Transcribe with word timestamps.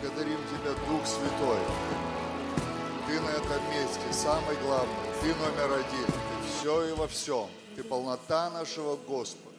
благодарим 0.00 0.38
Тебя, 0.48 0.72
Дух 0.88 1.06
Святой. 1.06 1.58
Ты 3.06 3.20
на 3.20 3.30
этом 3.30 3.70
месте 3.70 4.12
самый 4.12 4.56
главный, 4.56 4.94
Ты 5.20 5.28
номер 5.28 5.72
один, 5.72 6.06
Ты 6.06 6.48
все 6.48 6.88
и 6.88 6.92
во 6.92 7.08
всем, 7.08 7.48
Ты 7.76 7.82
полнота 7.82 8.50
нашего 8.50 8.96
Господа. 8.96 9.56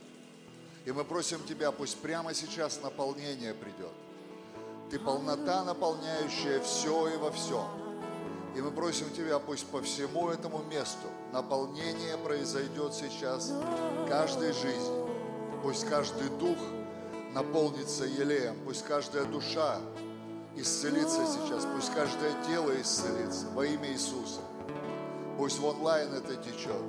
И 0.86 0.92
мы 0.92 1.04
просим 1.04 1.44
Тебя, 1.46 1.72
пусть 1.72 1.98
прямо 1.98 2.34
сейчас 2.34 2.80
наполнение 2.82 3.54
придет. 3.54 3.92
Ты 4.92 5.00
полнота, 5.00 5.64
наполняющая 5.64 6.62
все 6.62 7.14
и 7.14 7.18
во 7.18 7.32
всем. 7.32 7.68
И 8.56 8.62
мы 8.62 8.72
просим 8.72 9.10
Тебя, 9.12 9.40
пусть 9.40 9.66
по 9.68 9.82
всему 9.82 10.30
этому 10.30 10.64
месту 10.64 11.08
наполнение 11.34 12.18
произойдет 12.18 12.94
сейчас 12.94 13.52
каждой 14.08 14.54
жизни. 14.54 15.10
Пусть 15.64 15.88
каждый 15.88 16.30
дух 16.30 16.58
наполнится 17.34 18.06
елеем, 18.06 18.56
пусть 18.66 18.86
каждая 18.86 19.26
душа 19.26 19.80
исцелится 20.56 21.26
сейчас, 21.26 21.66
пусть 21.66 21.94
каждое 21.94 22.34
тело 22.48 22.80
исцелится 22.82 23.48
во 23.54 23.66
имя 23.66 23.92
Иисуса. 23.92 24.42
Пусть 25.38 25.60
в 25.60 25.66
онлайн 25.66 26.14
это 26.14 26.36
течет. 26.36 26.84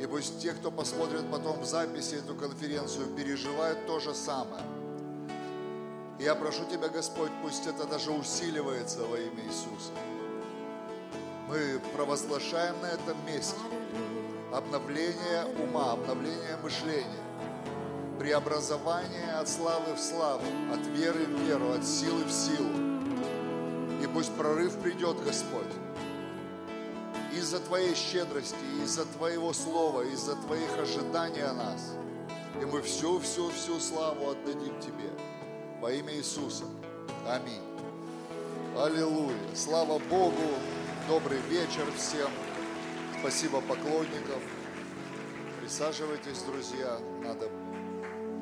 И 0.00 0.06
пусть 0.06 0.40
те, 0.40 0.52
кто 0.52 0.70
посмотрит 0.70 1.30
потом 1.30 1.60
в 1.60 1.64
записи 1.64 2.16
эту 2.16 2.34
конференцию, 2.34 3.06
переживают 3.16 3.86
то 3.86 4.00
же 4.00 4.14
самое. 4.14 4.62
Я 6.18 6.34
прошу 6.34 6.64
Тебя, 6.64 6.88
Господь, 6.88 7.30
пусть 7.42 7.66
это 7.66 7.84
даже 7.84 8.10
усиливается 8.10 9.00
во 9.04 9.18
имя 9.18 9.44
Иисуса. 9.44 9.92
Мы 11.48 11.80
провозглашаем 11.94 12.74
на 12.80 12.86
этом 12.86 13.16
месте 13.26 13.56
обновление 14.52 15.44
ума, 15.62 15.92
обновление 15.92 16.56
мышления, 16.62 17.25
преобразование 18.26 19.34
от 19.34 19.48
славы 19.48 19.94
в 19.94 20.00
славу, 20.00 20.42
от 20.72 20.84
веры 20.98 21.26
в 21.26 21.40
веру, 21.42 21.70
от 21.70 21.86
силы 21.86 22.24
в 22.24 22.32
силу. 22.32 22.72
И 24.02 24.06
пусть 24.12 24.34
прорыв 24.34 24.76
придет, 24.80 25.22
Господь, 25.22 25.72
из-за 27.32 27.60
Твоей 27.60 27.94
щедрости, 27.94 28.56
из-за 28.82 29.04
Твоего 29.04 29.52
слова, 29.52 30.02
из-за 30.02 30.34
Твоих 30.34 30.76
ожиданий 30.76 31.42
о 31.42 31.52
нас. 31.52 31.92
И 32.60 32.64
мы 32.64 32.82
всю-всю-всю 32.82 33.78
славу 33.78 34.30
отдадим 34.30 34.76
Тебе 34.80 35.12
во 35.80 35.92
имя 35.92 36.12
Иисуса. 36.16 36.64
Аминь. 37.28 37.62
Аллилуйя. 38.76 39.38
Слава 39.54 40.00
Богу. 40.10 40.50
Добрый 41.06 41.38
вечер 41.48 41.86
всем. 41.96 42.30
Спасибо 43.20 43.60
поклонникам. 43.60 44.42
Присаживайтесь, 45.60 46.42
друзья. 46.42 46.98
Надо 47.22 47.48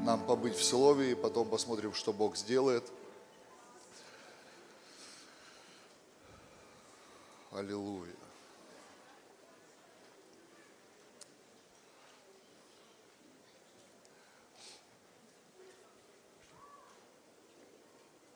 нам 0.04 0.26
побыть 0.26 0.54
в 0.54 0.62
слове 0.62 1.16
потом 1.16 1.48
посмотрим, 1.48 1.94
что 1.94 2.12
Бог 2.12 2.36
сделает. 2.36 2.84
Аллилуйя. 7.50 8.12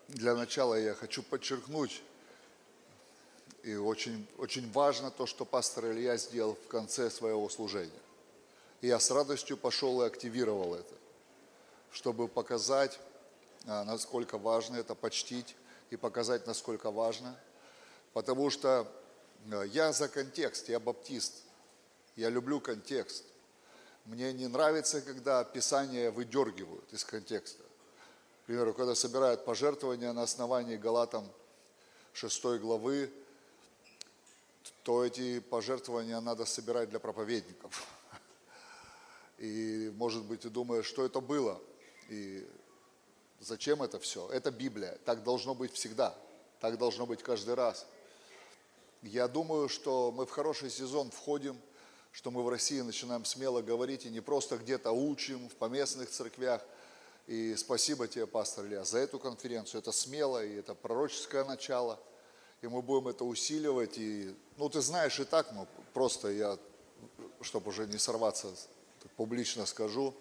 Для 0.09 0.35
начала 0.35 0.75
я 0.75 0.95
хочу 0.95 1.23
подчеркнуть, 1.23 2.03
и 3.63 3.75
очень, 3.75 4.27
очень 4.39 4.71
важно 4.73 5.11
то, 5.11 5.27
что 5.27 5.45
пастор 5.45 5.93
Илья 5.93 6.17
сделал 6.17 6.55
в 6.55 6.69
конце 6.69 7.11
своего 7.11 7.49
служения. 7.51 7.93
И 8.81 8.87
я 8.87 8.99
с 8.99 9.11
радостью 9.11 9.59
пошел 9.59 10.03
и 10.03 10.07
активировал 10.07 10.75
это, 10.75 10.95
чтобы 11.93 12.29
показать, 12.29 12.99
а, 13.67 13.85
насколько 13.85 14.39
важно 14.39 14.77
это 14.77 14.95
почтить 14.95 15.57
и 15.91 15.97
показать, 15.97 16.47
насколько 16.47 16.91
важно. 16.91 17.39
Потому 18.13 18.51
что 18.51 18.91
а, 19.51 19.63
я 19.63 19.93
за 19.93 20.09
контекст, 20.09 20.69
я 20.69 20.81
баптист, 20.81 21.43
я 22.17 22.31
люблю 22.31 22.61
контекст. 22.61 23.25
Мне 24.05 24.33
не 24.33 24.47
нравится, 24.47 25.03
когда 25.03 25.45
Писание 25.45 26.11
выдергивают 26.11 26.93
из 26.93 27.05
контекста. 27.05 27.63
К 28.43 28.47
примеру, 28.47 28.73
когда 28.73 28.95
собирают 28.95 29.45
пожертвования 29.45 30.13
на 30.13 30.23
основании 30.23 30.77
Галатам 30.77 31.29
6 32.15 32.43
главы, 32.61 33.13
то 34.83 35.05
эти 35.05 35.41
пожертвования 35.41 36.19
надо 36.21 36.47
собирать 36.47 36.89
для 36.89 36.99
проповедников. 36.99 37.87
И, 39.39 39.93
может 39.97 40.25
быть, 40.25 40.41
ты 40.41 40.49
думаешь, 40.49 40.87
что 40.87 41.05
это 41.05 41.21
было, 41.21 41.61
и 42.09 42.49
зачем 43.41 43.83
это 43.83 43.99
все. 43.99 44.29
Это 44.31 44.51
Библия, 44.51 44.99
так 45.05 45.23
должно 45.23 45.55
быть 45.55 45.73
всегда, 45.73 46.15
так 46.61 46.79
должно 46.79 47.07
быть 47.07 47.23
каждый 47.23 47.55
раз. 47.55 47.87
Я 49.03 49.29
думаю, 49.29 49.69
что 49.69 50.13
мы 50.13 50.27
в 50.27 50.31
хороший 50.31 50.71
сезон 50.71 51.11
входим, 51.11 51.59
что 52.11 52.31
мы 52.31 52.43
в 52.43 52.49
России 52.49 52.81
начинаем 52.81 53.25
смело 53.25 53.63
говорить 53.63 54.07
и 54.07 54.11
не 54.11 54.21
просто 54.21 54.59
где-то 54.59 54.91
учим 54.91 55.49
в 55.49 55.55
поместных 55.55 56.11
церквях. 56.11 56.63
И 57.27 57.55
спасибо 57.57 58.09
тебе, 58.09 58.27
пастор 58.27 58.67
Илья, 58.67 58.85
за 58.85 58.99
эту 58.99 59.19
конференцию. 59.19 59.81
Это 59.81 59.93
смело, 59.93 60.45
и 60.45 60.57
это 60.57 60.75
пророческое 60.75 61.45
начало– 61.45 62.01
и 62.61 62.67
мы 62.67 62.83
будем 62.83 63.09
это 63.09 63.25
усиливать. 63.25 63.99
И, 63.99 64.35
ну, 64.57 64.69
ты 64.69 64.81
знаешь 64.81 65.19
и 65.21 65.25
так, 65.25 65.53
но 65.53 65.67
просто 65.95 66.29
я, 66.31 66.59
чтобы 67.41 67.71
уже 67.71 67.87
не 67.87 67.99
сорваться, 67.99 68.49
публично 69.17 69.67
скажу, 69.67 70.15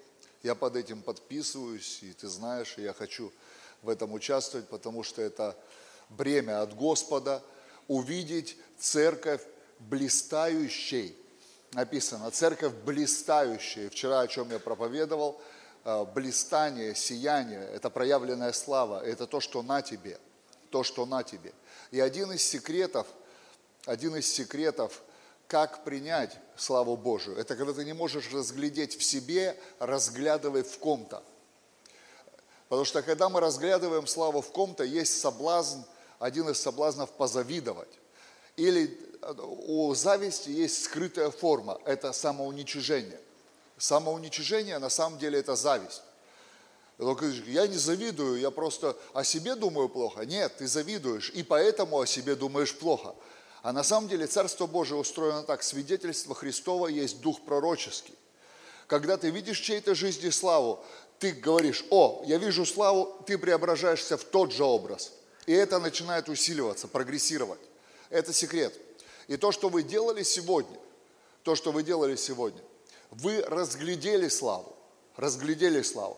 я 0.48 0.56
под 0.56 0.76
этим 0.76 1.02
подписываюсь, 1.02 2.00
и 2.02 2.14
ты 2.14 2.28
знаешь, 2.28 2.76
и 2.78 2.82
я 2.82 2.94
хочу 2.94 3.32
в 3.82 3.90
этом 3.90 4.14
участвовать, 4.14 4.68
потому 4.68 5.04
что 5.04 5.22
это 5.22 5.56
бремя 6.10 6.62
от 6.62 6.76
Господа 6.76 7.44
увидеть 7.88 8.58
церковь 8.80 9.42
блистающей. 9.80 11.16
Написано, 11.74 12.32
церковь 12.32 12.74
блистающая. 12.86 13.90
Вчера 13.90 14.22
о 14.22 14.28
чем 14.28 14.50
я 14.50 14.60
проповедовал, 14.60 15.42
э, 15.84 16.06
блистание, 16.16 16.96
сияние, 16.96 17.68
это 17.70 17.90
проявленная 17.90 18.54
слава, 18.54 19.06
это 19.06 19.28
то, 19.28 19.40
что 19.40 19.62
на 19.62 19.82
тебе, 19.82 20.18
то, 20.72 20.84
что 20.84 21.06
на 21.06 21.24
тебе– 21.24 21.54
и 21.92 22.00
один 22.00 22.32
из 22.32 22.44
секретов, 22.44 23.08
один 23.86 24.16
из 24.16 24.32
секретов, 24.32 25.02
как 25.48 25.84
принять 25.84 26.38
славу 26.58 26.98
Божию, 26.98 27.38
это 27.38 27.56
когда 27.56 27.74
ты 27.74 27.86
не 27.86 27.94
можешь 27.94 28.32
разглядеть 28.34 28.98
в 28.98 29.04
себе, 29.04 29.58
разглядывая 29.80 30.64
в 30.64 30.78
ком-то. 30.80 31.24
Потому 32.70 32.86
что 32.86 33.02
когда 33.02 33.30
мы 33.30 33.40
разглядываем 33.40 34.08
славу 34.08 34.42
в 34.42 34.52
ком-то, 34.52 34.84
есть 34.84 35.20
соблазн, 35.20 35.80
один 36.20 36.50
из 36.50 36.60
соблазнов 36.60 37.12
позавидовать. 37.12 38.00
Или 38.56 39.00
у 39.40 39.94
зависти 39.94 40.50
есть 40.50 40.84
скрытая 40.84 41.30
форма, 41.30 41.80
это 41.86 42.12
самоуничижение. 42.12 43.20
Самоуничижение 43.78 44.80
на 44.80 44.90
самом 44.90 45.20
деле 45.20 45.40
это 45.40 45.56
зависть. 45.56 46.02
Я 47.46 47.68
не 47.68 47.78
завидую, 47.78 48.40
я 48.40 48.50
просто 48.50 48.98
о 49.14 49.24
себе 49.24 49.56
думаю 49.56 49.88
плохо. 49.88 50.26
Нет, 50.26 50.58
ты 50.58 50.68
завидуешь, 50.68 51.30
и 51.30 51.44
поэтому 51.44 52.00
о 52.00 52.08
себе 52.08 52.36
думаешь 52.36 52.76
плохо. 52.76 53.14
А 53.62 53.74
на 53.74 53.84
самом 53.84 54.08
деле 54.08 54.28
Царство 54.28 54.68
Божие 54.68 55.00
устроено 55.00 55.44
так, 55.44 55.64
свидетельство 55.64 56.36
Христова 56.36 56.88
есть 56.88 57.22
дух 57.22 57.42
пророческий. 57.42 58.16
Когда 58.88 59.18
ты 59.18 59.30
видишь 59.30 59.60
чьей-то 59.60 59.96
жизни 59.96 60.30
славу, 60.30 60.84
ты 61.20 61.32
говоришь, 61.32 61.84
о, 61.90 62.24
я 62.26 62.38
вижу 62.38 62.66
славу, 62.66 63.16
ты 63.26 63.38
преображаешься 63.38 64.18
в 64.18 64.24
тот 64.24 64.52
же 64.52 64.64
образ. 64.64 65.12
И 65.46 65.52
это 65.52 65.80
начинает 65.80 66.30
усиливаться, 66.30 66.88
прогрессировать. 66.88 67.60
Это 68.10 68.32
секрет. 68.32 68.74
И 69.28 69.36
то, 69.36 69.52
что 69.52 69.70
вы 69.70 69.84
делали 69.84 70.24
сегодня, 70.24 70.78
то, 71.44 71.56
что 71.56 71.72
вы 71.72 71.84
делали 71.84 72.16
сегодня, 72.16 72.62
вы 73.12 73.42
разглядели 73.42 74.28
славу, 74.28 74.76
разглядели 75.16 75.82
славу. 75.82 76.18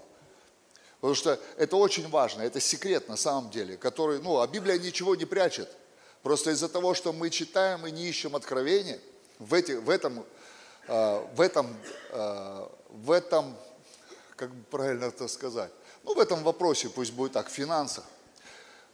Потому 0.99 1.15
что 1.15 1.39
это 1.57 1.77
очень 1.77 2.09
важно, 2.09 2.41
это 2.41 2.59
секрет 2.59 3.07
на 3.07 3.15
самом 3.15 3.49
деле, 3.51 3.77
который, 3.77 4.19
ну, 4.19 4.39
а 4.39 4.47
Библия 4.47 4.77
ничего 4.77 5.15
не 5.15 5.25
прячет. 5.25 5.69
Просто 6.23 6.51
из-за 6.51 6.67
того, 6.67 6.93
что 6.93 7.13
мы 7.13 7.29
читаем 7.29 7.85
и 7.87 7.91
не 7.91 8.07
ищем 8.07 8.35
откровения, 8.35 8.99
в, 9.39 9.53
эти, 9.53 9.71
в 9.71 9.89
этом, 9.89 10.25
э, 10.87 11.25
в 11.33 11.41
этом, 11.41 11.77
э, 12.09 12.67
в 12.89 13.11
этом, 13.11 13.55
как 14.35 14.51
правильно 14.69 15.05
это 15.05 15.27
сказать, 15.27 15.71
ну, 16.03 16.13
в 16.13 16.19
этом 16.19 16.43
вопросе, 16.43 16.89
пусть 16.89 17.13
будет 17.13 17.33
так, 17.33 17.47
в 17.47 17.51
финансах, 17.51 18.03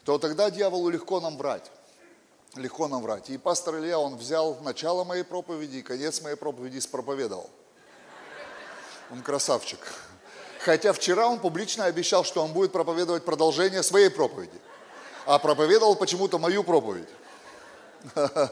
то 0.04 0.19
тогда 0.19 0.51
дьяволу 0.51 0.89
легко 0.89 1.19
нам 1.19 1.38
врать. 1.38 1.72
Легко 2.56 2.88
нам 2.88 3.01
врать. 3.01 3.30
И 3.30 3.38
пастор 3.38 3.80
Илья, 3.80 4.00
он 4.00 4.16
взял 4.16 4.56
начало 4.62 5.04
моей 5.04 5.24
проповеди 5.24 5.77
и 5.77 5.81
конец 5.81 6.22
моей 6.22 6.36
проповеди 6.36 6.80
спроповедовал. 6.80 7.50
Он 9.12 9.22
красавчик. 9.22 9.80
Хотя 10.60 10.94
вчера 10.94 11.27
он 11.27 11.39
публично 11.39 11.86
обещал, 11.86 12.24
что 12.24 12.44
он 12.44 12.54
будет 12.54 12.72
проповедовать 12.72 13.25
продолжение 13.25 13.83
своей 13.83 14.10
проповеди. 14.10 14.60
А 15.25 15.39
проповедовал 15.39 15.95
почему-то 15.95 16.38
мою 16.38 16.63
проповедь. 16.63 17.07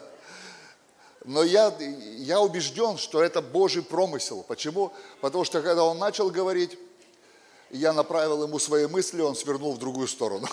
Но 1.26 1.44
я, 1.44 1.74
я 2.18 2.42
убежден, 2.42 2.98
что 2.98 3.24
это 3.24 3.42
Божий 3.42 3.84
промысел. 3.84 4.44
Почему? 4.48 4.92
Потому 5.22 5.46
что 5.46 5.62
когда 5.62 5.86
он 5.86 5.98
начал 5.98 6.30
говорить, 6.30 6.78
я 7.70 7.94
направил 7.94 8.44
ему 8.44 8.60
свои 8.60 8.88
мысли, 8.88 9.22
он 9.22 9.36
свернул 9.36 9.74
в 9.74 9.80
другую 9.80 10.08
сторону. 10.08 10.48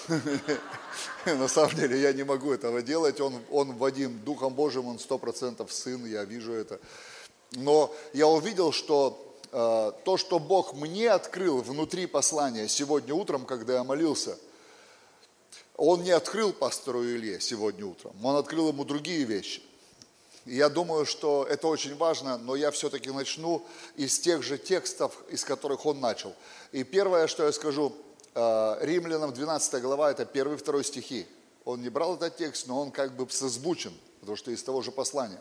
На 1.26 1.49
самом 1.49 1.75
деле 1.75 2.00
я 2.00 2.12
не 2.12 2.22
могу 2.22 2.52
этого 2.52 2.82
делать. 2.82 3.20
Он, 3.20 3.34
он 3.50 3.76
Вадим, 3.76 4.20
Духом 4.20 4.55
Божьим, 4.55 4.87
он 4.87 4.99
сто 4.99 5.19
процентов 5.19 5.72
сын, 5.72 6.05
я 6.06 6.25
вижу 6.25 6.52
это. 6.52 6.81
Но 7.52 7.93
я 8.12 8.26
увидел, 8.26 8.72
что 8.72 9.37
э, 9.52 9.93
то, 10.05 10.17
что 10.17 10.38
Бог 10.38 10.75
мне 10.75 11.11
открыл 11.11 11.62
внутри 11.62 12.06
послания 12.06 12.69
сегодня 12.69 13.14
утром, 13.14 13.44
когда 13.44 13.75
я 13.75 13.84
молился, 13.84 14.38
он 15.81 16.03
не 16.03 16.11
открыл 16.11 16.53
пастору 16.53 17.03
Илье 17.03 17.41
сегодня 17.41 17.87
утром, 17.87 18.15
он 18.23 18.37
открыл 18.37 18.69
ему 18.69 18.85
другие 18.85 19.25
вещи. 19.25 19.62
Я 20.44 20.69
думаю, 20.69 21.06
что 21.06 21.47
это 21.49 21.69
очень 21.69 21.97
важно, 21.97 22.37
но 22.37 22.55
я 22.55 22.71
все-таки 22.71 23.11
начну 23.11 23.67
из 23.97 24.19
тех 24.19 24.43
же 24.43 24.59
текстов, 24.59 25.17
из 25.31 25.43
которых 25.43 25.87
он 25.87 25.99
начал. 25.99 26.35
И 26.73 26.85
первое, 26.85 27.27
что 27.29 27.44
я 27.44 27.53
скажу, 27.53 27.94
э, 28.35 28.77
Римлянам 28.82 29.32
12 29.32 29.81
глава, 29.81 30.11
это 30.11 30.27
первый 30.27 30.56
и 30.56 30.59
второй 30.59 30.85
стихи. 30.85 31.27
Он 31.65 31.81
не 31.81 31.88
брал 31.88 32.17
этот 32.17 32.37
текст, 32.37 32.67
но 32.67 32.79
он 32.79 32.91
как 32.91 33.17
бы 33.17 33.27
созвучен, 33.31 33.94
потому 34.21 34.37
что 34.37 34.50
из 34.50 34.62
того 34.62 34.82
же 34.82 34.93
послания. 34.93 35.41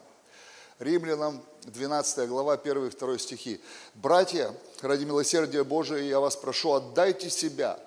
Римлянам 0.79 1.43
12 1.63 2.29
глава, 2.29 2.53
1 2.53 2.87
и 2.87 2.89
2 2.89 3.17
стихи. 3.17 3.59
«Братья, 3.93 4.55
ради 4.81 5.03
милосердия 5.03 5.65
Божия 5.65 6.01
я 6.03 6.21
вас 6.21 6.37
прошу, 6.37 6.71
отдайте 6.71 7.29
себя, 7.29 7.77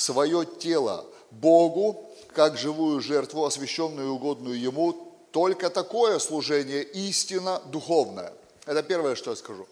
свое 0.00 0.46
тело 0.46 1.04
Богу, 1.30 2.10
как 2.34 2.56
живую 2.56 3.00
жертву, 3.00 3.44
освященную 3.44 4.08
и 4.08 4.10
угодную 4.10 4.58
Ему, 4.58 5.14
только 5.30 5.68
такое 5.68 6.18
служение 6.18 6.82
истинно 6.82 7.60
духовное. 7.66 8.32
Это 8.64 8.82
первое, 8.82 9.14
что 9.14 9.30
я 9.30 9.36
скажу. 9.36 9.66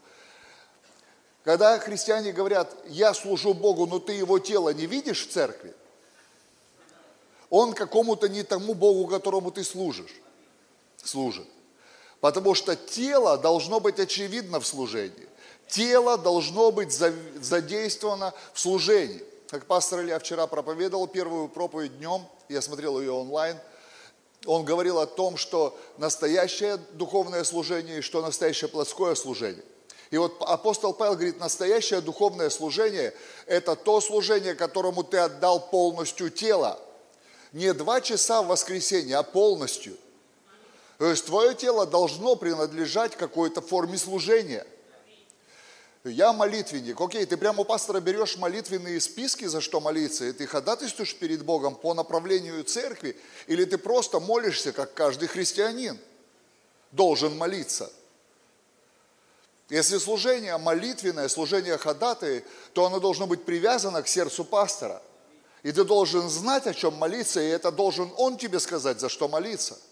Когда 1.44 1.78
христиане 1.78 2.32
говорят, 2.32 2.76
я 2.88 3.14
служу 3.14 3.54
Богу, 3.54 3.86
но 3.86 4.00
ты 4.00 4.12
его 4.12 4.38
тело 4.38 4.68
не 4.70 4.86
видишь 4.86 5.26
в 5.26 5.32
церкви, 5.32 5.74
он 7.48 7.72
какому-то 7.72 8.28
не 8.28 8.42
тому 8.42 8.74
Богу, 8.74 9.06
которому 9.06 9.50
ты 9.50 9.64
служишь, 9.64 10.14
служит. 11.02 11.46
Потому 12.20 12.54
что 12.54 12.76
тело 12.76 13.38
должно 13.38 13.80
быть 13.80 13.98
очевидно 13.98 14.60
в 14.60 14.66
служении. 14.66 15.28
Тело 15.68 16.18
должно 16.18 16.70
быть 16.70 16.92
задействовано 16.92 18.34
в 18.52 18.60
служении. 18.60 19.24
Как 19.48 19.66
пастор 19.66 20.00
Илья 20.00 20.18
вчера 20.18 20.46
проповедовал 20.46 21.06
первую 21.06 21.48
проповедь 21.48 21.98
днем, 21.98 22.26
я 22.48 22.60
смотрел 22.60 23.00
ее 23.00 23.12
онлайн– 23.12 23.56
он 24.46 24.64
говорил 24.64 24.98
о 24.98 25.06
том, 25.06 25.36
что 25.36 25.76
настоящее 25.96 26.76
духовное 26.92 27.44
служение 27.44 27.98
и 27.98 28.02
что 28.02 28.22
настоящее 28.22 28.68
плотское 28.68 29.14
служение. 29.14 29.64
И 30.10 30.16
вот 30.16 30.36
апостол 30.40 30.94
Павел 30.94 31.14
говорит, 31.14 31.40
настоящее 31.40 32.00
духовное 32.00 32.48
служение– 32.48 33.12
это 33.46 33.74
то 33.74 34.00
служение, 34.00 34.54
которому 34.54 35.02
ты 35.02 35.18
отдал 35.18 35.68
полностью 35.68 36.30
тело. 36.30 36.78
Не 37.52 37.74
два 37.74 38.00
часа 38.00 38.42
в 38.42 38.46
воскресенье, 38.46 39.16
а 39.16 39.22
полностью. 39.22 39.96
То 40.98 41.06
есть 41.06 41.26
твое 41.26 41.54
тело 41.54 41.84
должно 41.84 42.36
принадлежать 42.36 43.16
какой-то 43.16 43.60
форме 43.60 43.98
служения– 43.98 44.66
я 46.04 46.32
молитвенник. 46.32 47.00
Окей, 47.00 47.26
ты 47.26 47.36
прямо 47.36 47.62
у 47.62 47.64
пастора 47.64 48.00
берешь 48.00 48.36
молитвенные 48.36 49.00
списки, 49.00 49.46
за 49.46 49.60
что 49.60 49.80
молиться, 49.80 50.24
и 50.24 50.32
ты 50.32 50.46
ходатайствуешь 50.46 51.14
перед 51.16 51.44
Богом 51.44 51.74
по 51.74 51.94
направлению 51.94 52.62
церкви, 52.64 53.16
или 53.46 53.64
ты 53.64 53.78
просто 53.78 54.20
молишься, 54.20 54.72
как 54.72 54.94
каждый 54.94 55.28
христианин 55.28 55.98
должен 56.92 57.36
молиться. 57.36 57.90
Если 59.68 59.98
служение 59.98 60.56
молитвенное, 60.56 61.28
служение 61.28 61.76
ходатай, 61.76 62.44
то 62.72 62.86
оно 62.86 63.00
должно 63.00 63.26
быть 63.26 63.44
привязано 63.44 64.02
к 64.02 64.08
сердцу 64.08 64.44
пастора. 64.44 65.02
И 65.62 65.72
ты 65.72 65.84
должен 65.84 66.28
знать, 66.30 66.66
о 66.66 66.72
чем 66.72 66.94
молиться, 66.94 67.40
и 67.40 67.48
это 67.48 67.70
должен 67.70 68.10
он 68.16 68.38
тебе 68.38 68.60
сказать, 68.60 69.00
за 69.00 69.08
что 69.08 69.28
молиться– 69.28 69.78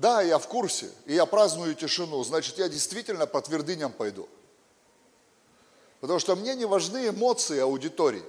Да, 0.00 0.22
я 0.22 0.38
в 0.38 0.48
курсе, 0.48 0.90
и 1.04 1.12
я 1.12 1.26
праздную 1.26 1.74
тишину, 1.74 2.24
значит, 2.24 2.56
я 2.56 2.70
действительно 2.70 3.26
по 3.26 3.42
твердыням 3.42 3.92
пойду. 3.92 4.26
Потому 6.00 6.18
что 6.18 6.34
мне 6.36 6.54
не 6.54 6.64
важны 6.64 7.08
эмоции 7.08 7.60
аудитории. 7.60 8.24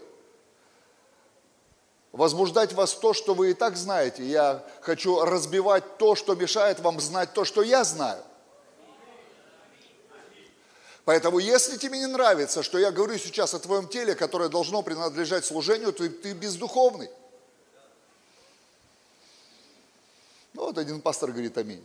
Возбуждать 2.11 2.73
вас 2.73 2.93
то, 2.93 3.13
что 3.13 3.33
вы 3.33 3.51
и 3.51 3.53
так 3.53 3.77
знаете. 3.77 4.25
Я 4.25 4.65
хочу 4.81 5.21
разбивать 5.21 5.97
то, 5.97 6.15
что 6.15 6.35
мешает 6.35 6.81
вам 6.81 6.99
знать 6.99 7.31
то, 7.31 7.45
что 7.45 7.63
я 7.63 7.85
знаю. 7.85 8.21
Поэтому, 11.05 11.39
если 11.39 11.77
тебе 11.77 11.99
не 11.99 12.07
нравится, 12.07 12.63
что 12.63 12.79
я 12.79 12.91
говорю 12.91 13.17
сейчас 13.17 13.53
о 13.53 13.59
твоем 13.59 13.87
теле, 13.87 14.13
которое 14.13 14.49
должно 14.49 14.81
принадлежать 14.81 15.45
служению, 15.45 15.93
то 15.93 16.07
ты 16.09 16.33
бездуховный. 16.33 17.09
Ну, 20.53 20.65
вот 20.65 20.77
один 20.77 21.01
пастор 21.01 21.31
говорит 21.31 21.57
аминь. 21.57 21.83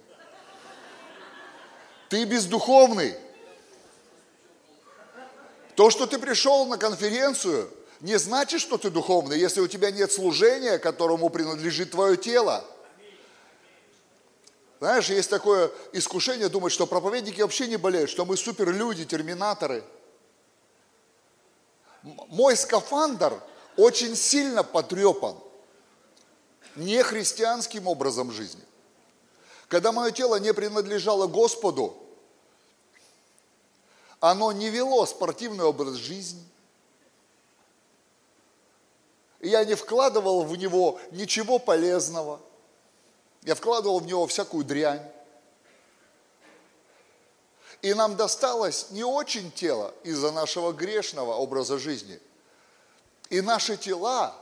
Ты 2.09 2.25
бездуховный. 2.25 3.15
То, 5.75 5.91
что 5.91 6.07
ты 6.07 6.19
пришел 6.19 6.67
на 6.67 6.79
конференцию, 6.79 7.71
не 8.01 8.17
значит, 8.19 8.61
что 8.61 8.79
ты 8.79 8.91
духовный, 8.91 9.39
если 9.39 9.61
у 9.61 9.69
тебя 9.69 9.91
нет 9.91 10.11
служения, 10.11 10.79
которому 10.79 11.29
принадлежит 11.29 11.91
твое 11.91 12.17
тело. 12.17 12.65
Знаешь, 14.79 15.09
есть 15.09 15.31
такое 15.31 15.71
искушение 15.93 16.49
думать, 16.49 16.73
что 16.73 16.87
проповедники 16.87 17.41
вообще 17.41 17.67
не 17.67 17.77
болеют, 17.77 18.11
что 18.11 18.25
мы 18.25 18.37
суперлюди, 18.37 19.05
терминаторы. 19.07 19.83
Мой 22.03 22.57
скафандр 22.57 23.41
очень 23.77 24.15
сильно 24.17 24.63
потрепан 24.63 25.37
не 26.77 27.03
христианским 27.03 27.87
образом 27.87 28.31
жизни. 28.31 28.63
Когда 29.69 29.93
мое 29.93 30.13
тело 30.13 30.37
не 30.37 30.55
принадлежало 30.55 31.27
Господу, 31.27 31.97
оно 34.21 34.53
не 34.53 34.71
вело 34.71 35.05
спортивный 35.07 35.65
образ 35.65 35.95
жизни. 35.95 36.45
Я 39.41 39.65
не 39.65 39.75
вкладывал 39.75 40.45
в 40.45 40.57
него 40.57 40.99
ничего 41.11 41.59
полезного. 41.59 42.41
Я 43.43 43.55
вкладывал 43.55 44.01
в 44.01 44.07
него 44.07 44.27
всякую 44.27 44.65
дрянь. 44.65 45.03
И 47.83 47.95
нам 47.95 48.17
досталось 48.17 48.91
не 48.91 49.05
очень 49.05 49.53
тело 49.53 49.95
из-за 50.03 50.33
нашего 50.33 50.73
грешного 50.73 51.35
образа 51.35 51.79
жизни. 51.79 52.19
И 53.29 53.41
наши 53.41 53.77
тела 53.77 54.35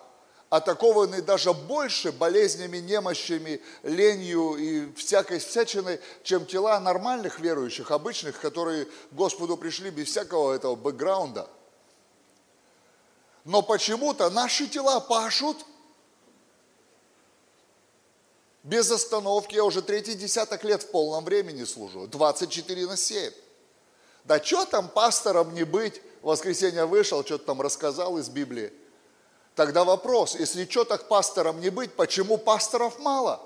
атакованы 0.55 1.21
даже 1.21 1.53
больше 1.53 2.13
болезнями, 2.13 2.77
немощами, 2.77 3.61
ленью 3.83 4.55
и 4.55 4.93
всякой 4.95 5.41
всячиной, 5.41 6.01
чем 6.23 6.47
тела 6.47 6.79
нормальных 6.79 7.41
верующих, 7.41 7.91
обычных, 7.91 8.41
которые 8.41 8.85
к 8.85 8.91
Господу 9.11 9.57
пришли 9.57 9.91
без 9.91 10.09
всякого 10.11 10.53
этого 10.53 10.77
бэкграунда. 10.77 11.49
Но 13.45 13.63
почему-то 13.63 14.31
наши 14.31 14.69
тела 14.69 15.01
пашут 15.01 15.57
без 18.63 18.89
остановки. 18.93 19.57
Я 19.57 19.65
уже 19.65 19.83
третий 19.83 20.15
десяток 20.15 20.63
лет 20.63 20.85
в 20.85 20.91
полном 20.93 21.25
времени 21.25 21.65
служу, 21.65 22.07
24 22.07 22.87
на 22.87 22.97
7. 22.97 23.33
Да 24.23 24.41
что 24.41 24.65
там 24.67 24.89
пастором 24.89 25.53
не 25.53 25.65
быть? 25.65 26.01
В 26.23 26.27
воскресенье 26.27 26.87
вышел, 26.87 27.25
что-то 27.25 27.45
там 27.45 27.61
рассказал 27.61 28.19
из 28.19 28.29
Библии– 28.29 28.73
Тогда 29.55 29.85
вопрос, 29.85 30.35
если 30.35 30.69
что 30.69 30.85
так 30.85 31.07
пастором 31.07 31.61
не 31.61 31.71
быть, 31.71 31.95
почему 31.95 32.39
пасторов 32.39 32.99
мало? 32.99 33.41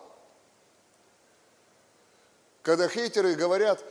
Когда 2.63 2.89
хейтеры 2.89 3.35
говорят, 3.35 3.85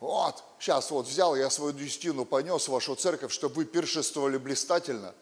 вот, 0.00 0.42
сейчас 0.58 0.90
вот 0.90 1.06
взял 1.06 1.36
я 1.36 1.50
свою 1.50 1.72
десятину, 1.72 2.24
понес 2.24 2.66
в 2.66 2.72
вашу 2.72 2.94
церковь, 2.94 3.32
чтобы 3.32 3.56
вы 3.56 3.64
пиршествовали 3.66 4.38
блистательно. 4.38 5.14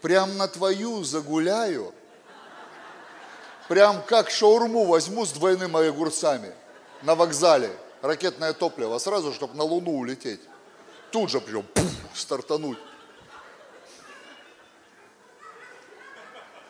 Прям 0.00 0.36
на 0.38 0.48
твою 0.48 1.04
загуляю. 1.04 1.94
Прям 3.68 4.02
как 4.02 4.30
шаурму 4.30 4.86
возьму 4.86 5.26
с 5.26 5.32
двойными 5.32 5.88
огурцами 5.88 6.54
на 7.02 7.14
вокзале. 7.14 7.70
Ракетное 8.00 8.52
топливо, 8.52 8.98
сразу, 8.98 9.32
чтобы 9.32 9.54
на 9.54 9.62
Луну 9.62 9.92
улететь 9.92 10.40
тут 11.12 11.30
же 11.30 11.40
прям 11.40 11.62
пуф, 11.62 11.92
стартануть. 12.14 12.78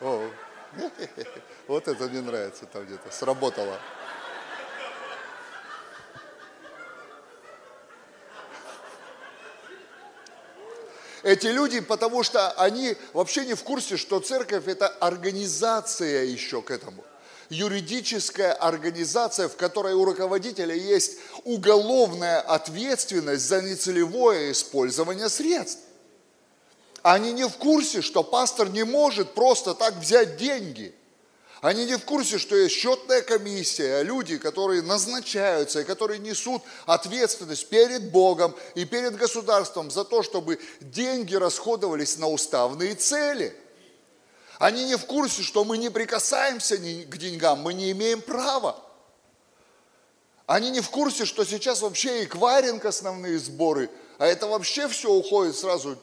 О, 0.00 0.28
вот 1.68 1.87
это 1.88 2.04
мне 2.08 2.20
нравится 2.20 2.66
там 2.66 2.84
где-то, 2.84 3.11
сработало. 3.12 3.78
Эти 11.22 11.46
люди, 11.46 11.78
потому 11.78 12.25
что 12.25 12.50
они 12.52 12.96
вообще 13.12 13.46
не 13.46 13.54
в 13.54 13.62
курсе, 13.62 13.96
что 13.96 14.18
церковь 14.18 14.66
это 14.66 14.88
организация 14.88 16.25
еще 16.25 16.62
к 16.62 16.72
этому. 16.72 17.04
Юридическая 17.52 18.52
организация, 18.52 19.49
в 19.49 19.56
которой 19.56 19.94
у 19.94 20.04
руководителя 20.04 20.75
есть 20.75 21.18
уголовная 21.44 22.40
ответственность 22.40 23.47
за 23.47 23.61
нецелевое 23.61 24.52
использование 24.52 25.28
средств. 25.28 25.80
Они 27.02 27.32
не 27.32 27.47
в 27.47 27.56
курсе, 27.56 28.00
что 28.00 28.23
пастор 28.23 28.71
не 28.71 28.85
может 28.85 29.35
просто 29.35 29.75
так 29.75 29.97
взять 29.97 30.37
деньги. 30.37 30.94
Они 31.61 31.85
не 31.85 31.97
в 31.97 32.04
курсе, 32.04 32.38
что 32.38 32.56
есть 32.56 32.75
счетная 32.75 33.23
комиссия, 33.23 34.02
люди, 34.02 34.37
которые 34.37 34.82
назначаются 34.82 35.80
и 35.80 35.85
которые 35.85 36.18
несут 36.18 36.62
ответственность 36.87 37.68
перед 37.68 38.11
Богом 38.11 38.54
и 38.75 38.85
перед 38.85 39.16
государством 39.16 39.90
за 39.90 40.04
то, 40.04 40.23
чтобы 40.23 40.59
деньги 40.80 41.37
расходовались 41.37 42.18
на 42.18 42.28
уставные 42.28 42.94
цели. 42.94 43.54
Они 44.62 44.85
не 44.85 44.97
в 44.97 45.07
курсе, 45.07 45.42
что 45.42 45.64
мы 45.64 45.76
не 45.76 45.90
прикасаемся 45.90 46.76
к 46.76 47.16
деньгам, 47.19 47.61
мы 47.61 47.75
не 47.75 47.90
имеем 47.90 48.23
права. 48.23 48.78
Они 50.47 50.71
не 50.71 50.81
в 50.81 50.90
курсе, 50.90 51.25
что 51.25 51.45
сейчас 51.45 51.83
вообще 51.83 52.25
эквайринг 52.25 52.85
основные 52.85 53.38
сборы– 53.38 53.90
а 54.23 54.26
это 54.26 54.47
вообще 54.47 54.87
все 54.87 55.11
уходит 55.11 55.57
сразу 55.57 55.97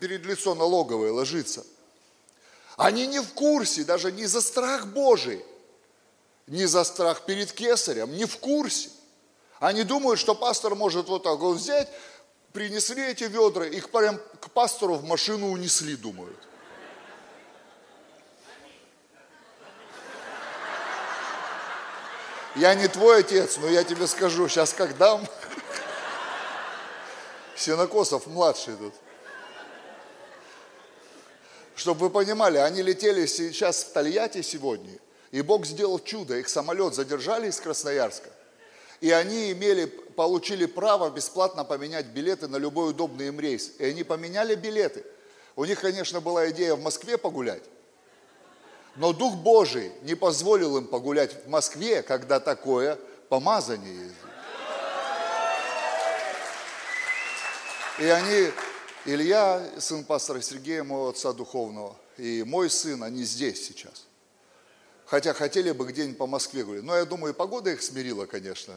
перед 0.00 0.26
лицо 0.26 0.56
налоговой 0.56 1.10
ложится. 1.10 1.64
Они 2.76 3.06
не 3.06 3.20
в 3.20 3.32
курсе, 3.32 3.84
даже 3.84 4.10
не 4.10 4.26
за 4.26 4.40
страх 4.40 4.88
Божий, 4.88 5.44
не 6.48 6.66
за 6.66 6.82
страх 6.82 7.24
перед 7.24 7.52
кесарем, 7.52 8.12
не 8.16 8.24
в 8.24 8.38
курсе. 8.38 8.90
Они 9.60 9.84
думают, 9.84 10.18
что 10.18 10.34
пастор 10.34 10.74
может 10.74 11.06
вот 11.06 11.22
так 11.22 11.38
вот 11.38 11.58
взять, 11.58 11.88
принесли 12.52 13.04
эти 13.04 13.22
ведра, 13.22 13.66
их 13.66 13.88
к 13.88 14.50
пастору 14.50 14.94
в 14.94 15.04
машину 15.04 15.52
унесли, 15.52 15.94
думают. 15.94 16.36
Я 22.56 22.74
не 22.74 22.88
твой 22.88 23.20
отец, 23.20 23.58
но 23.58 23.68
я 23.68 23.84
тебе 23.84 24.06
скажу, 24.06 24.48
сейчас 24.48 24.72
как 24.72 24.96
дам, 24.96 25.26
Синокосов 27.54 28.26
младший 28.26 28.76
тут. 28.76 28.94
Чтобы 31.74 32.06
вы 32.06 32.10
понимали, 32.10 32.56
они 32.56 32.80
летели 32.80 33.26
сейчас 33.26 33.84
в 33.84 33.92
Тольятти 33.92 34.40
сегодня, 34.40 34.98
и 35.32 35.42
Бог 35.42 35.66
сделал 35.66 35.98
чудо. 35.98 36.38
Их 36.38 36.48
самолет 36.48 36.94
задержали 36.94 37.48
из 37.48 37.60
Красноярска. 37.60 38.30
И 39.02 39.10
они 39.10 39.52
имели, 39.52 39.84
получили 39.84 40.64
право 40.64 41.10
бесплатно 41.10 41.62
поменять 41.64 42.06
билеты 42.06 42.48
на 42.48 42.56
любой 42.56 42.90
удобный 42.90 43.26
им 43.26 43.38
рейс. 43.38 43.72
И 43.78 43.84
они 43.84 44.02
поменяли 44.02 44.54
билеты. 44.54 45.04
У 45.56 45.66
них, 45.66 45.80
конечно, 45.82 46.22
была 46.22 46.48
идея 46.48 46.74
в 46.74 46.80
Москве 46.80 47.18
погулять. 47.18 47.62
Но 48.96 49.12
Дух 49.12 49.36
Божий 49.36 49.92
не 50.02 50.14
позволил 50.14 50.78
им 50.78 50.86
погулять 50.86 51.44
в 51.44 51.48
Москве, 51.48 52.02
когда 52.02 52.40
такое 52.40 52.98
помазание. 53.28 54.10
И 57.98 58.04
они, 58.04 58.50
Илья, 59.04 59.62
сын 59.78 60.04
пастора 60.04 60.40
Сергея, 60.40 60.82
моего 60.82 61.08
отца 61.08 61.32
духовного, 61.32 61.96
и 62.18 62.42
мой 62.42 62.68
сын, 62.70 63.02
они 63.02 63.24
здесь 63.24 63.66
сейчас. 63.66 64.06
Хотя 65.06 65.32
хотели 65.32 65.70
бы 65.72 65.86
где-нибудь 65.86 66.18
по 66.18 66.26
Москве 66.26 66.64
говорить. 66.64 66.84
Но 66.84 66.96
я 66.96 67.04
думаю, 67.04 67.32
и 67.32 67.36
погода 67.36 67.70
их 67.70 67.82
смирила, 67.82 68.26
конечно. 68.26 68.74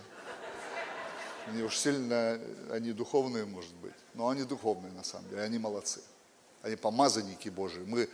Они 1.48 1.64
уж 1.64 1.76
сильно, 1.76 2.40
они 2.70 2.92
духовные, 2.92 3.46
может 3.46 3.74
быть. 3.76 3.94
Но 4.14 4.30
они 4.30 4.44
духовные, 4.44 4.92
на 4.92 5.04
самом 5.04 5.28
деле, 5.30 5.42
они 5.42 5.58
молодцы. 5.58 6.02
Они 6.62 6.76
помазанники 6.76 7.50
Божии. 7.50 7.84
Мы, 7.86 8.10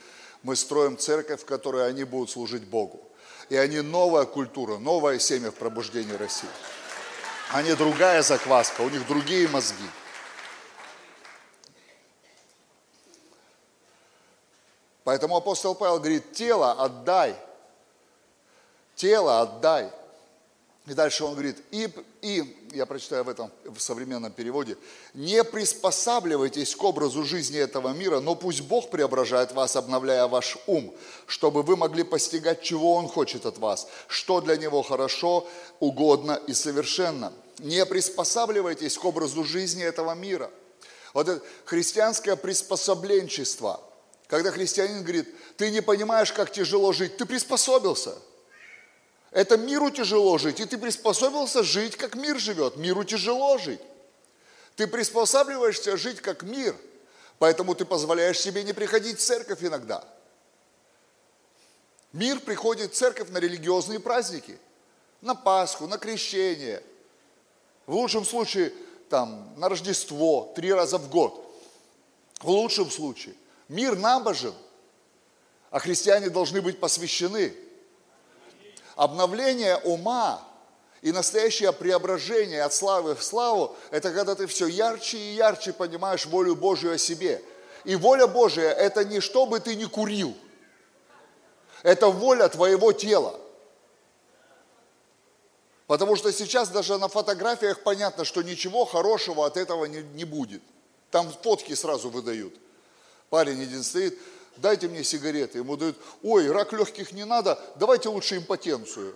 мы 0.46 0.56
строим 0.56 0.96
церковь, 0.96 1.42
в 1.42 1.46
которой 1.46 1.90
они 1.90 2.04
будут 2.04 2.30
служить 2.30 2.66
Богу. 2.66 3.02
И 3.50 3.56
они 3.56 3.82
новая 3.82 4.26
культура, 4.26 4.78
новое 4.78 5.18
семя 5.18 5.50
в 5.50 5.56
пробуждении 5.56 6.14
России. 6.14 6.50
Они 7.52 7.74
другая 7.74 8.22
закваска, 8.22 8.82
у 8.82 8.90
них 8.90 9.08
другие 9.08 9.48
мозги. 9.48 9.90
Поэтому 15.04 15.36
апостол 15.36 15.74
Павел 15.74 15.98
говорит, 15.98 16.34
тело 16.34 16.74
отдай, 16.74 17.36
тело 18.96 19.42
отдай. 19.42 19.92
И 20.88 20.94
дальше 20.94 21.24
он 21.24 21.34
говорит, 21.34 21.58
и, 21.72 21.90
и, 22.22 22.70
я 22.74 22.86
прочитаю 22.86 23.24
в 23.24 23.30
этом 23.30 23.52
в 23.64 23.80
современном 23.80 24.32
переводе, 24.32 24.78
не 25.16 25.44
приспосабливайтесь 25.44 26.76
к 26.76 26.84
образу 26.84 27.24
жизни 27.24 27.58
этого 27.58 27.90
мира, 27.94 28.20
но 28.20 28.36
пусть 28.36 28.62
Бог 28.62 28.92
преображает 28.92 29.52
вас, 29.52 29.76
обновляя 29.76 30.28
ваш 30.28 30.58
ум, 30.68 30.94
чтобы 31.26 31.64
вы 31.64 31.76
могли 31.76 32.04
постигать, 32.04 32.62
чего 32.62 32.94
Он 32.94 33.08
хочет 33.08 33.48
от 33.48 33.58
вас, 33.58 33.88
что 34.08 34.42
для 34.42 34.58
Него 34.58 34.84
хорошо, 34.84 35.48
угодно 35.80 36.40
и 36.46 36.54
совершенно. 36.54 37.34
Не 37.58 37.84
приспосабливайтесь 37.86 38.98
к 38.98 39.06
образу 39.06 39.44
жизни 39.44 39.84
этого 39.84 40.14
мира. 40.14 40.52
Вот 41.14 41.28
это 41.28 41.44
христианское 41.66 42.36
приспособленчество– 42.36 43.82
когда 44.28 44.52
христианин 44.52 45.04
говорит, 45.04 45.28
ты 45.58 45.70
не 45.70 45.82
понимаешь, 45.82 46.34
как 46.34 46.52
тяжело 46.52 46.92
жить, 46.94 47.18
ты 47.18 47.26
приспособился. 47.26 48.16
Это 49.36 49.58
миру 49.58 49.92
тяжело 49.92 50.38
жить, 50.38 50.62
и 50.62 50.66
ты 50.66 50.78
приспособился 50.78 51.62
жить, 51.62 51.98
как 51.98 52.16
мир 52.16 52.40
живет. 52.40 52.78
Миру 52.78 53.04
тяжело 53.04 53.58
жить. 53.58 53.82
Ты 54.78 54.88
приспосабливаешься 54.88 55.98
жить, 55.98 56.22
как 56.22 56.44
мир. 56.44 56.74
Поэтому 57.38 57.76
ты 57.76 57.84
позволяешь 57.84 58.40
себе 58.40 58.64
не 58.64 58.72
приходить 58.72 59.20
в 59.20 59.22
церковь 59.22 59.62
иногда. 59.62 60.08
Мир 62.14 62.40
приходит 62.40 62.94
в 62.94 62.96
церковь 62.96 63.28
на 63.28 63.40
религиозные 63.40 64.00
праздники. 64.00 64.58
На 65.20 65.36
Пасху, 65.36 65.86
на 65.86 65.98
крещение. 65.98 66.82
В 67.88 67.94
лучшем 67.94 68.24
случае, 68.24 68.72
там, 69.10 69.54
на 69.58 69.68
Рождество, 69.68 70.54
три 70.56 70.72
раза 70.72 70.98
в 70.98 71.10
год. 71.10 71.46
В 72.40 72.50
лучшем 72.50 72.90
случае. 72.90 73.36
Мир 73.68 73.98
набожен, 73.98 74.56
а 75.72 75.80
христиане 75.80 76.30
должны 76.30 76.62
быть 76.62 76.80
посвящены. 76.80 77.54
Обновление 78.96 79.78
ума 79.78 80.42
и 81.02 81.12
настоящее 81.12 81.74
преображение 81.74 82.64
от 82.64 82.74
славы 82.74 83.16
в 83.16 83.24
славу, 83.24 83.76
это 83.92 84.12
когда 84.12 84.36
ты 84.36 84.48
все 84.48 84.68
ярче 84.68 85.18
и 85.18 85.36
ярче 85.36 85.74
понимаешь 85.74 86.26
волю 86.26 86.56
Божью 86.56 86.94
о 86.94 86.98
себе. 86.98 87.44
И 87.84 87.96
воля 87.96 88.26
Божия– 88.26 88.72
это 88.72 89.04
не 89.04 89.20
чтобы 89.20 89.60
ты 89.60 89.76
не 89.76 89.86
курил, 89.86 90.36
это 91.84 92.08
воля 92.08 92.48
твоего 92.48 92.92
тела. 92.94 93.40
Потому 95.88 96.16
что 96.16 96.32
сейчас 96.34 96.70
даже 96.70 96.98
на 96.98 97.10
фотографиях 97.10 97.84
понятно, 97.84 98.26
что 98.26 98.42
ничего 98.42 98.86
хорошего 98.86 99.46
от 99.46 99.56
этого 99.56 99.86
не, 99.86 100.02
не 100.02 100.26
будет. 100.26 100.64
Там 101.12 101.32
фотки 101.44 101.76
сразу 101.76 102.10
выдают. 102.10 102.56
Парень 103.30 103.62
один 103.62 103.84
стоит, 103.84 104.18
дайте 104.58 104.88
мне 104.88 105.04
сигареты. 105.04 105.60
Ему 105.60 105.78
дают, 105.78 105.98
ой, 106.24 106.50
рак 106.52 106.74
легких 106.74 107.12
не 107.12 107.26
надо, 107.26 107.60
давайте 107.76 108.10
лучше 108.10 108.38
импотенцию. 108.38 109.16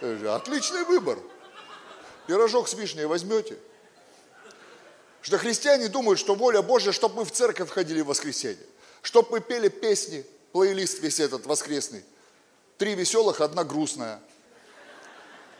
Отличный 0.00 0.84
выбор. 0.84 1.18
Пирожок 2.26 2.68
с 2.68 2.74
вишней 2.74 3.06
возьмете. 3.06 3.58
Что 5.22 5.36
христиане 5.36 5.88
думают, 5.88 6.18
что 6.18 6.34
воля 6.34 6.62
Божья, 6.62 6.92
чтобы 6.92 7.16
мы 7.16 7.24
в 7.24 7.32
церковь 7.32 7.70
ходили 7.70 8.00
в 8.00 8.06
воскресенье. 8.06 8.64
Чтобы 9.02 9.32
мы 9.32 9.40
пели 9.40 9.68
песни, 9.68 10.24
плейлист 10.52 11.00
весь 11.00 11.20
этот 11.20 11.46
воскресный. 11.46 12.04
Три 12.78 12.94
веселых, 12.94 13.40
одна 13.40 13.64
грустная. 13.64 14.20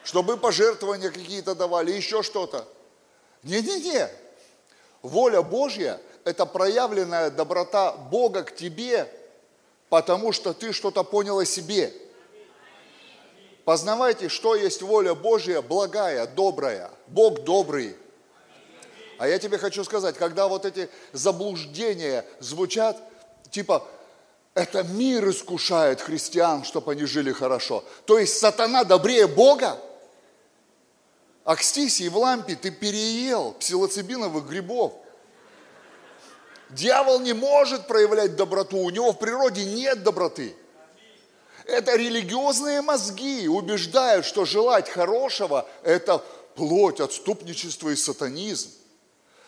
Чтобы 0.05 0.39
пожертвования 0.39 1.11
какие-то 1.11 1.55
давали, 1.55 1.93
еще 1.93 2.23
что-то. 2.23 2.67
Не-не-не. 3.43 4.09
Воля 5.03 5.43
Божья 5.43 6.01
это 6.25 6.47
проявленная 6.47 7.31
доброта 7.31 7.93
Бога 7.93 8.43
к 8.45 8.55
тебе, 8.55 9.11
потому 9.89 10.33
что 10.33 10.53
ты 10.53 10.73
что-то 10.73 11.03
понял 11.03 11.39
о 11.39 11.45
себе. 11.45 11.93
Познавайте, 13.65 14.29
что 14.29 14.55
есть 14.55 14.83
воля 14.83 15.15
Божья, 15.15 15.61
благая, 15.61 16.27
добрая. 16.27 16.91
Бог 17.07 17.41
добрый. 17.45 17.97
А 19.19 19.29
я 19.29 19.39
тебе 19.39 19.59
хочу 19.59 19.85
сказать, 19.85 20.17
когда 20.17 20.49
вот 20.49 20.65
эти 20.65 20.89
заблуждения 21.12 22.25
звучат, 22.39 22.97
типа, 23.50 23.87
это 24.55 24.83
мир 24.83 25.29
искушает 25.29 26.00
христиан, 26.00 26.65
чтобы 26.65 26.93
они 26.93 27.05
жили 27.05 27.33
хорошо. 27.33 27.85
То 28.07 28.19
есть 28.19 28.39
сатана 28.39 28.83
добрее 28.85 29.27
Бога? 29.27 29.79
Акстисий 31.45 32.09
в 32.09 32.17
лампе 32.17 32.57
ты 32.57 32.71
переел 32.71 33.53
псилоцибиновых 33.53 34.47
грибов– 34.47 34.95
Дьявол 36.71 37.21
не 37.21 37.33
может 37.33 37.87
проявлять 37.87 38.37
доброту, 38.37 38.79
у 38.79 38.91
него 38.91 39.12
в 39.12 39.19
природе 39.19 39.65
нет 39.65 40.03
доброты. 40.03 40.55
Это 41.67 41.97
религиозные 41.97 42.81
мозги 42.83 43.49
убеждают, 43.49 44.25
что 44.25 44.45
желать 44.45 44.89
хорошего– 44.89 45.69
это 45.83 46.25
плоть, 46.55 47.00
отступничество 47.00 47.91
и 47.91 47.97
сатанизм. 47.97 48.71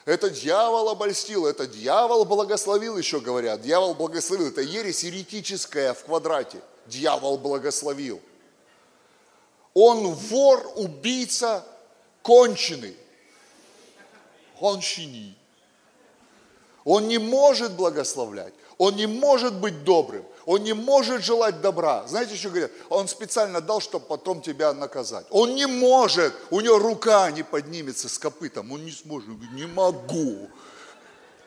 Это 0.05 0.31
дьявол 0.31 0.89
обольстил, 0.89 1.47
это 1.47 1.67
дьявол 1.67 2.25
благословил, 2.25 2.97
еще 2.97 3.21
говорят. 3.21 3.63
Дьявол 3.63 3.95
благословил, 3.95 4.49
это 4.49 4.61
ересь 4.61 5.05
еретическая 5.05 5.95
в 5.95 6.05
квадрате– 6.05 6.61
дьявол 6.87 7.39
благословил. 7.39 8.21
Он 9.75 10.09
вор, 10.09 10.71
убийца, 10.77 11.65
конченый. 12.23 12.97
Конченый. 14.59 15.35
Он 16.85 17.07
не 17.07 17.19
может 17.19 17.73
благословлять, 17.73 18.55
он 18.79 18.97
не 18.97 19.07
может 19.07 19.55
быть 19.55 19.85
добрым, 19.85 20.25
он 20.47 20.65
не 20.65 20.73
может 20.73 21.23
желать 21.23 21.61
добра. 21.61 22.05
Знаете, 22.09 22.35
что 22.35 22.49
говорят? 22.49 22.73
Он 22.89 23.07
специально 23.07 23.61
дал, 23.61 23.81
чтобы 23.81 24.07
потом 24.07 24.43
тебя 24.43 24.73
наказать. 24.73 25.27
Он 25.31 25.55
не 25.55 25.67
может, 25.67 26.35
у 26.51 26.61
него 26.61 26.79
рука 26.79 27.31
не 27.31 27.45
поднимется 27.45 28.09
с 28.09 28.19
копытом, 28.19 28.73
он 28.73 28.85
не 28.85 28.91
сможет, 28.91 29.29
не 29.53 29.67
могу. 29.67 30.49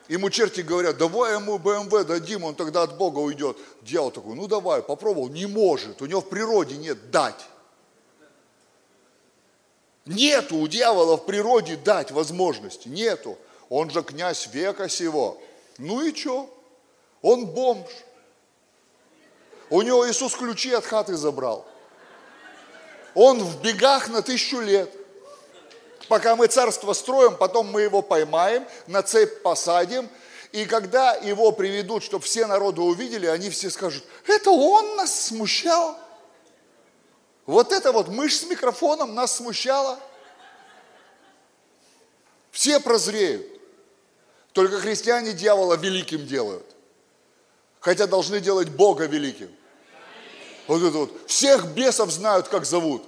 Ему 0.08 0.30
черти 0.30 0.62
говорят, 0.62 0.98
давай 0.98 1.34
ему 1.34 1.58
БМВ 1.58 2.06
дадим, 2.06 2.44
он 2.44 2.54
тогда 2.56 2.84
от 2.84 2.96
Бога 2.98 3.20
уйдет. 3.20 3.58
Дьявол 3.82 4.12
такой, 4.12 4.36
ну 4.36 4.48
давай, 4.48 4.84
попробовал, 4.84 5.30
не 5.30 5.48
может, 5.48 6.02
у 6.02 6.06
него 6.06 6.22
в 6.22 6.30
природе 6.30 6.78
нет 6.78 7.10
дать. 7.10 7.48
Нету 10.06 10.58
у 10.58 10.68
дьявола 10.68 11.18
в 11.18 11.26
природе 11.26 11.76
дать 11.76 12.12
возможности, 12.12 12.88
нету. 12.88 13.38
Он 13.78 13.90
же 13.90 14.04
князь 14.04 14.48
века 14.48 14.88
сего. 14.88 15.38
Ну 15.78 16.02
и 16.02 16.16
что? 16.16 16.50
Он 17.22 17.46
бомж. 17.46 17.90
У 19.70 19.82
него 19.82 20.10
Иисус 20.10 20.34
ключи 20.34 20.72
от 20.72 20.86
хаты 20.86 21.18
забрал. 21.18 21.68
Он 23.16 23.44
в 23.44 23.62
бегах 23.62 24.08
на 24.08 24.22
тысячу 24.22 24.62
лет. 24.62 24.90
Пока 26.08 26.38
мы 26.38 26.48
царство 26.48 26.94
строим, 26.94 27.36
потом 27.36 27.70
мы 27.70 27.82
его 27.82 28.02
поймаем, 28.02 28.66
на 28.88 29.04
цепь 29.04 29.42
посадим, 29.42 30.08
и 30.54 30.64
когда 30.64 31.16
его 31.16 31.52
приведут, 31.52 32.02
чтобы 32.02 32.24
все 32.24 32.46
народы 32.46 32.80
увидели, 32.80 33.26
они 33.26 33.50
все 33.50 33.70
скажут, 33.70 34.06
это 34.26 34.52
он 34.52 34.96
нас 34.96 35.26
смущал. 35.26 36.00
Вот 37.46 37.74
это 37.74 37.92
вот 37.92 38.08
мышь 38.08 38.38
с 38.38 38.46
микрофоном 38.46 39.14
нас 39.16 39.36
смущала. 39.36 40.00
Все 42.52 42.80
прозреют. 42.80 43.55
Только 44.56 44.80
христиане 44.80 45.34
дьявола 45.34 45.76
великим 45.76 46.26
делают. 46.26 46.66
Хотя 47.82 48.08
должны 48.08 48.40
делать 48.40 48.70
Бога 48.70 49.06
великим. 49.06 49.54
Вот 50.68 50.82
это 50.82 50.98
вот. 50.98 51.12
Всех 51.28 51.66
бесов 51.74 52.10
знают, 52.10 52.48
как 52.48 52.66
зовут. 52.66 53.04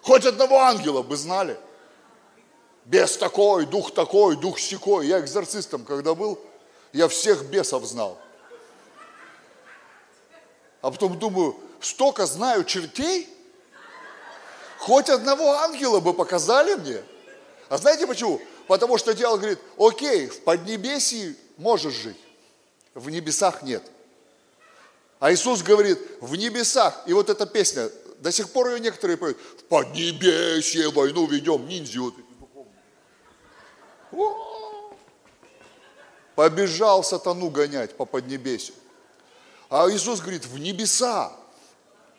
Хоть 0.00 0.24
одного 0.24 0.60
ангела 0.60 1.02
бы 1.02 1.16
знали. 1.16 1.58
Бес 2.84 3.16
такой, 3.16 3.66
дух 3.66 3.92
такой, 3.92 4.36
дух 4.36 4.60
секой. 4.60 5.08
Я 5.08 5.18
экзорцистом 5.18 5.84
когда 5.84 6.14
был, 6.14 6.38
я 6.92 7.08
всех 7.08 7.46
бесов 7.46 7.84
знал. 7.84 8.16
А 10.82 10.92
потом 10.92 11.18
думаю, 11.18 11.58
столько 11.80 12.26
знаю 12.26 12.62
чертей, 12.62 13.28
хоть 14.78 15.08
одного 15.08 15.50
ангела 15.50 15.98
бы 15.98 16.14
показали 16.14 16.76
мне. 16.76 17.02
А 17.68 17.76
знаете 17.76 18.06
почему? 18.06 18.40
Потому 18.70 18.98
что 18.98 19.14
дьявол 19.14 19.38
говорит, 19.38 19.58
окей, 19.76 20.28
в 20.28 20.42
Поднебесье 20.42 21.34
можешь 21.56 21.92
жить, 21.92 22.20
в 22.94 23.10
небесах 23.10 23.64
нет. 23.64 23.82
А 25.18 25.32
Иисус 25.32 25.62
говорит, 25.62 25.98
в 26.20 26.36
небесах, 26.36 27.02
и 27.06 27.12
вот 27.12 27.30
эта 27.30 27.46
песня, 27.46 27.90
до 28.20 28.30
сих 28.30 28.52
пор 28.52 28.68
ее 28.68 28.78
некоторые 28.78 29.16
поют, 29.16 29.38
в 29.58 29.64
Поднебесье 29.64 30.88
войну 30.90 31.26
ведем, 31.26 31.66
ниндзя 31.66 32.00
вот 32.00 32.14
Побежал 36.36 37.02
сатану 37.02 37.50
гонять 37.50 37.96
по 37.96 38.04
Поднебесью. 38.04 38.76
А 39.68 39.90
Иисус 39.90 40.20
говорит, 40.20 40.46
в 40.46 40.58
небеса. 40.58 41.32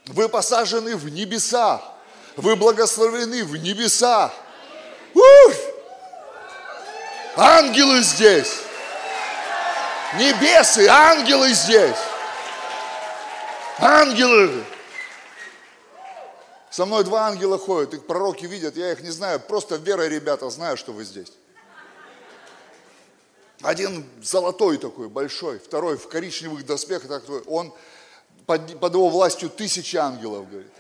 Вы 0.08 0.28
посажены 0.28 0.98
в 0.98 1.08
небесах. 1.08 1.82
Вы 2.36 2.58
благословлены 2.58 3.46
в 3.46 3.56
небесах. 3.56 4.34
Ух! 5.14 5.71
Ангелы 7.36 8.02
здесь. 8.02 8.62
Небесы, 10.18 10.88
ангелы 10.88 11.54
здесь. 11.54 11.98
Ангелы. 13.80 14.64
Со 16.70 16.86
мной 16.86 17.04
два 17.04 17.28
ангела 17.28 17.58
ходят, 17.58 17.94
их 17.94 18.06
пророки 18.06 18.46
видят, 18.46 18.78
я 18.78 18.92
их 18.92 19.02
не 19.02 19.10
знаю, 19.10 19.40
просто 19.40 19.76
верой, 19.76 20.10
ребята, 20.10 20.50
знаю, 20.50 20.78
что 20.78 20.94
вы 20.94 21.04
здесь. 21.04 21.32
Один 23.62 24.06
золотой 24.22 24.78
такой, 24.78 25.08
большой, 25.08 25.60
второй 25.60 25.98
в 25.98 26.08
коричневых 26.08 26.66
доспехах, 26.66 27.10
такой, 27.10 27.42
он 27.42 27.74
под, 28.46 28.80
под 28.80 28.94
его 28.94 29.10
властью 29.10 29.50
тысячи 29.50 29.98
ангелов, 29.98 30.50
говорит. 30.50 30.72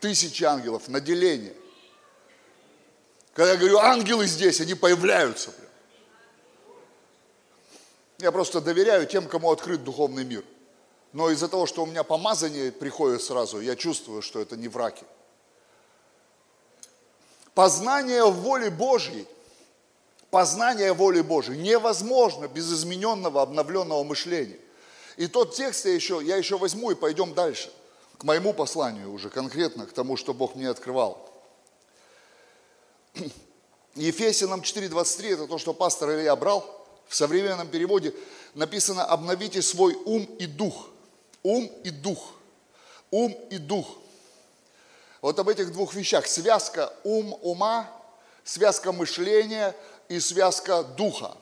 Тысячи 0.00 0.44
ангелов, 0.44 0.88
наделение. 0.88 1.54
Когда 3.34 3.52
я 3.52 3.58
говорю, 3.58 3.78
ангелы 3.78 4.26
здесь, 4.26 4.60
они 4.60 4.74
появляются. 4.74 5.52
Я 8.18 8.32
просто 8.32 8.60
доверяю 8.60 9.06
тем, 9.06 9.28
кому 9.28 9.50
открыт 9.50 9.84
духовный 9.84 10.24
мир. 10.24 10.44
Но 11.12 11.30
из-за 11.30 11.48
того, 11.48 11.66
что 11.66 11.82
у 11.82 11.86
меня 11.86 12.02
помазание 12.04 12.72
приходит 12.72 13.22
сразу, 13.22 13.60
я 13.60 13.76
чувствую, 13.76 14.22
что 14.22 14.40
это 14.40 14.56
не 14.56 14.68
враки. 14.68 15.04
Познание 17.54 18.24
воли 18.24 18.68
Божьей 18.68 19.26
познание 20.34 20.92
воли 20.92 21.20
Божьей 21.20 21.56
невозможно 21.56 22.48
без 22.48 22.72
измененного, 22.72 23.40
обновленного 23.40 24.02
мышления. 24.02 24.58
И 25.16 25.28
тот 25.28 25.54
текст 25.54 25.84
я 25.84 25.94
еще, 25.94 26.20
я 26.24 26.34
еще 26.34 26.58
возьму 26.58 26.90
и 26.90 26.96
пойдем 26.96 27.34
дальше, 27.34 27.72
к 28.18 28.24
моему 28.24 28.52
посланию 28.52 29.12
уже 29.12 29.30
конкретно, 29.30 29.86
к 29.86 29.92
тому, 29.92 30.16
что 30.16 30.34
Бог 30.34 30.56
мне 30.56 30.68
открывал. 30.68 31.23
Ефесянам 33.94 34.60
4.23, 34.60 35.34
это 35.34 35.46
то, 35.46 35.58
что 35.58 35.72
пастор 35.72 36.10
Илья 36.10 36.34
брал, 36.36 36.86
в 37.08 37.14
современном 37.14 37.68
переводе 37.68 38.14
написано 38.54 39.04
«обновите 39.04 39.62
свой 39.62 39.94
ум 40.04 40.24
и 40.38 40.46
дух». 40.46 40.88
Ум 41.42 41.70
и 41.84 41.90
дух. 41.90 42.32
Ум 43.10 43.32
и 43.50 43.58
дух. 43.58 43.86
Вот 45.20 45.38
об 45.38 45.48
этих 45.48 45.72
двух 45.72 45.94
вещах. 45.94 46.26
Связка 46.26 46.92
ум, 47.04 47.38
ума, 47.42 47.90
связка 48.44 48.92
мышления– 48.92 49.74
и 50.08 50.20
связка 50.20 50.82
духа. 50.82 51.36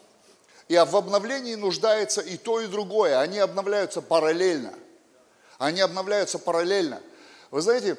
И 0.69 0.77
в 0.77 0.97
обновлении 0.97 1.55
нуждается 1.55 2.21
и 2.21 2.37
то, 2.37 2.61
и 2.61 2.67
другое. 2.67 3.19
Они 3.19 3.39
обновляются 3.39 4.01
параллельно. 4.01 4.73
Они 5.59 5.81
обновляются 5.81 6.39
параллельно. 6.39 7.01
Вы 7.51 7.61
знаете, 7.61 7.99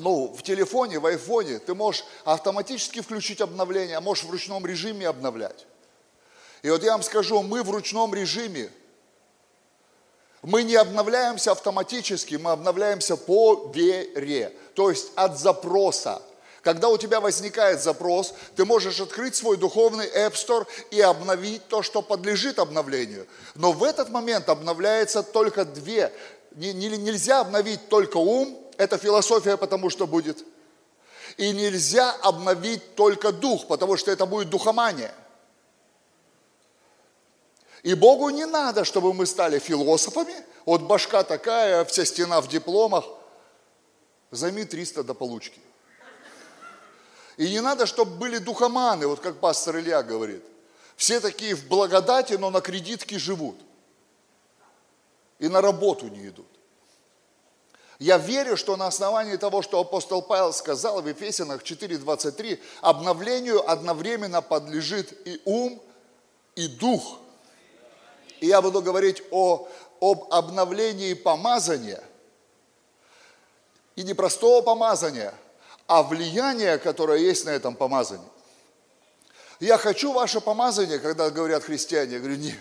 ну, 0.00 0.32
в 0.32 0.42
телефоне, 0.42 0.98
в 0.98 1.06
айфоне 1.06 1.58
ты 1.58 1.74
можешь 1.74 2.04
автоматически 2.24 3.00
включить 3.00 3.40
обновление, 3.40 3.98
а 3.98 4.00
можешь 4.00 4.24
в 4.24 4.30
ручном 4.30 4.64
режиме 4.64 5.06
обновлять. 5.06 5.66
И 6.62 6.70
вот 6.70 6.82
я 6.82 6.92
вам 6.92 7.02
скажу, 7.02 7.42
мы 7.42 7.62
в 7.62 7.70
ручном 7.70 8.14
режиме, 8.14 8.70
мы 10.42 10.62
не 10.62 10.76
обновляемся 10.76 11.52
автоматически, 11.52 12.36
мы 12.36 12.52
обновляемся 12.52 13.16
по 13.16 13.70
вере, 13.74 14.56
то 14.74 14.90
есть 14.90 15.12
от 15.14 15.38
запроса. 15.38 16.22
Когда 16.62 16.88
у 16.88 16.96
тебя 16.96 17.20
возникает 17.20 17.82
запрос, 17.82 18.34
ты 18.54 18.64
можешь 18.64 19.00
открыть 19.00 19.34
свой 19.34 19.56
духовный 19.56 20.06
App 20.06 20.34
Store 20.34 20.66
и 20.92 21.00
обновить 21.00 21.66
то, 21.66 21.82
что 21.82 22.02
подлежит 22.02 22.60
обновлению. 22.60 23.26
Но 23.56 23.72
в 23.72 23.82
этот 23.82 24.10
момент 24.10 24.48
обновляется 24.48 25.24
только 25.24 25.64
две. 25.64 26.12
Нельзя 26.54 27.40
обновить 27.40 27.88
только 27.88 28.18
ум, 28.18 28.61
это 28.82 28.98
философия, 28.98 29.56
потому 29.56 29.90
что 29.90 30.06
будет. 30.06 30.44
И 31.36 31.52
нельзя 31.52 32.12
обновить 32.22 32.94
только 32.94 33.32
дух, 33.32 33.66
потому 33.66 33.96
что 33.96 34.10
это 34.10 34.26
будет 34.26 34.50
духомания. 34.50 35.14
И 37.82 37.94
Богу 37.94 38.30
не 38.30 38.46
надо, 38.46 38.84
чтобы 38.84 39.12
мы 39.12 39.26
стали 39.26 39.58
философами. 39.58 40.34
Вот 40.66 40.82
башка 40.82 41.24
такая, 41.24 41.84
вся 41.84 42.04
стена 42.04 42.40
в 42.40 42.48
дипломах. 42.48 43.04
Займи 44.30 44.64
300 44.64 45.04
до 45.04 45.14
получки. 45.14 45.60
И 47.36 47.48
не 47.50 47.60
надо, 47.60 47.86
чтобы 47.86 48.16
были 48.16 48.38
духоманы, 48.38 49.06
вот 49.06 49.20
как 49.20 49.40
пастор 49.40 49.78
Илья 49.78 50.02
говорит. 50.02 50.44
Все 50.96 51.20
такие 51.20 51.54
в 51.54 51.66
благодати, 51.66 52.34
но 52.34 52.50
на 52.50 52.60
кредитке 52.60 53.18
живут. 53.18 53.58
И 55.38 55.48
на 55.48 55.60
работу 55.60 56.08
не 56.08 56.28
идут. 56.28 56.51
Я 58.02 58.18
верю, 58.18 58.56
что 58.56 58.76
на 58.76 58.88
основании 58.88 59.36
того, 59.36 59.62
что 59.62 59.78
апостол 59.78 60.22
Павел 60.22 60.52
сказал 60.52 61.00
в 61.00 61.08
Ефесянах 61.08 61.62
4.23, 61.62 62.60
обновлению 62.80 63.70
одновременно 63.70 64.42
подлежит 64.42 65.24
и 65.24 65.40
ум, 65.44 65.80
и 66.56 66.66
дух. 66.66 67.20
И 68.40 68.48
я 68.48 68.60
буду 68.60 68.82
говорить 68.82 69.22
о, 69.30 69.68
об 70.00 70.32
обновлении 70.32 71.14
помазания. 71.14 72.02
И 73.94 74.02
не 74.02 74.14
простого 74.14 74.62
помазания, 74.62 75.32
а 75.86 76.02
влияние, 76.02 76.78
которое 76.78 77.20
есть 77.20 77.44
на 77.44 77.50
этом 77.50 77.76
помазании. 77.76 78.26
Я 79.60 79.78
хочу 79.78 80.12
ваше 80.12 80.40
помазание, 80.40 80.98
когда 80.98 81.30
говорят 81.30 81.62
христиане. 81.62 82.14
Я 82.14 82.18
говорю, 82.18 82.34
не, 82.34 82.56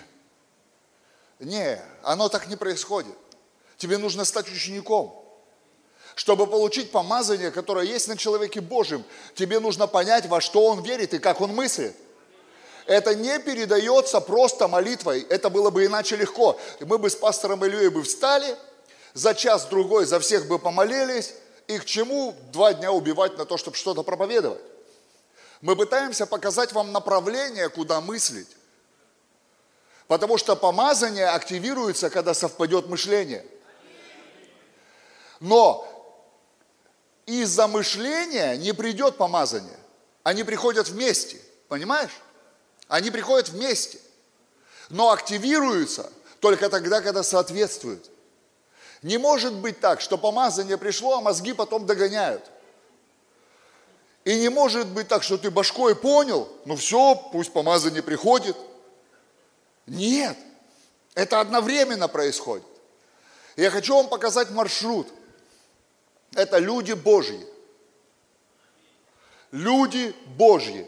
не, 1.40 1.82
оно 2.04 2.30
так 2.30 2.46
не 2.46 2.56
происходит. 2.56 3.18
Тебе 3.78 3.98
нужно 3.98 4.24
стать 4.24 4.48
учеником. 4.48 5.18
Чтобы 6.16 6.48
получить 6.48 6.92
помазание, 6.92 7.52
которое 7.52 7.86
есть 7.86 8.08
на 8.08 8.18
человеке 8.18 8.62
Божьем, 8.62 9.04
тебе 9.36 9.60
нужно 9.60 9.88
понять, 9.88 10.26
во 10.26 10.42
что 10.42 10.66
он 10.66 10.84
верит 10.84 11.14
и 11.14 11.20
как 11.20 11.42
он 11.42 11.54
мыслит. 11.56 11.96
Это 12.86 13.16
не 13.16 13.40
передается 13.40 14.20
просто 14.20 14.68
молитвой. 14.68 15.22
Это 15.30 15.50
было 15.50 15.70
бы 15.70 15.86
иначе 15.86 16.16
легко. 16.16 16.60
Мы 16.82 16.98
бы 16.98 17.10
с 17.10 17.16
пастором 17.16 17.64
Ильей 17.64 17.90
бы 17.90 18.04
встали, 18.04 18.58
за 19.14 19.34
час-другой 19.34 20.06
за 20.06 20.20
всех 20.20 20.48
бы 20.48 20.60
помолились, 20.60 21.34
и 21.68 21.78
к 21.78 21.86
чему 21.86 22.36
два 22.52 22.74
дня 22.74 22.92
убивать 22.92 23.38
на 23.38 23.46
то, 23.46 23.58
чтобы 23.58 23.78
что-то 23.78 24.04
проповедовать? 24.04 24.62
Мы 25.62 25.76
пытаемся 25.76 26.26
показать 26.26 26.74
вам 26.74 26.92
направление, 26.92 27.70
куда 27.70 28.02
мыслить. 28.02 28.50
Потому 30.08 30.38
что 30.38 30.56
помазание 30.56 31.30
активируется, 31.30 32.10
когда 32.10 32.34
совпадет 32.34 32.88
мышление. 32.88 33.46
Но 35.40 35.88
из-за 37.40 37.68
мышления 37.68 38.56
не 38.58 38.74
придет 38.74 39.18
помазание. 39.18 39.78
Они 40.24 40.44
приходят 40.44 40.90
вместе. 40.90 41.40
Понимаешь? 41.68 42.20
Они 42.88 43.10
приходят 43.10 43.50
вместе. 43.50 44.00
Но 44.90 45.12
активируются 45.12 46.12
только 46.40 46.70
тогда, 46.70 47.02
когда 47.02 47.24
соответствуют. 47.24 48.10
Не 49.02 49.18
может 49.18 49.54
быть 49.54 49.80
так, 49.80 50.02
что 50.02 50.18
помазание 50.18 50.78
пришло, 50.78 51.18
а 51.18 51.22
мозги 51.22 51.54
потом 51.54 51.86
догоняют. 51.86 52.44
И 54.26 54.40
не 54.40 54.50
может 54.50 54.88
быть 54.88 55.08
так, 55.08 55.24
что 55.24 55.38
ты 55.38 55.50
башкой 55.50 55.96
понял, 55.96 56.48
ну 56.66 56.76
все, 56.76 57.16
пусть 57.32 57.52
помазание 57.52 58.04
приходит. 58.04 58.56
Нет, 59.88 60.38
это 61.16 61.40
одновременно 61.40 62.08
происходит. 62.08 62.66
Я 63.56 63.72
хочу 63.72 63.96
вам 63.96 64.10
показать 64.10 64.52
маршрут. 64.52 65.08
Это 66.36 66.58
люди 66.58 66.94
Божьи. 66.94 67.46
Люди 69.52 70.16
Божьи. 70.38 70.88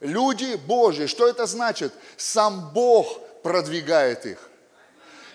Люди 0.00 0.56
Божьи. 0.56 1.06
Что 1.06 1.26
это 1.26 1.46
значит? 1.46 1.92
Сам 2.16 2.72
Бог 2.72 3.20
продвигает 3.42 4.26
их. 4.26 4.50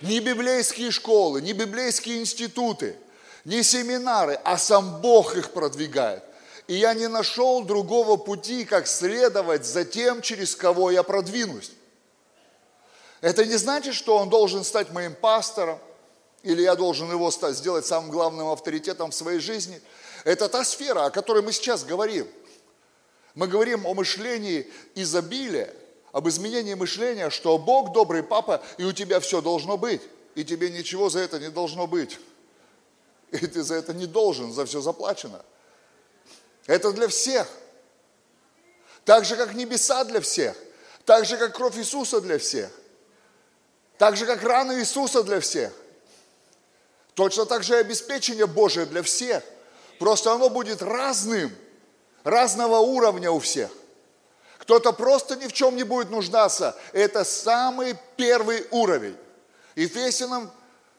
Не 0.01 0.19
библейские 0.19 0.91
школы, 0.91 1.41
не 1.41 1.53
библейские 1.53 2.19
институты, 2.19 2.95
не 3.43 3.63
семинары, 3.63 4.39
а 4.45 4.57
сам 4.57 5.01
Бог 5.01 5.35
их 5.35 5.51
продвигает. 5.51 6.23
И 6.67 6.75
я 6.75 6.93
не 6.93 7.07
нашел 7.07 7.63
другого 7.63 8.15
пути, 8.15 8.63
как 8.63 8.87
следовать 8.87 9.65
за 9.65 9.83
тем, 9.83 10.21
через 10.21 10.55
кого 10.55 10.91
я 10.91 11.03
продвинусь. 11.03 11.71
Это 13.21 13.45
не 13.45 13.57
значит, 13.57 13.95
что 13.95 14.17
он 14.17 14.29
должен 14.29 14.63
стать 14.63 14.91
моим 14.91 15.15
пастором, 15.15 15.79
или 16.43 16.61
я 16.61 16.75
должен 16.75 17.11
его 17.11 17.31
сделать 17.31 17.85
самым 17.85 18.11
главным 18.11 18.47
авторитетом 18.47 19.11
в 19.11 19.15
своей 19.15 19.39
жизни. 19.39 19.81
Это 20.23 20.47
та 20.49 20.63
сфера, 20.63 21.05
о 21.05 21.09
которой 21.11 21.43
мы 21.43 21.51
сейчас 21.51 21.83
говорим. 21.83 22.27
Мы 23.35 23.47
говорим 23.47 23.85
о 23.85 23.93
мышлении 23.93 24.71
изобилия, 24.95 25.73
об 26.11 26.27
изменении 26.27 26.73
мышления, 26.73 27.29
что 27.29 27.57
Бог 27.57 27.93
добрый 27.93 28.23
папа, 28.23 28.63
и 28.77 28.83
у 28.83 28.91
тебя 28.91 29.19
все 29.19 29.41
должно 29.41 29.77
быть, 29.77 30.01
и 30.35 30.43
тебе 30.43 30.69
ничего 30.69 31.09
за 31.09 31.19
это 31.19 31.39
не 31.39 31.49
должно 31.49 31.87
быть. 31.87 32.19
И 33.31 33.45
ты 33.45 33.61
за 33.61 33.75
это 33.75 33.93
не 33.93 34.07
должен, 34.07 34.51
за 34.51 34.65
все 34.65 34.81
заплачено. 34.81 35.43
Это 36.65 36.91
для 36.91 37.07
всех. 37.07 37.47
Так 39.05 39.25
же, 39.25 39.35
как 39.35 39.53
небеса 39.53 40.03
для 40.03 40.21
всех. 40.21 40.55
Так 41.05 41.25
же, 41.25 41.37
как 41.37 41.55
кровь 41.55 41.77
Иисуса 41.77 42.21
для 42.21 42.37
всех. 42.37 42.71
Так 43.97 44.15
же, 44.15 44.25
как 44.25 44.41
раны 44.43 44.79
Иисуса 44.79 45.23
для 45.23 45.39
всех. 45.39 45.73
Точно 47.19 47.45
так 47.45 47.63
же 47.63 47.73
и 47.73 47.81
обеспечение 47.81 48.47
Божие 48.47 48.85
для 48.85 49.03
всех. 49.03 49.43
Просто 49.99 50.31
оно 50.31 50.49
будет 50.49 50.81
разным, 50.81 51.53
разного 52.23 52.77
уровня 52.77 53.29
у 53.29 53.39
всех. 53.39 53.69
Кто-то 54.59 54.93
просто 54.93 55.35
ни 55.35 55.47
в 55.47 55.51
чем 55.51 55.75
не 55.75 55.83
будет 55.83 56.11
нуждаться. 56.11 56.77
Это 56.93 57.25
самый 57.25 57.97
первый 58.15 58.65
уровень. 58.71 59.17
Ефесянам 59.75 60.49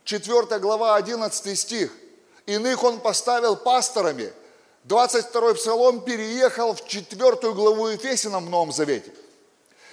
4 0.05 0.59
глава 0.59 0.97
11 0.97 1.59
стих. 1.59 1.91
Иных 2.45 2.85
он 2.85 3.01
поставил 3.01 3.57
пасторами. 3.57 4.31
22 4.85 5.55
псалом 5.55 6.03
переехал 6.03 6.75
в 6.75 6.87
4 6.87 7.55
главу 7.55 7.89
Ефесянам 7.89 8.45
в 8.45 8.51
Новом 8.51 8.73
Завете. 8.73 9.11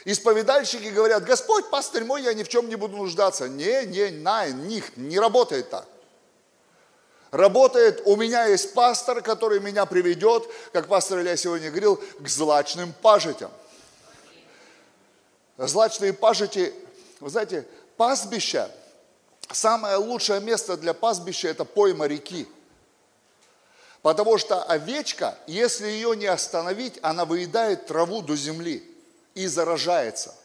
Исповедальщики 0.03 0.89
говорят, 0.89 1.23
Господь, 1.23 1.69
пастырь 1.69 2.03
мой, 2.03 2.21
я 2.21 2.33
ни 2.33 2.43
в 2.43 2.49
чем 2.49 2.67
не 2.67 2.75
буду 2.75 2.97
нуждаться. 2.97 3.47
Не, 3.47 3.85
не, 3.85 4.09
на, 4.09 4.49
них 4.49 4.97
не 4.97 5.19
работает 5.19 5.69
так. 5.69 5.87
Работает, 7.31 8.01
у 8.05 8.15
меня 8.15 8.45
есть 8.45 8.73
пастор, 8.73 9.21
который 9.21 9.59
меня 9.59 9.85
приведет, 9.85 10.47
как 10.71 10.87
пастор 10.87 11.19
Илья 11.19 11.35
сегодня 11.35 11.69
говорил, 11.69 12.01
к 12.19 12.27
злачным 12.27 12.93
пажитям– 13.01 13.51
злачные 15.57 16.13
пажити, 16.13 16.73
вы 17.19 17.29
знаете, 17.29 17.67
пастбища, 17.95 18.69
самое 19.51 19.95
лучшее 19.95 20.39
место 20.39 20.77
для 20.77 20.93
пастбища– 20.93 21.47
это 21.49 21.65
пойма 21.65 22.07
реки. 22.07 22.47
Потому 24.03 24.37
что 24.37 24.61
овечка, 24.63 25.37
если 25.47 25.87
ее 25.87 26.15
не 26.15 26.27
остановить, 26.27 26.99
она 27.01 27.25
выедает 27.25 27.87
траву 27.87 28.21
до 28.21 28.35
земли 28.35 28.83
и 29.33 29.47
заражается. 29.47 30.35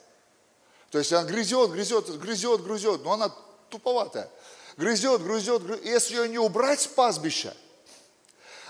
То 0.91 0.99
есть 0.99 1.13
она 1.13 1.25
грызет, 1.25 1.71
грызет, 1.71 2.19
грызет, 2.19 2.63
грызет, 2.63 3.05
но 3.05 3.13
она 3.13 3.33
туповатая. 3.69 4.29
Грызет, 4.77 5.23
грызет, 5.23 5.63
грызет. 5.63 5.85
Если 5.85 6.17
ее 6.17 6.29
не 6.29 6.39
убрать 6.39 6.81
с 6.81 6.87
пастбища, 6.87 7.55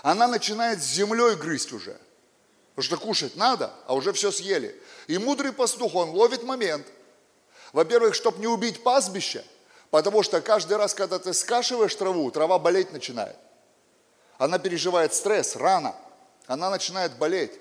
она 0.01 0.27
начинает 0.27 0.81
с 0.81 0.85
землей 0.85 1.35
грызть 1.35 1.71
уже. 1.71 1.97
Потому 2.75 2.83
что 2.83 2.97
кушать 2.97 3.35
надо, 3.35 3.71
а 3.85 3.93
уже 3.93 4.13
все 4.13 4.31
съели. 4.31 4.81
И 5.07 5.17
мудрый 5.17 5.53
пастух, 5.53 5.95
он 5.95 6.09
ловит 6.09 6.43
момент. 6.43 6.87
Во-первых, 7.71 8.15
чтобы 8.15 8.39
не 8.39 8.47
убить 8.47 8.83
пастбище, 8.83 9.45
потому 9.91 10.23
что 10.23 10.41
каждый 10.41 10.77
раз, 10.77 10.93
когда 10.93 11.19
ты 11.19 11.33
скашиваешь 11.33 11.95
траву, 11.95 12.29
трава 12.31 12.59
болеть 12.59 12.91
начинает. 12.91 13.35
Она 14.37 14.57
переживает 14.59 15.13
стресс, 15.13 15.55
рано. 15.55 15.95
Она 16.47 16.69
начинает 16.69 17.17
болеть. 17.17 17.51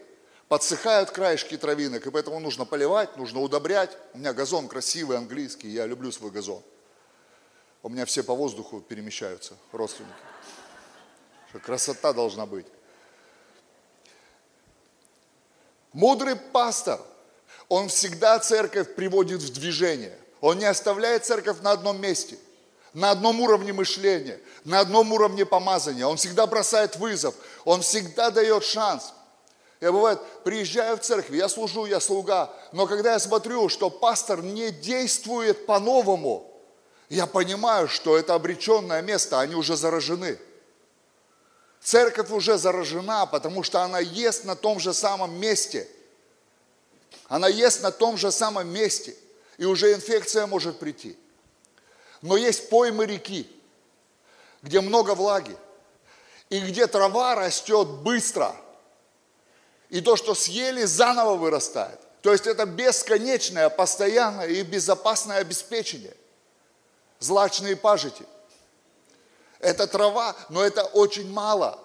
Подсыхают 0.49 1.11
краешки 1.11 1.57
травинок, 1.57 2.07
и 2.07 2.11
поэтому 2.11 2.41
нужно 2.41 2.65
поливать, 2.65 3.17
нужно 3.17 3.41
удобрять. 3.41 3.97
У 4.13 4.19
меня 4.19 4.35
газон 4.35 4.69
красивый, 4.69 5.17
английский, 5.17 5.69
я 5.69 5.87
люблю 5.87 6.11
свой 6.13 6.31
газон. 6.31 6.63
У 7.83 7.89
меня 7.89 8.05
все 8.05 8.23
по 8.23 8.35
воздуху 8.35 8.81
перемещаются, 8.81 9.57
родственники. 9.73 10.15
Красота 11.63 12.13
должна 12.13 12.47
быть. 12.47 12.67
Мудрый 15.93 16.37
пастор– 16.37 17.01
он 17.73 17.89
всегда 17.89 18.39
церковь 18.39 18.95
приводит 18.95 19.41
в 19.41 19.51
движение. 19.51 20.19
Он 20.43 20.59
не 20.59 20.67
оставляет 20.67 21.25
церковь 21.25 21.63
на 21.63 21.71
одном 21.71 21.99
месте, 21.99 22.37
на 22.93 23.11
одном 23.11 23.41
уровне 23.41 23.73
мышления, 23.73 24.39
на 24.65 24.81
одном 24.81 25.11
уровне 25.11 25.47
помазания. 25.47 26.07
Он 26.07 26.19
всегда 26.19 26.47
бросает 26.47 26.97
вызов, 26.97 27.35
он 27.65 27.81
всегда 27.81 28.31
дает 28.31 28.63
шанс. 28.63 29.15
Я 29.81 29.91
бывает, 29.91 30.21
приезжаю 30.45 30.99
в 30.99 31.01
церковь, 31.01 31.35
я 31.35 31.49
служу, 31.49 31.87
я 31.87 31.99
слуга, 31.99 32.53
но 32.73 32.87
когда 32.87 33.15
я 33.15 33.19
смотрю, 33.19 33.71
что 33.71 33.89
пастор 33.89 34.43
не 34.43 34.71
действует 34.71 35.65
по-новому, 35.65 36.52
я 37.15 37.27
понимаю, 37.27 37.89
что 37.89 38.17
это 38.17 38.35
обреченное 38.35 39.03
место, 39.03 39.41
они 39.41 39.55
уже 39.55 39.77
заражены. 39.77 40.39
Церковь 41.81 42.31
уже 42.31 42.59
заражена, 42.59 43.27
потому 43.27 43.63
что 43.63 43.83
она 43.83 43.99
ест 43.99 44.45
на 44.45 44.57
том 44.57 44.79
же 44.81 44.93
самом 44.93 45.39
месте– 45.39 45.89
она 47.33 47.49
ест 47.49 47.83
на 47.83 47.91
том 47.91 48.19
же 48.19 48.31
самом 48.31 48.69
месте, 48.69 49.17
и 49.57 49.65
уже 49.65 49.95
инфекция 49.95 50.47
может 50.47 50.79
прийти. 50.79 51.17
Но 52.21 52.37
есть 52.37 52.69
поймы 52.69 53.07
реки, 53.07 53.51
где 54.61 54.83
много 54.83 55.15
влаги, 55.15 55.57
и 56.51 56.61
где 56.61 56.87
трава 56.87 57.35
растет 57.35 57.89
быстро. 57.89 58.55
И 59.89 60.03
то, 60.03 60.17
что 60.17 60.35
съели, 60.35 60.85
заново 60.85 61.37
вырастает. 61.37 62.01
То 62.21 62.33
есть 62.33 62.47
это 62.47 62.67
бесконечное, 62.67 63.71
постоянное 63.71 64.49
и 64.49 64.63
безопасное 64.63 65.39
обеспечение. 65.39 66.15
Злачные 67.23 67.77
пажити. 67.77 68.25
Это 69.61 69.87
трава, 69.87 70.37
но 70.49 70.63
это 70.63 70.83
очень 70.85 71.31
мало. 71.31 71.79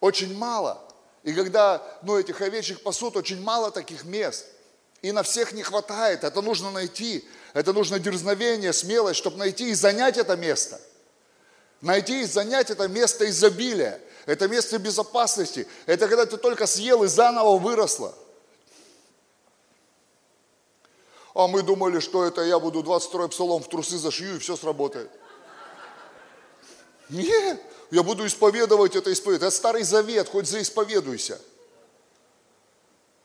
Очень 0.00 0.36
мало. 0.36 0.80
И 1.22 1.32
когда 1.32 1.82
ну, 2.02 2.18
этих 2.18 2.40
овечек 2.40 2.82
пасут, 2.82 3.16
очень 3.16 3.42
мало 3.42 3.70
таких 3.70 4.04
мест– 4.04 4.46
и 5.02 5.12
на 5.12 5.22
всех 5.22 5.52
не 5.52 5.62
хватает. 5.62 6.24
Это 6.24 6.42
нужно 6.42 6.70
найти. 6.70 7.26
Это 7.54 7.72
нужно 7.72 7.98
дерзновение, 7.98 8.72
смелость, 8.72 9.18
чтобы 9.18 9.38
найти 9.38 9.70
и 9.70 9.74
занять 9.74 10.18
это 10.18 10.36
место. 10.36 10.80
Найти 11.80 12.22
и 12.22 12.26
занять 12.26 12.70
это 12.70 12.86
место 12.88 13.28
изобилия. 13.28 14.00
Это 14.26 14.46
место 14.48 14.78
безопасности. 14.78 15.66
Это 15.86 16.06
когда 16.06 16.26
ты 16.26 16.36
только 16.36 16.66
съел 16.66 17.02
и 17.02 17.08
заново 17.08 17.58
выросла. 17.58 18.14
А 21.40 21.46
мы 21.46 21.62
думали, 21.62 22.00
что 22.00 22.24
это 22.24 22.42
я 22.42 22.58
буду 22.58 22.82
22-й 22.82 23.30
псалом 23.30 23.62
в 23.62 23.68
трусы 23.68 23.96
зашью 23.96 24.36
и 24.36 24.38
все 24.38 24.56
сработает. 24.56 25.10
Нет, 27.08 27.62
я 27.90 28.02
буду 28.02 28.26
исповедовать 28.26 28.94
это 28.94 29.10
исповедовать. 29.10 29.48
Это 29.48 29.56
Старый 29.56 29.82
Завет, 29.82 30.28
хоть 30.28 30.46
заисповедуйся. 30.46 31.40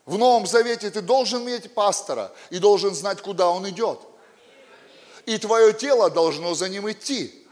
В 0.05 0.17
Новом 0.17 0.47
Завете 0.47 0.89
ты 0.91 1.01
должен 1.01 1.43
иметь 1.43 1.73
пастора 1.73 2.31
и 2.51 2.59
должен 2.59 2.95
знать, 2.95 3.21
куда 3.21 3.49
он 3.49 3.67
идет. 3.67 3.99
И 5.25 5.37
твое 5.37 5.73
тело 5.73 6.09
должно 6.09 6.55
за 6.55 6.69
ним 6.69 6.89
идти, 6.89 7.45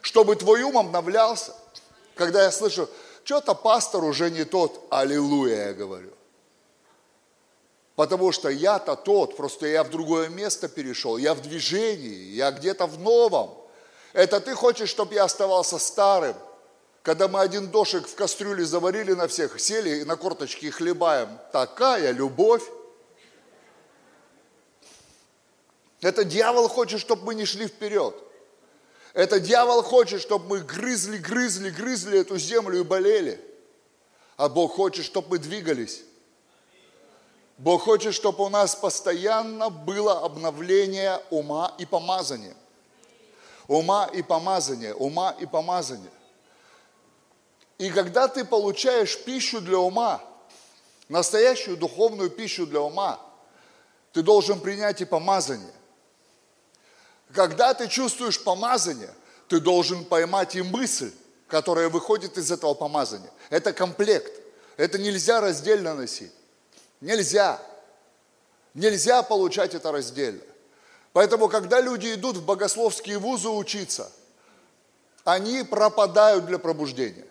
чтобы 0.00 0.34
твой 0.34 0.62
ум 0.62 0.76
обновлялся. 0.76 1.54
Когда 2.16 2.42
я 2.42 2.50
слышу, 2.50 2.88
что-то 3.22 3.54
пастор 3.54 4.02
уже 4.02 4.28
не 4.28 4.42
тот, 4.42 4.88
аллилуйя, 4.90 5.68
я 5.68 5.72
говорю. 5.72 6.17
Потому 7.98 8.30
что 8.30 8.48
я-то 8.48 8.94
тот, 8.94 9.36
просто 9.36 9.66
я 9.66 9.82
в 9.82 9.90
другое 9.90 10.28
место 10.28 10.68
перешел, 10.68 11.16
я 11.16 11.34
в 11.34 11.42
движении, 11.42 12.30
я 12.30 12.52
где-то 12.52 12.86
в 12.86 13.00
новом. 13.00 13.50
Это 14.12 14.40
ты 14.40 14.54
хочешь, 14.54 14.88
чтобы 14.88 15.14
я 15.14 15.24
оставался 15.24 15.80
старым? 15.80 16.36
Когда 17.02 17.26
мы 17.26 17.40
один 17.40 17.72
дошик 17.72 18.06
в 18.06 18.14
кастрюле 18.14 18.64
заварили 18.64 19.14
на 19.14 19.26
всех, 19.26 19.58
сели 19.58 20.02
и 20.02 20.04
на 20.04 20.14
корточки 20.14 20.70
хлебаем. 20.70 21.40
Такая 21.50 22.12
любовь. 22.12 22.62
Это 26.00 26.22
дьявол 26.22 26.68
хочет, 26.68 27.00
чтобы 27.00 27.24
мы 27.24 27.34
не 27.34 27.46
шли 27.46 27.66
вперед. 27.66 28.14
Это 29.12 29.40
дьявол 29.40 29.82
хочет, 29.82 30.20
чтобы 30.20 30.46
мы 30.46 30.60
грызли, 30.60 31.18
грызли, 31.18 31.70
грызли 31.70 32.20
эту 32.20 32.38
землю 32.38 32.78
и 32.78 32.84
болели. 32.84 33.44
А 34.36 34.48
Бог 34.48 34.76
хочет, 34.76 35.04
чтобы 35.04 35.30
мы 35.30 35.38
двигались. 35.38 36.04
Бог 37.58 37.82
хочет, 37.82 38.14
чтобы 38.14 38.44
у 38.44 38.48
нас 38.48 38.76
постоянно 38.76 39.68
было 39.68 40.24
обновление 40.24 41.20
ума 41.30 41.74
и 41.76 41.84
помазания. 41.84 42.54
Ума 43.66 44.08
и 44.14 44.22
помазания, 44.22 44.94
ума 44.94 45.34
и 45.38 45.44
помазания. 45.44 46.10
И 47.76 47.90
когда 47.90 48.28
ты 48.28 48.44
получаешь 48.44 49.18
пищу 49.24 49.60
для 49.60 49.78
ума, 49.78 50.22
настоящую 51.08 51.76
духовную 51.76 52.30
пищу 52.30 52.64
для 52.64 52.80
ума, 52.80 53.20
ты 54.12 54.22
должен 54.22 54.60
принять 54.60 55.00
и 55.00 55.04
помазание. 55.04 55.74
Когда 57.34 57.74
ты 57.74 57.88
чувствуешь 57.88 58.42
помазание, 58.42 59.12
ты 59.48 59.60
должен 59.60 60.04
поймать 60.04 60.54
и 60.54 60.62
мысль, 60.62 61.12
которая 61.48 61.88
выходит 61.88 62.38
из 62.38 62.50
этого 62.52 62.74
помазания. 62.74 63.30
Это 63.50 63.72
комплект. 63.72 64.32
Это 64.76 64.96
нельзя 64.98 65.40
раздельно 65.40 65.94
носить. 65.94 66.32
Нельзя. 67.00 67.60
Нельзя 68.74 69.22
получать 69.22 69.74
это 69.74 69.92
раздельно. 69.92 70.42
Поэтому, 71.12 71.48
когда 71.48 71.80
люди 71.80 72.14
идут 72.14 72.36
в 72.36 72.44
богословские 72.44 73.18
вузы 73.18 73.48
учиться, 73.48 74.12
они 75.24 75.62
пропадают 75.62 76.46
для 76.46 76.58
пробуждения. 76.58 77.26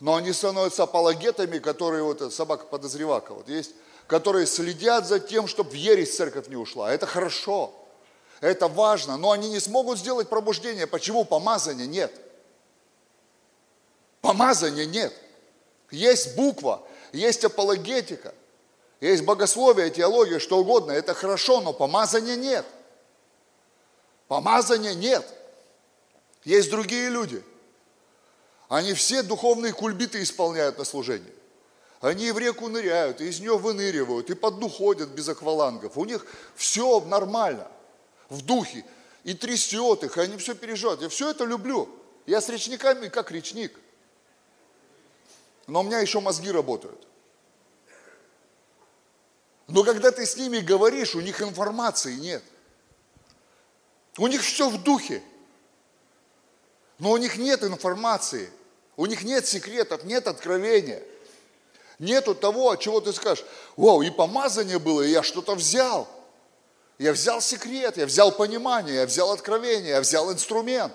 Но 0.00 0.14
они 0.14 0.32
становятся 0.32 0.84
апологетами, 0.84 1.58
которые, 1.58 2.02
вот 2.02 2.32
собака 2.32 2.66
подозревака, 2.66 3.34
вот 3.34 3.48
есть, 3.48 3.72
которые 4.06 4.46
следят 4.46 5.06
за 5.06 5.20
тем, 5.20 5.46
чтобы 5.46 5.70
в 5.70 5.74
ересь 5.74 6.16
церковь 6.16 6.48
не 6.48 6.56
ушла. 6.56 6.92
Это 6.92 7.06
хорошо, 7.06 7.74
это 8.40 8.68
важно, 8.68 9.16
но 9.16 9.30
они 9.30 9.48
не 9.48 9.60
смогут 9.60 9.98
сделать 9.98 10.28
пробуждение. 10.28 10.86
Почему? 10.86 11.24
Помазания 11.24 11.86
нет. 11.86 12.12
Помазания 14.20 14.84
нет. 14.84 15.14
Есть 15.90 16.36
буква, 16.36 16.82
есть 17.16 17.44
апологетика, 17.44 18.34
есть 19.00 19.24
богословие, 19.24 19.90
теология, 19.90 20.38
что 20.38 20.58
угодно. 20.58 20.92
Это 20.92 21.14
хорошо, 21.14 21.60
но 21.60 21.72
помазания 21.72 22.36
нет. 22.36 22.64
Помазания 24.28 24.94
нет. 24.94 25.26
Есть 26.44 26.70
другие 26.70 27.10
люди. 27.10 27.42
Они 28.68 28.94
все 28.94 29.22
духовные 29.22 29.72
кульбиты 29.72 30.22
исполняют 30.22 30.78
на 30.78 30.84
служении. 30.84 31.32
Они 32.00 32.30
в 32.30 32.38
реку 32.38 32.68
ныряют, 32.68 33.20
и 33.20 33.28
из 33.28 33.40
нее 33.40 33.56
выныривают, 33.56 34.30
и 34.30 34.34
по 34.34 34.50
дну 34.50 34.68
ходят 34.68 35.10
без 35.10 35.28
аквалангов. 35.28 35.96
У 35.96 36.04
них 36.04 36.26
все 36.54 37.00
нормально, 37.00 37.68
в 38.28 38.42
духе. 38.42 38.84
И 39.24 39.34
трясет 39.34 40.04
их, 40.04 40.16
и 40.16 40.20
они 40.20 40.36
все 40.36 40.54
переживают. 40.54 41.02
Я 41.02 41.08
все 41.08 41.30
это 41.30 41.44
люблю. 41.44 41.88
Я 42.26 42.40
с 42.40 42.48
речниками 42.48 43.08
как 43.08 43.30
речник. 43.30 43.78
Но 45.66 45.80
у 45.80 45.82
меня 45.82 45.98
еще 45.98 46.20
мозги 46.20 46.50
работают. 46.50 47.05
Но 49.68 49.82
когда 49.82 50.12
ты 50.12 50.24
с 50.24 50.36
ними 50.36 50.58
говоришь, 50.58 51.14
у 51.14 51.20
них 51.20 51.42
информации 51.42 52.14
нет. 52.14 52.42
У 54.18 54.26
них 54.28 54.42
все 54.42 54.68
в 54.70 54.82
духе. 54.82 55.22
Но 56.98 57.10
у 57.10 57.16
них 57.16 57.36
нет 57.36 57.64
информации. 57.64 58.50
У 58.96 59.06
них 59.06 59.22
нет 59.24 59.46
секретов, 59.46 60.04
нет 60.04 60.26
откровения. 60.26 61.02
Нету 61.98 62.34
того, 62.34 62.70
от 62.70 62.80
чего 62.80 63.00
ты 63.00 63.12
скажешь, 63.12 63.44
вау, 63.76 64.02
и 64.02 64.10
помазание 64.10 64.78
было, 64.78 65.02
и 65.02 65.10
я 65.10 65.22
что-то 65.22 65.54
взял. 65.54 66.08
Я 66.98 67.12
взял 67.12 67.40
секрет, 67.42 67.96
я 67.96 68.06
взял 68.06 68.32
понимание, 68.32 68.96
я 68.96 69.06
взял 69.06 69.30
откровение, 69.32 69.90
я 69.90 70.00
взял 70.00 70.32
инструмент. 70.32 70.94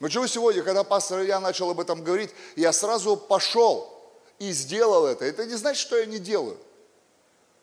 Но 0.00 0.08
чего 0.08 0.26
сегодня, 0.26 0.62
когда 0.62 0.84
пастор 0.84 1.20
я 1.22 1.40
начал 1.40 1.70
об 1.70 1.80
этом 1.80 2.02
говорить, 2.02 2.30
я 2.56 2.72
сразу 2.72 3.16
пошел 3.16 3.90
и 4.38 4.52
сделал 4.52 5.06
это. 5.06 5.24
Это 5.24 5.46
не 5.46 5.54
значит, 5.54 5.80
что 5.80 5.96
я 5.96 6.06
не 6.06 6.18
делаю. 6.18 6.58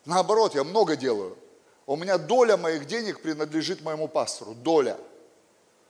Наоборот, 0.05 0.55
я 0.55 0.63
много 0.63 0.95
делаю. 0.95 1.37
У 1.85 1.95
меня 1.95 2.17
доля 2.17 2.57
моих 2.57 2.85
денег 2.87 3.21
принадлежит 3.21 3.81
моему 3.81 4.07
пастору. 4.07 4.53
Доля. 4.53 4.97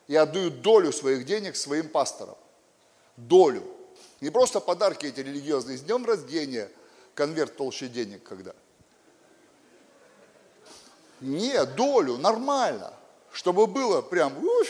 Я 0.08 0.22
отдаю 0.22 0.50
долю 0.50 0.92
своих 0.92 1.24
денег 1.24 1.56
своим 1.56 1.88
пасторам. 1.88 2.36
Долю. 3.16 3.62
Не 4.20 4.30
просто 4.30 4.60
подарки 4.60 5.06
эти 5.06 5.20
религиозные. 5.20 5.78
С 5.78 5.82
днем 5.82 6.04
рождения 6.04 6.70
конверт 7.14 7.56
толще 7.56 7.88
денег 7.88 8.22
когда. 8.22 8.52
Нет, 11.20 11.76
долю, 11.76 12.16
нормально. 12.18 12.92
Чтобы 13.32 13.66
было 13.66 14.02
прям, 14.02 14.36
уф, 14.44 14.68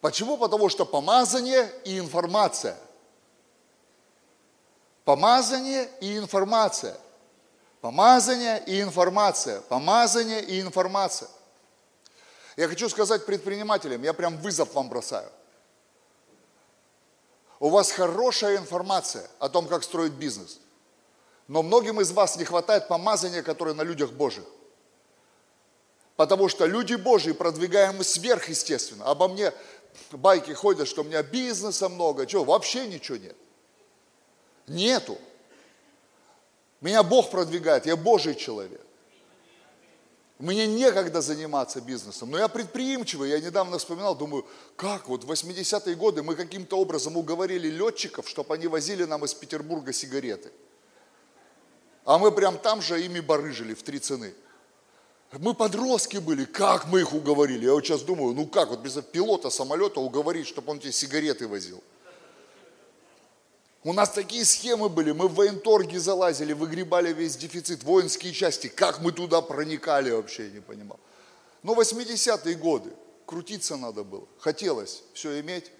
Почему? 0.00 0.36
Потому 0.36 0.68
что 0.68 0.86
помазание 0.86 1.70
и 1.84 1.98
информация. 1.98 2.78
Помазание 5.08 5.88
и 6.02 6.18
информация. 6.18 6.94
Помазание 7.80 8.62
и 8.66 8.82
информация. 8.82 9.62
Помазание 9.62 10.44
и 10.44 10.60
информация. 10.60 11.30
Я 12.58 12.68
хочу 12.68 12.90
сказать 12.90 13.24
предпринимателям, 13.24 14.02
я 14.02 14.12
прям 14.12 14.36
вызов 14.36 14.74
вам 14.74 14.90
бросаю. 14.90 15.30
У 17.58 17.70
вас 17.70 17.90
хорошая 17.90 18.58
информация 18.58 19.26
о 19.38 19.48
том, 19.48 19.66
как 19.66 19.82
строить 19.82 20.12
бизнес. 20.12 20.60
Но 21.46 21.62
многим 21.62 22.02
из 22.02 22.12
вас 22.12 22.36
не 22.36 22.44
хватает 22.44 22.86
помазания, 22.86 23.42
которое 23.42 23.72
на 23.72 23.84
людях 23.84 24.12
Божьих. 24.12 24.44
Потому 26.16 26.50
что 26.50 26.66
люди 26.66 26.96
Божьи 26.96 27.32
продвигаемы 27.32 28.04
сверхъестественно. 28.04 29.06
Обо 29.06 29.28
мне 29.28 29.54
байки 30.10 30.50
ходят, 30.50 30.86
что 30.86 31.00
у 31.00 31.04
меня 31.04 31.22
бизнеса 31.22 31.88
много. 31.88 32.26
Чего? 32.26 32.44
Вообще 32.44 32.86
ничего 32.86 33.16
нет. 33.16 33.36
Нету. 34.68 35.18
Меня 36.80 37.02
Бог 37.02 37.30
продвигает, 37.30 37.86
я 37.86 37.96
Божий 37.96 38.34
человек. 38.34 38.80
Мне 40.38 40.68
некогда 40.68 41.20
заниматься 41.20 41.80
бизнесом, 41.80 42.30
но 42.30 42.38
я 42.38 42.46
предприимчивый. 42.46 43.30
Я 43.30 43.40
недавно 43.40 43.78
вспоминал, 43.78 44.14
думаю, 44.14 44.46
как 44.76 45.08
вот 45.08 45.24
в 45.24 45.30
80-е 45.30 45.96
годы 45.96 46.22
мы 46.22 46.36
каким-то 46.36 46.78
образом 46.78 47.16
уговорили 47.16 47.68
летчиков, 47.68 48.28
чтобы 48.28 48.54
они 48.54 48.68
возили 48.68 49.02
нам 49.02 49.24
из 49.24 49.34
Петербурга 49.34 49.92
сигареты. 49.92 50.52
А 52.04 52.18
мы 52.18 52.30
прям 52.30 52.56
там 52.56 52.80
же 52.80 53.04
ими 53.04 53.18
барыжили 53.18 53.74
в 53.74 53.82
три 53.82 53.98
цены. 53.98 54.32
Мы 55.32 55.54
подростки 55.54 56.18
были, 56.18 56.44
как 56.44 56.86
мы 56.86 57.00
их 57.00 57.12
уговорили? 57.12 57.66
Я 57.66 57.72
вот 57.72 57.84
сейчас 57.84 58.02
думаю, 58.02 58.34
ну 58.34 58.46
как, 58.46 58.70
вот 58.70 58.78
без 58.78 58.94
пилота 58.94 59.50
самолета 59.50 60.00
уговорить, 60.00 60.46
чтобы 60.46 60.70
он 60.70 60.78
тебе 60.78 60.92
сигареты 60.92 61.48
возил. 61.48 61.82
У 63.84 63.92
нас 63.92 64.10
такие 64.10 64.44
схемы 64.44 64.88
были, 64.88 65.12
мы 65.12 65.28
в 65.28 65.34
военторге 65.34 66.00
залазили, 66.00 66.52
выгребали 66.52 67.12
весь 67.12 67.36
дефицит, 67.36 67.84
воинские 67.84 68.32
части, 68.32 68.66
как 68.66 69.00
мы 69.00 69.12
туда 69.12 69.40
проникали 69.40 70.10
вообще, 70.10 70.46
я 70.46 70.50
не 70.50 70.60
понимал. 70.60 70.98
Но 71.62 71.74
80-е 71.74 72.54
годы, 72.56 72.90
крутиться 73.24 73.76
надо 73.76 74.02
было, 74.02 74.26
хотелось 74.38 75.02
все 75.14 75.40
иметь. 75.40 75.70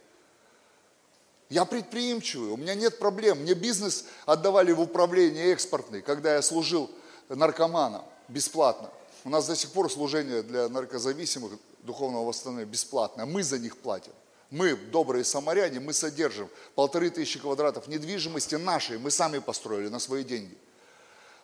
Я 1.49 1.65
предприимчивый, 1.65 2.51
у 2.51 2.57
меня 2.57 2.75
нет 2.75 2.99
проблем. 2.99 3.41
Мне 3.41 3.55
бизнес 3.55 4.05
отдавали 4.27 4.71
в 4.73 4.81
управление 4.81 5.53
экспортный, 5.53 6.03
когда 6.03 6.35
я 6.35 6.43
служил 6.43 6.91
наркоманом 7.29 8.05
бесплатно. 8.29 8.91
У 9.25 9.31
нас 9.31 9.47
до 9.47 9.57
сих 9.57 9.71
пор 9.71 9.91
служение 9.91 10.43
для 10.43 10.69
наркозависимых 10.69 11.53
духовного 11.83 12.27
восстановления 12.27 12.71
бесплатное. 12.71 13.25
Мы 13.25 13.43
за 13.43 13.59
них 13.59 13.79
платим. 13.79 14.13
Мы, 14.51 14.75
добрые 14.75 15.25
самаряне, 15.25 15.79
мы 15.79 15.93
содержим 15.93 16.49
полторы 16.75 17.11
тысячи 17.11 17.39
квадратов 17.39 17.87
недвижимости 17.87 18.55
нашей, 18.55 18.99
мы 18.99 19.11
сами 19.11 19.39
построили 19.39 19.89
на 19.89 19.99
свои 19.99 20.25
деньги. 20.25 20.57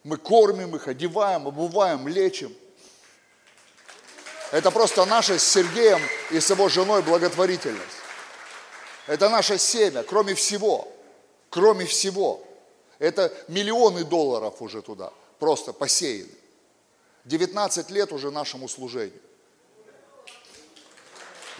Мы 0.04 0.16
кормим 0.16 0.74
их, 0.76 0.88
одеваем, 0.88 1.46
обуваем, 1.46 2.08
лечим. 2.08 2.54
Это 4.52 4.70
просто 4.70 5.04
наша 5.04 5.38
с 5.38 5.44
Сергеем 5.44 6.00
и 6.30 6.40
с 6.40 6.48
его 6.48 6.68
женой 6.68 7.02
благотворительность. 7.02 7.82
Это 9.06 9.28
наше 9.28 9.58
семя, 9.58 10.02
кроме 10.02 10.34
всего. 10.34 10.88
Кроме 11.50 11.84
всего. 11.84 12.46
Это 12.98 13.32
миллионы 13.48 14.04
долларов 14.04 14.62
уже 14.62 14.80
туда, 14.80 15.12
просто 15.38 15.72
посеяны. 15.72 16.30
19 17.24 17.90
лет 17.90 18.12
уже 18.12 18.30
нашему 18.30 18.68
служению. 18.68 19.20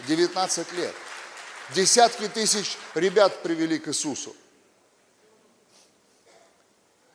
19 0.07 0.73
лет. 0.73 0.93
Десятки 1.73 2.27
тысяч 2.27 2.77
ребят 2.93 3.41
привели 3.41 3.79
к 3.79 3.87
Иисусу. 3.87 4.35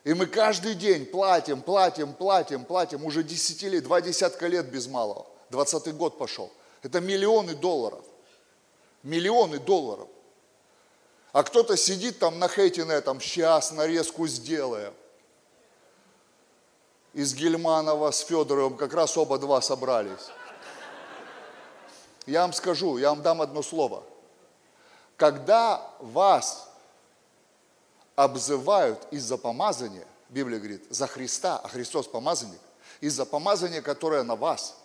И 0.03 0.13
мы 0.13 0.25
каждый 0.25 0.73
день 0.73 1.05
платим, 1.05 1.61
платим, 1.61 2.13
платим, 2.13 2.65
платим. 2.65 3.05
Уже 3.05 3.23
десятилетия, 3.23 3.81
два 3.81 4.01
десятка 4.01 4.47
лет 4.47 4.65
без 4.65 4.87
малого. 4.87 5.25
Двадцатый 5.49 5.93
год 5.93 6.17
пошел. 6.17 6.51
Это 6.81 6.99
миллионы 6.99 7.53
долларов. 7.53 8.03
Миллионы 9.03 9.59
долларов. 9.59 10.07
А 11.31 11.43
кто-то 11.43 11.77
сидит 11.77 12.19
там 12.19 12.39
на 12.39 12.49
хейте 12.49 12.83
на 12.83 12.91
этом, 12.91 13.21
сейчас 13.21 13.71
нарезку 13.71 14.27
сделаем. 14.27 14.93
Из 17.13 17.33
Гельманова 17.33 18.11
с 18.11 18.19
Федоровым 18.19 18.75
как 18.75 18.93
раз 18.93 19.15
оба 19.17 19.37
два 19.37 19.61
собрались. 19.61 20.29
Я 22.25 22.41
вам 22.41 22.53
скажу, 22.53 22.97
я 22.97 23.09
вам 23.09 23.21
дам 23.21 23.41
одно 23.41 23.61
слово. 23.61 24.03
Когда 25.21 25.87
вас 25.99 26.67
обзывают 28.15 29.05
из-за 29.11 29.37
помазания, 29.37 30.07
Библия 30.29 30.57
говорит, 30.57 30.83
за 30.89 31.05
Христа, 31.05 31.61
а 31.63 31.67
Христос 31.67 32.07
помазанник, 32.07 32.59
из-за 33.01 33.27
помазания, 33.27 33.83
которое 33.83 34.23
на 34.23 34.35
вас, 34.35 34.77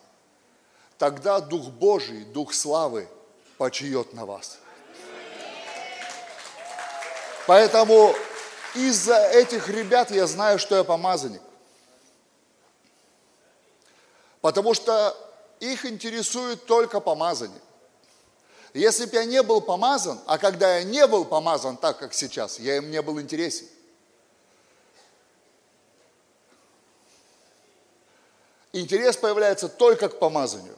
тогда 0.98 1.40
Дух 1.40 1.68
Божий, 1.68 2.26
Дух 2.26 2.52
славы 2.52 3.08
почиет 3.56 4.12
на 4.12 4.26
вас. 4.26 4.58
Поэтому 7.46 8.14
из-за 8.74 9.16
этих 9.16 9.70
ребят 9.70 10.10
я 10.10 10.26
знаю, 10.26 10.58
что 10.58 10.76
я 10.76 10.84
помазанник. 10.84 11.40
Потому 14.42 14.74
что 14.74 15.16
их 15.60 15.86
интересует 15.86 16.66
только 16.66 17.00
помазание. 17.00 17.62
Если 18.76 19.06
бы 19.06 19.16
я 19.16 19.24
не 19.24 19.42
был 19.42 19.62
помазан, 19.62 20.20
а 20.26 20.36
когда 20.36 20.76
я 20.76 20.84
не 20.84 21.06
был 21.06 21.24
помазан 21.24 21.78
так, 21.78 21.98
как 21.98 22.12
сейчас, 22.12 22.58
я 22.58 22.76
им 22.76 22.90
не 22.90 23.00
был 23.00 23.18
интересен. 23.18 23.66
Интерес 28.74 29.16
появляется 29.16 29.70
только 29.70 30.10
к 30.10 30.18
помазанию. 30.18 30.76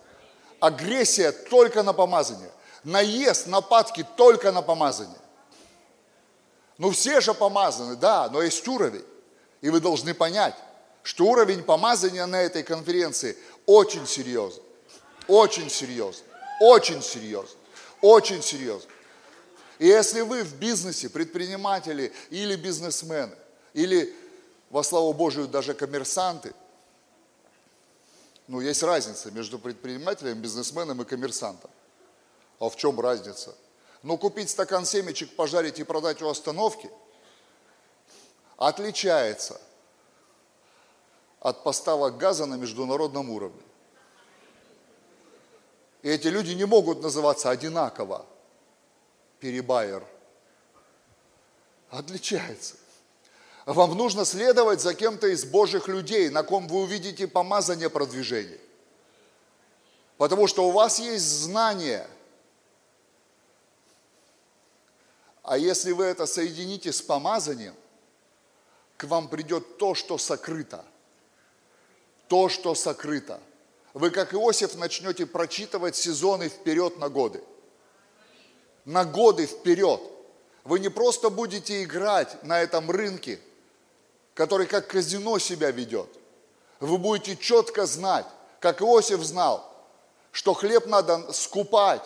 Агрессия 0.61 1.33
только 1.33 1.83
на 1.83 1.93
помазание. 1.93 2.53
Наезд, 2.85 3.49
нападки 3.49 4.07
только 4.17 4.53
на 4.53 4.63
помазание. 4.63 5.19
Ну 6.79 6.93
все 6.93 7.21
же 7.21 7.35
помазаны, 7.35 7.97
да, 7.97 8.29
но 8.31 8.43
есть 8.43 8.67
уровень. 8.69 9.05
И 9.61 9.71
вы 9.71 9.81
должны 9.81 10.15
понять, 10.15 10.55
что 11.03 11.25
уровень 11.25 11.65
помазания 11.65 12.27
на 12.27 12.41
этой 12.41 12.63
конференции 12.63 13.37
очень 13.67 14.07
серьезный. 14.07 14.63
Очень 15.27 15.69
серьезный. 15.69 16.29
Очень 16.61 17.03
серьезный. 17.03 17.58
Очень 18.01 18.43
серьезно. 18.43 18.91
И 19.79 19.87
если 19.87 20.23
вы 20.23 20.43
в 20.43 20.57
бизнесе, 20.57 21.09
предприниматели 21.09 22.13
или 22.31 22.57
бизнесмены, 22.57 23.35
или, 23.75 24.15
во 24.71 24.83
славу 24.83 25.13
Божию, 25.13 25.47
даже 25.47 25.75
коммерсанты, 25.75 26.53
ну, 28.49 28.61
есть 28.61 28.83
разница 28.83 29.31
между 29.31 29.59
предпринимателем, 29.59 30.41
бизнесменом 30.41 31.03
и 31.03 31.05
коммерсантом. 31.05 31.71
А 32.59 32.69
в 32.69 32.77
чем 32.77 32.99
разница? 32.99 33.55
Ну, 34.03 34.17
купить 34.17 34.51
стакан 34.51 34.85
семечек, 34.85 35.35
пожарить 35.37 35.79
и 35.79 35.85
продать 35.85 36.23
у 36.23 36.29
остановки 36.29 36.91
отличается 38.57 39.61
от 41.41 41.63
поставок 41.63 42.17
газа 42.19 42.47
на 42.47 42.57
международном 42.57 43.31
уровне. 43.31 43.63
И 46.03 46.09
эти 46.09 46.29
люди 46.29 46.53
не 46.53 46.65
могут 46.65 47.03
называться 47.03 47.51
одинаково. 47.51 48.25
Перебайер. 49.41 50.05
Отличается. 51.91 52.77
Вам 53.67 53.97
нужно 53.97 54.25
следовать 54.25 54.81
за 54.81 54.95
кем-то 54.95 55.27
из 55.29 55.45
Божьих 55.45 55.89
людей, 55.89 56.31
на 56.31 56.43
ком 56.43 56.69
вы 56.69 56.81
увидите 56.81 57.27
помазание 57.27 57.91
продвижения. 57.91 58.61
Потому 60.17 60.47
что 60.47 60.67
у 60.67 60.71
вас 60.71 60.99
есть 60.99 61.25
знание. 61.25 62.09
А 65.43 65.59
если 65.59 65.93
вы 65.93 66.05
это 66.05 66.27
соедините 66.27 66.93
с 66.93 67.03
помазанием, 67.03 67.75
к 68.97 69.05
вам 69.05 69.29
придет 69.29 69.79
то, 69.79 69.95
что 69.95 70.19
сокрыто. 70.19 70.85
То, 72.29 72.49
что 72.49 72.75
сокрыто 72.75 73.41
вы, 73.95 74.11
как 74.11 74.35
Иосиф, 74.35 74.75
начнете 74.77 75.27
прочитывать 75.27 75.97
сезоны 75.97 76.49
вперед 76.49 76.99
на 76.99 77.09
годы. 77.09 77.43
На 78.85 79.05
годы 79.05 79.47
вперед. 79.47 80.01
Вы 80.65 80.81
не 80.81 80.89
просто 80.89 81.31
будете 81.31 81.83
играть 81.83 82.43
на 82.43 82.61
этом 82.61 82.91
рынке, 82.91 83.41
который 84.35 84.67
как 84.67 84.89
казино 84.89 85.39
себя 85.39 85.71
ведет. 85.71 86.09
Вы 86.81 86.99
будете 86.99 87.37
четко 87.37 87.87
знать, 87.87 88.27
как 88.61 88.83
Иосиф 88.83 89.23
знал, 89.23 89.69
что 90.31 90.55
хлеб 90.55 90.87
надо 90.87 91.33
скупать. 91.33 92.03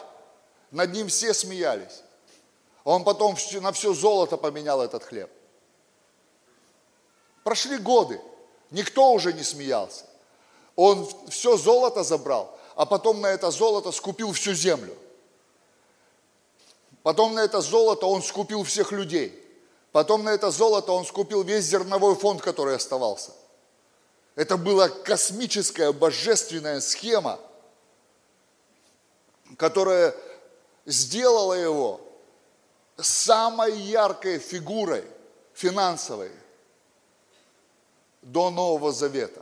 Над 0.70 0.92
ним 0.92 1.08
все 1.08 1.34
смеялись. 1.34 2.02
Он 2.84 3.04
потом 3.04 3.36
на 3.60 3.72
все 3.72 3.92
золото 3.92 4.36
поменял 4.36 4.80
этот 4.80 5.04
хлеб. 5.04 5.30
Прошли 7.44 7.78
годы, 7.78 8.20
никто 8.70 9.12
уже 9.12 9.32
не 9.32 9.42
смеялся. 9.42 10.06
Он 10.76 11.08
все 11.28 11.56
золото 11.56 12.02
забрал, 12.02 12.56
а 12.74 12.86
потом 12.86 13.20
на 13.20 13.26
это 13.26 13.50
золото 13.50 13.92
скупил 13.92 14.32
всю 14.32 14.54
землю. 14.54 14.96
Потом 17.02 17.34
на 17.34 17.40
это 17.40 17.60
золото 17.60 18.06
он 18.06 18.22
скупил 18.22 18.62
всех 18.62 18.92
людей. 18.92 19.38
Потом 19.90 20.24
на 20.24 20.30
это 20.30 20.50
золото 20.50 20.92
он 20.92 21.04
скупил 21.04 21.42
весь 21.42 21.64
зерновой 21.64 22.14
фонд, 22.14 22.40
который 22.40 22.76
оставался. 22.76 23.32
Это 24.34 24.56
была 24.56 24.88
космическая, 24.88 25.92
божественная 25.92 26.80
схема, 26.80 27.38
которая 29.58 30.14
сделала 30.86 31.52
его 31.52 32.00
самой 32.96 33.78
яркой 33.78 34.38
фигурой 34.38 35.04
финансовой 35.52 36.30
до 38.22 38.50
Нового 38.50 38.92
Завета 38.92 39.41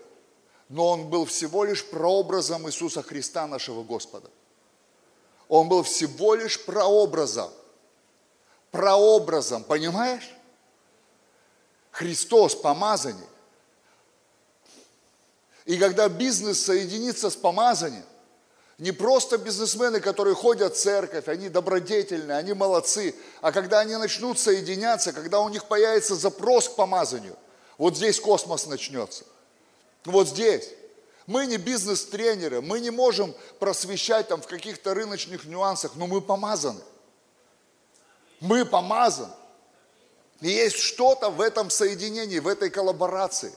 но 0.70 0.86
он 0.86 1.08
был 1.08 1.24
всего 1.24 1.64
лишь 1.64 1.84
прообразом 1.84 2.66
Иисуса 2.68 3.02
Христа, 3.02 3.46
нашего 3.48 3.82
Господа. 3.82 4.30
Он 5.48 5.68
был 5.68 5.82
всего 5.82 6.36
лишь 6.36 6.64
прообразом. 6.64 7.50
Прообразом, 8.70 9.64
понимаешь? 9.64 10.32
Христос, 11.90 12.54
помазание. 12.54 13.26
И 15.64 15.76
когда 15.76 16.08
бизнес 16.08 16.64
соединится 16.64 17.30
с 17.30 17.36
помазанием, 17.36 18.06
не 18.78 18.92
просто 18.92 19.38
бизнесмены, 19.38 20.00
которые 20.00 20.36
ходят 20.36 20.76
в 20.76 20.78
церковь, 20.78 21.26
они 21.26 21.48
добродетельные, 21.48 22.38
они 22.38 22.52
молодцы, 22.52 23.16
а 23.40 23.50
когда 23.50 23.80
они 23.80 23.96
начнут 23.96 24.38
соединяться, 24.38 25.12
когда 25.12 25.40
у 25.40 25.48
них 25.48 25.66
появится 25.66 26.14
запрос 26.14 26.68
к 26.68 26.76
помазанию, 26.76 27.36
вот 27.76 27.96
здесь 27.96 28.20
космос 28.20 28.66
начнется– 28.68 29.24
вот 30.04 30.28
здесь. 30.28 30.68
Мы 31.26 31.46
не 31.46 31.58
бизнес-тренеры, 31.58 32.60
мы 32.60 32.80
не 32.80 32.90
можем 32.90 33.34
просвещать 33.58 34.28
там 34.28 34.40
в 34.42 34.46
каких-то 34.46 34.94
рыночных 34.94 35.44
нюансах, 35.44 35.94
но 35.94 36.06
мы 36.06 36.20
помазаны. 36.20 36.80
Мы 38.40 38.64
помазаны. 38.64 39.32
И 40.40 40.48
есть 40.48 40.78
что-то 40.78 41.30
в 41.30 41.40
этом 41.40 41.70
соединении, 41.70 42.38
в 42.38 42.48
этой 42.48 42.70
коллаборации. 42.70 43.52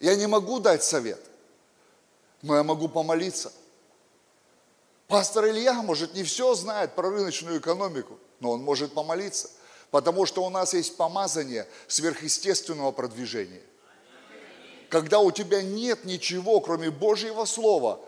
Я 0.00 0.16
не 0.16 0.26
могу 0.26 0.58
дать 0.58 0.82
совет, 0.82 1.20
но 2.40 2.56
я 2.56 2.62
могу 2.64 2.88
помолиться. 2.88 3.52
Пастор 5.06 5.46
Илья, 5.46 5.74
может, 5.74 6.14
не 6.14 6.24
все 6.24 6.54
знает 6.54 6.94
про 6.94 7.10
рыночную 7.10 7.60
экономику, 7.60 8.18
но 8.40 8.50
он 8.50 8.62
может 8.62 8.94
помолиться, 8.94 9.50
потому 9.90 10.26
что 10.26 10.42
у 10.42 10.50
нас 10.50 10.72
есть 10.72 10.96
помазание 10.96 11.68
сверхъестественного 11.86 12.90
продвижения 12.90 13.62
когда 14.92 15.20
у 15.20 15.30
тебя 15.30 15.62
нет 15.62 16.04
ничего, 16.04 16.60
кроме 16.60 16.90
Божьего 16.90 17.46
Слова 17.46 17.98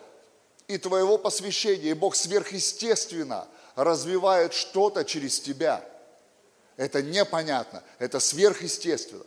и 0.68 0.76
твоего 0.76 1.16
посвящения, 1.16 1.92
и 1.92 1.94
Бог 1.94 2.14
сверхъестественно 2.14 3.48
развивает 3.74 4.52
что-то 4.52 5.02
через 5.02 5.40
тебя. 5.40 5.82
Это 6.76 7.02
непонятно, 7.02 7.82
это 7.98 8.20
сверхъестественно. 8.20 9.24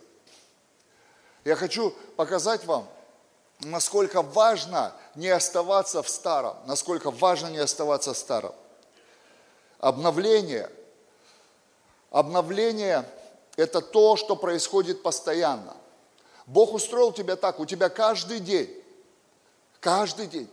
Я 1.44 1.56
хочу 1.56 1.90
показать 2.16 2.64
вам 2.64 2.88
насколько 3.60 4.22
важно 4.22 4.92
не 5.16 5.28
оставаться 5.28 6.04
в 6.04 6.08
старом, 6.08 6.56
насколько 6.66 7.10
важно 7.10 7.48
не 7.48 7.58
оставаться 7.58 8.14
в 8.14 8.16
старом. 8.16 8.54
Обновление. 9.80 10.70
Обновление– 12.12 13.04
это 13.56 13.80
то, 13.80 14.14
что 14.14 14.36
происходит 14.36 15.02
постоянно. 15.02 15.74
Бог 16.48 16.72
устроил 16.72 17.12
тебя 17.12 17.36
так, 17.36 17.60
у 17.60 17.66
тебя 17.66 17.90
каждый 17.90 18.40
день, 18.40 18.74
каждый 19.80 20.26
день 20.26 20.50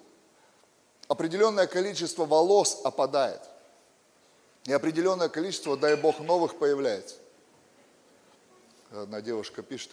определенное 1.07 1.67
количество 1.67 2.25
волос 2.25 2.81
опадает. 2.83 3.41
И 4.65 4.73
определенное 4.73 5.29
количество, 5.29 5.77
дай 5.77 5.95
Бог, 5.95 6.19
новых 6.19 6.57
появляется. 6.57 7.15
Одна 8.91 9.21
девушка 9.21 9.61
пишет, 9.61 9.91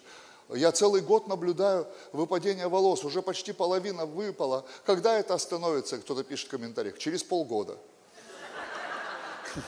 я 0.48 0.72
целый 0.72 1.02
год 1.02 1.28
наблюдаю 1.28 1.86
выпадение 2.10 2.66
волос, 2.66 3.04
уже 3.04 3.22
почти 3.22 3.52
половина 3.52 4.04
выпала. 4.04 4.66
Когда 4.84 5.16
это 5.16 5.34
остановится? 5.34 5.98
Кто-то 5.98 6.24
пишет 6.24 6.48
в 6.48 6.50
комментариях. 6.50 6.98
Через 6.98 7.22
полгода. 7.22 7.78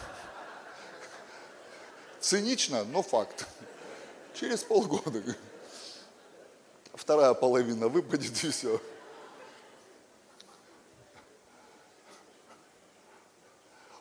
Цинично, 2.21 2.83
но 2.85 3.03
факт. 3.03 3.47
Через 4.35 4.65
полгода. 4.65 5.23
Вторая 6.95 7.35
половина 7.35 7.89
выпадет 7.89 8.43
и 8.45 8.51
все. 8.51 8.81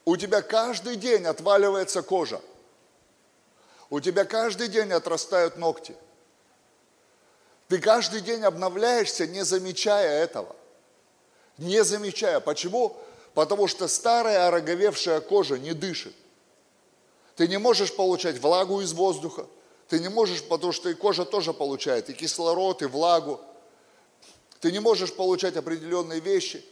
У 0.05 0.17
тебя 0.17 0.41
каждый 0.41 0.95
день 0.97 1.25
отваливается 1.25 2.01
кожа. 2.03 2.41
У 3.89 3.99
тебя 3.99 4.25
каждый 4.25 4.67
день 4.67 4.91
отрастают 4.91 5.57
ногти. 5.57 5.95
Ты 7.67 7.79
каждый 7.79 8.21
день 8.21 8.43
обновляешься, 8.43 9.25
не 9.25 9.43
замечая 9.43 10.23
этого. 10.23 10.55
Не 11.57 11.83
замечая. 11.83 12.39
Почему? 12.39 12.97
Потому 13.33 13.67
что 13.67 13.87
старая 13.87 14.47
ороговевшая 14.47 15.21
кожа 15.21 15.57
не 15.57 15.73
дышит. 15.73 16.13
Ты 17.35 17.47
не 17.47 17.57
можешь 17.57 17.95
получать 17.95 18.39
влагу 18.39 18.81
из 18.81 18.93
воздуха. 18.93 19.47
Ты 19.93 19.99
не 19.99 20.09
можешь, 20.09 20.41
потому 20.41 20.73
что 20.73 20.89
и 20.89 20.95
кожа 20.95 21.23
тоже 21.23 21.53
получает 21.53 22.09
и 22.09 22.13
кислород, 22.13 22.81
и 22.81 22.85
влагу. 22.85 23.39
Ты 24.59 24.71
не 24.71 24.79
можешь 24.79 25.13
получать 25.13 25.55
определенные 25.55 26.19
вещи. 26.19 26.65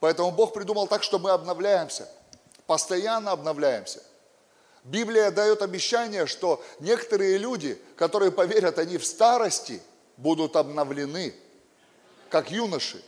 Поэтому 0.00 0.32
Бог 0.32 0.52
придумал 0.52 0.88
так, 0.88 1.04
что 1.04 1.20
мы 1.20 1.30
обновляемся. 1.30 2.08
Постоянно 2.66 3.30
обновляемся. 3.30 4.02
Библия 4.82 5.30
дает 5.30 5.62
обещание, 5.62 6.26
что 6.26 6.60
некоторые 6.80 7.38
люди, 7.38 7.80
которые 7.94 8.32
поверят, 8.32 8.80
они 8.80 8.98
в 8.98 9.06
старости– 9.06 9.80
будут 10.16 10.56
обновлены, 10.56 11.32
как 12.28 12.50
юноши. 12.50 13.00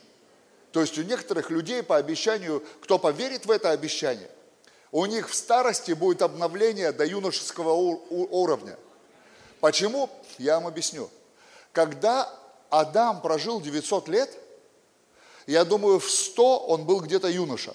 То 0.70 0.80
есть 0.80 0.96
у 0.96 1.02
некоторых 1.02 1.50
людей 1.50 1.82
по 1.82 1.96
обещанию, 1.96 2.62
кто 2.80 3.00
поверит 3.00 3.46
в 3.46 3.50
это 3.50 3.72
обещание, 3.72 4.30
у 4.92 5.06
них 5.06 5.28
в 5.28 5.34
старости 5.34 5.90
будет 5.90 6.22
обновление 6.22 6.92
до 6.92 7.04
юношеского 7.04 7.72
уровня. 7.72 8.78
Почему? 9.60 10.10
Я 10.38 10.56
вам 10.56 10.66
объясню. 10.66 11.10
Когда 11.72 12.32
Адам 12.70 13.20
прожил 13.20 13.60
900 13.60 14.08
лет, 14.08 14.30
я 15.46 15.64
думаю, 15.64 15.98
в 15.98 16.10
100 16.10 16.58
он 16.66 16.84
был 16.84 17.00
где-то 17.00 17.28
юноша. 17.28 17.74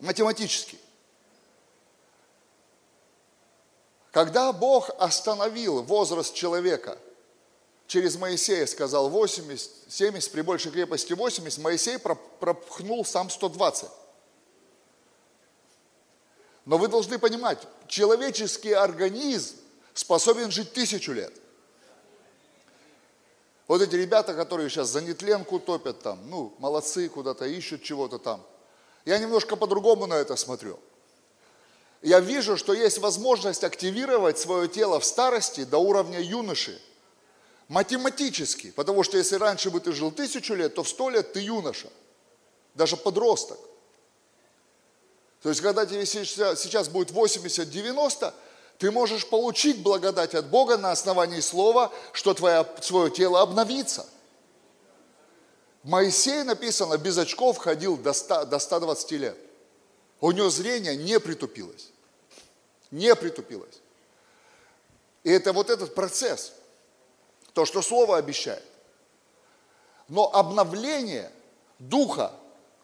Математически. 0.00 0.78
Когда 4.12 4.52
Бог 4.52 4.90
остановил 4.98 5.82
возраст 5.82 6.34
человека– 6.34 6.98
через 7.88 8.16
Моисея 8.16 8.66
сказал 8.66 9.08
80, 9.08 9.70
70, 9.88 10.30
при 10.30 10.42
большей 10.42 10.70
крепости 10.70 11.14
80, 11.14 11.58
Моисей 11.58 11.98
пропхнул 11.98 13.04
сам 13.04 13.30
120. 13.30 13.88
Но 16.68 16.76
вы 16.76 16.88
должны 16.88 17.18
понимать, 17.18 17.66
человеческий 17.86 18.72
организм 18.72 19.56
способен 19.94 20.50
жить 20.50 20.74
тысячу 20.74 21.12
лет. 21.12 21.32
Вот 23.66 23.80
эти 23.80 23.94
ребята, 23.94 24.34
которые 24.34 24.68
сейчас 24.68 24.88
за 24.90 25.00
нетленку 25.00 25.60
топят 25.60 26.02
там, 26.02 26.28
ну, 26.28 26.52
молодцы, 26.58 27.08
куда-то 27.08 27.46
ищут 27.46 27.82
чего-то 27.82 28.18
там. 28.18 28.46
Я 29.06 29.16
немножко 29.16 29.56
по-другому 29.56 30.06
на 30.06 30.12
это 30.12 30.36
смотрю. 30.36 30.78
Я 32.02 32.20
вижу, 32.20 32.58
что 32.58 32.74
есть 32.74 32.98
возможность 32.98 33.64
активировать 33.64 34.38
свое 34.38 34.68
тело 34.68 35.00
в 35.00 35.06
старости 35.06 35.64
до 35.64 35.78
уровня 35.78 36.20
юноши. 36.20 36.78
Математически. 37.68 38.72
Потому 38.72 39.04
что 39.04 39.16
если 39.16 39.36
раньше 39.36 39.70
бы 39.70 39.80
ты 39.80 39.92
жил 39.92 40.12
тысячу 40.12 40.52
лет, 40.52 40.74
то 40.74 40.82
в 40.82 40.88
сто 40.90 41.08
лет 41.08 41.32
ты 41.32 41.40
юноша. 41.40 41.88
Даже 42.74 42.98
подросток. 42.98 43.58
То 45.42 45.50
есть, 45.50 45.60
когда 45.60 45.86
тебе 45.86 46.04
сейчас 46.04 46.88
будет 46.88 47.10
80-90, 47.10 48.32
ты 48.78 48.90
можешь 48.90 49.26
получить 49.28 49.82
благодать 49.82 50.34
от 50.34 50.46
Бога 50.46 50.76
на 50.76 50.90
основании 50.90 51.40
слова, 51.40 51.92
что 52.12 52.34
твое, 52.34 52.66
свое 52.80 53.10
тело 53.10 53.40
обновится. 53.40 54.06
Моисей 55.82 56.42
написано, 56.42 56.98
без 56.98 57.18
очков 57.18 57.58
ходил 57.58 57.96
до, 57.96 58.12
100, 58.12 58.46
до 58.46 58.58
120 58.58 59.10
лет. 59.12 59.36
У 60.20 60.32
него 60.32 60.50
зрение 60.50 60.96
не 60.96 61.20
притупилось. 61.20 61.90
Не 62.90 63.14
притупилось. 63.14 63.80
И 65.22 65.30
это 65.30 65.52
вот 65.52 65.70
этот 65.70 65.94
процесс– 65.94 66.52
то, 67.58 67.64
что 67.64 67.82
Слово 67.82 68.18
обещает. 68.18 68.62
Но 70.06 70.32
обновление 70.32 71.28
духа 71.80 72.30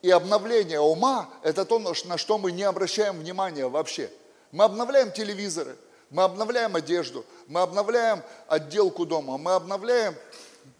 и 0.04 0.10
обновление 0.10 0.80
ума– 0.80 1.30
это 1.42 1.64
то, 1.64 1.78
на 1.78 2.18
что 2.18 2.36
мы 2.36 2.52
не 2.52 2.64
обращаем 2.64 3.20
внимания 3.20 3.66
вообще. 3.66 4.10
Мы 4.52 4.64
обновляем 4.64 5.10
телевизоры, 5.10 5.78
мы 6.10 6.24
обновляем 6.24 6.76
одежду, 6.76 7.24
мы 7.46 7.62
обновляем 7.62 8.22
отделку 8.46 9.06
дома, 9.06 9.38
мы 9.38 9.54
обновляем 9.54 10.14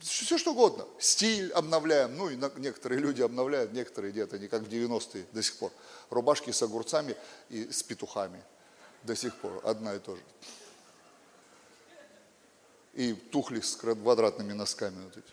все 0.01 0.37
что 0.37 0.53
угодно. 0.53 0.85
Стиль 0.99 1.51
обновляем. 1.53 2.19
Ну, 2.19 2.29
и 2.29 2.37
некоторые 2.57 3.01
люди 3.01 3.23
обновляют, 3.23 3.73
некоторые 3.73 4.13
где-то, 4.13 4.39
не 4.39 4.47
как 4.47 4.61
в 4.61 4.69
90-е 4.69 5.25
до 5.33 5.43
сих 5.43 5.57
пор. 5.57 5.73
Рубашки 6.11 6.51
с 6.51 6.63
огурцами 6.63 7.17
и 7.49 7.73
с 7.73 7.83
петухами. 7.83 8.43
До 9.05 9.17
сих 9.17 9.35
пор 9.37 9.59
одна 9.65 9.95
и 9.95 10.01
то 10.01 10.17
же 10.17 10.23
и 12.93 13.15
тухли 13.15 13.61
с 13.61 13.75
квадратными 13.77 14.53
носками 14.53 15.03
вот 15.03 15.17
эти, 15.17 15.33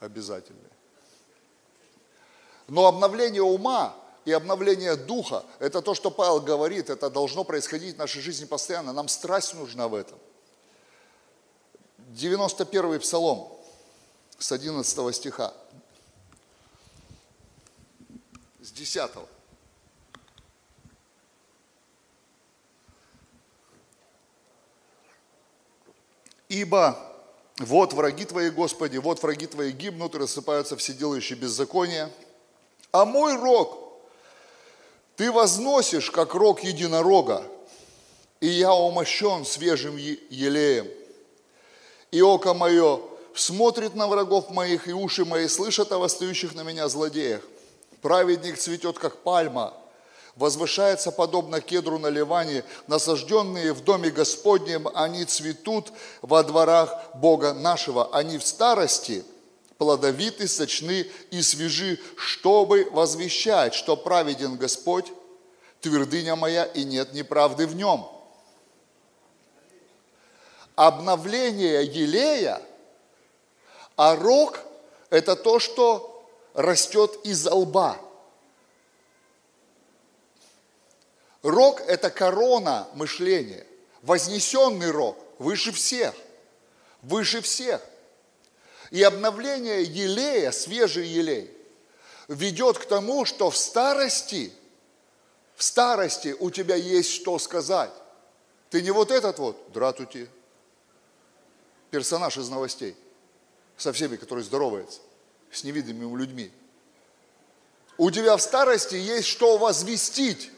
обязательные. 0.00 0.69
Но 2.70 2.86
обновление 2.86 3.42
ума 3.42 3.96
и 4.24 4.30
обновление 4.30 4.94
духа, 4.94 5.44
это 5.58 5.82
то, 5.82 5.92
что 5.92 6.08
Павел 6.08 6.40
говорит, 6.40 6.88
это 6.88 7.10
должно 7.10 7.42
происходить 7.42 7.96
в 7.96 7.98
нашей 7.98 8.22
жизни 8.22 8.44
постоянно. 8.44 8.92
Нам 8.92 9.08
страсть 9.08 9.54
нужна 9.54 9.88
в 9.88 9.94
этом. 9.96 10.16
91-й 12.14 13.00
псалом 13.00 13.52
с 14.38 14.52
11 14.52 15.16
стиха, 15.16 15.52
с 18.60 18.70
10. 18.70 19.10
Ибо 26.48 26.96
вот 27.58 27.94
враги 27.94 28.24
твои, 28.26 28.50
Господи, 28.50 28.98
вот 28.98 29.20
враги 29.24 29.48
твои 29.48 29.72
гибнут 29.72 30.14
и 30.14 30.18
рассыпаются 30.18 30.76
все 30.76 30.92
делающие 30.92 31.36
беззаконие. 31.36 32.12
А 32.92 33.04
мой 33.04 33.36
рог 33.36 33.78
ты 35.16 35.30
возносишь, 35.30 36.10
как 36.10 36.34
рог 36.34 36.64
единорога, 36.64 37.44
и 38.40 38.46
я 38.46 38.72
умощен 38.72 39.44
свежим 39.44 39.96
елеем. 39.96 40.88
И 42.10 42.22
око 42.22 42.54
мое 42.54 43.00
смотрит 43.34 43.94
на 43.94 44.08
врагов 44.08 44.50
моих, 44.50 44.88
и 44.88 44.92
уши 44.92 45.24
мои 45.24 45.46
слышат 45.46 45.92
о 45.92 45.98
восстающих 45.98 46.54
на 46.54 46.62
меня 46.62 46.88
злодеях. 46.88 47.42
Праведник 48.00 48.58
цветет, 48.58 48.98
как 48.98 49.18
пальма, 49.18 49.74
возвышается 50.36 51.12
подобно 51.12 51.60
кедру 51.60 51.98
на 51.98 52.08
Ливане, 52.08 52.64
насажденные 52.86 53.74
в 53.74 53.84
доме 53.84 54.10
Господнем, 54.10 54.88
они 54.94 55.24
цветут 55.26 55.92
во 56.22 56.42
дворах 56.42 56.94
Бога 57.14 57.52
нашего. 57.52 58.08
Они 58.14 58.38
в 58.38 58.46
старости 58.46 59.22
плодовиты, 59.80 60.46
сочны 60.46 61.10
и 61.30 61.40
свежи, 61.40 61.98
чтобы 62.18 62.86
возвещать, 62.90 63.72
что 63.72 63.96
праведен 63.96 64.58
Господь, 64.58 65.06
твердыня 65.80 66.36
моя, 66.36 66.66
и 66.66 66.84
нет 66.84 67.14
неправды 67.14 67.66
в 67.66 67.74
нем. 67.74 68.06
Обновление 70.76 71.82
елея, 71.82 72.60
а 73.96 74.16
рог– 74.16 74.60
это 75.08 75.34
то, 75.34 75.58
что 75.58 76.28
растет 76.52 77.18
из 77.24 77.46
лба– 77.46 77.96
Рог– 81.42 81.80
это 81.86 82.10
корона 82.10 82.86
мышления, 82.92 83.66
вознесенный 84.02 84.90
рог, 84.90 85.16
выше 85.38 85.72
всех, 85.72 86.14
выше 87.00 87.40
всех. 87.40 87.80
И 88.90 89.02
обновление 89.02 89.82
елея, 89.82 90.50
свежий 90.50 91.06
елей, 91.06 91.56
ведет 92.28 92.78
к 92.78 92.86
тому, 92.86 93.24
что 93.24 93.50
в 93.50 93.56
старости, 93.56 94.52
в 95.54 95.62
старости 95.62 96.34
у 96.38 96.50
тебя 96.50 96.74
есть 96.74 97.10
что 97.12 97.38
сказать. 97.38 97.92
Ты 98.68 98.82
не 98.82 98.90
вот 98.90 99.10
этот 99.10 99.38
вот, 99.38 99.72
дратути, 99.72 100.28
персонаж 101.90 102.36
из 102.36 102.48
новостей, 102.48 102.96
со 103.76 103.92
всеми, 103.92 104.16
которые 104.16 104.44
здороваются, 104.44 105.00
с 105.50 105.64
невидимыми 105.64 106.18
людьми. 106.18 106.52
У 107.98 108.10
тебя 108.10 108.36
в 108.36 108.42
старости 108.42 108.94
есть 108.94 109.28
что 109.28 109.58
возвестить. 109.58 110.50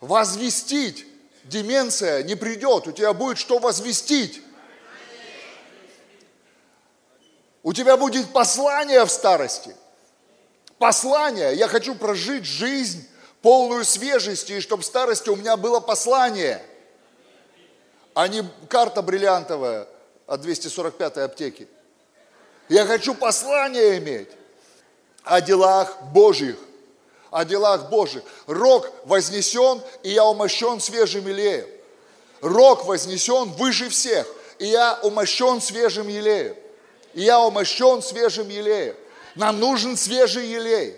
Возвестить. 0.00 1.06
Деменция 1.44 2.22
не 2.22 2.34
придет, 2.34 2.86
у 2.86 2.92
тебя 2.92 3.12
будет 3.12 3.38
что 3.38 3.58
возвестить. 3.58 4.42
У 7.62 7.72
тебя 7.72 7.96
будет 7.96 8.32
послание 8.32 9.04
в 9.04 9.10
старости. 9.10 9.76
Послание. 10.78 11.54
Я 11.54 11.68
хочу 11.68 11.94
прожить 11.94 12.44
жизнь 12.44 13.06
полную 13.40 13.84
свежести, 13.84 14.52
и 14.52 14.60
чтобы 14.60 14.82
в 14.82 14.86
старости 14.86 15.28
у 15.28 15.36
меня 15.36 15.56
было 15.56 15.78
послание, 15.80 16.62
а 18.14 18.28
не 18.28 18.44
карта 18.68 19.02
бриллиантовая 19.02 19.86
от 20.26 20.40
245 20.40 21.18
аптеки. 21.18 21.68
Я 22.68 22.84
хочу 22.86 23.14
послание 23.14 23.98
иметь 23.98 24.28
о 25.22 25.40
делах 25.40 26.02
Божьих. 26.12 26.56
О 27.30 27.44
делах 27.44 27.88
Божьих. 27.88 28.22
Рог 28.46 28.90
вознесен, 29.04 29.80
и 30.02 30.10
я 30.10 30.24
умощен 30.24 30.80
свежим 30.80 31.26
елеем. 31.26 31.66
Рог 32.40 32.84
вознесен 32.84 33.50
выше 33.52 33.88
всех, 33.88 34.26
и 34.58 34.66
я 34.66 34.98
умощен 35.02 35.60
свежим 35.60 36.08
елеем. 36.08 36.56
И 37.14 37.22
я 37.22 37.40
умощен 37.40 38.02
свежим 38.02 38.48
елеем. 38.48 38.96
Нам 39.34 39.58
нужен 39.60 39.96
свежий 39.96 40.46
елей, 40.46 40.96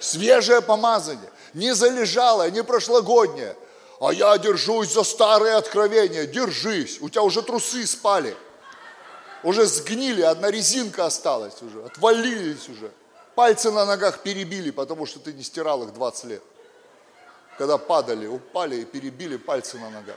свежее 0.00 0.60
помазание 0.62 1.30
не 1.54 1.74
залежалое, 1.74 2.50
не 2.50 2.62
прошлогоднее. 2.62 3.56
А 4.00 4.12
я 4.12 4.38
держусь 4.38 4.92
за 4.92 5.02
старые 5.02 5.56
откровения. 5.56 6.26
Держись, 6.26 7.00
у 7.00 7.08
тебя 7.08 7.22
уже 7.22 7.42
трусы 7.42 7.86
спали. 7.86 8.36
Уже 9.42 9.66
сгнили, 9.66 10.22
одна 10.22 10.50
резинка 10.50 11.06
осталась 11.06 11.62
уже, 11.62 11.84
отвалились 11.84 12.68
уже. 12.68 12.90
Пальцы 13.34 13.70
на 13.70 13.84
ногах 13.86 14.22
перебили, 14.22 14.70
потому 14.70 15.06
что 15.06 15.20
ты 15.20 15.32
не 15.32 15.44
стирал 15.44 15.84
их 15.84 15.92
20 15.92 16.24
лет. 16.24 16.42
Когда 17.56 17.78
падали, 17.78 18.26
упали 18.26 18.76
и 18.76 18.84
перебили 18.84 19.36
пальцы 19.36 19.78
на 19.78 19.90
ногах. 19.90 20.16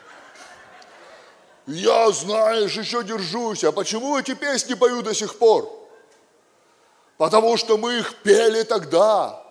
Я, 1.72 2.12
знаешь, 2.12 2.76
еще 2.78 3.04
держусь. 3.04 3.64
А 3.64 3.72
почему 3.72 4.18
эти 4.18 4.34
песни 4.34 4.74
пою 4.74 5.02
до 5.02 5.14
сих 5.14 5.38
пор? 5.38 5.72
Потому 7.18 7.56
что 7.56 7.78
мы 7.78 8.00
их 8.00 8.16
пели 8.24 8.64
тогда 8.64 9.42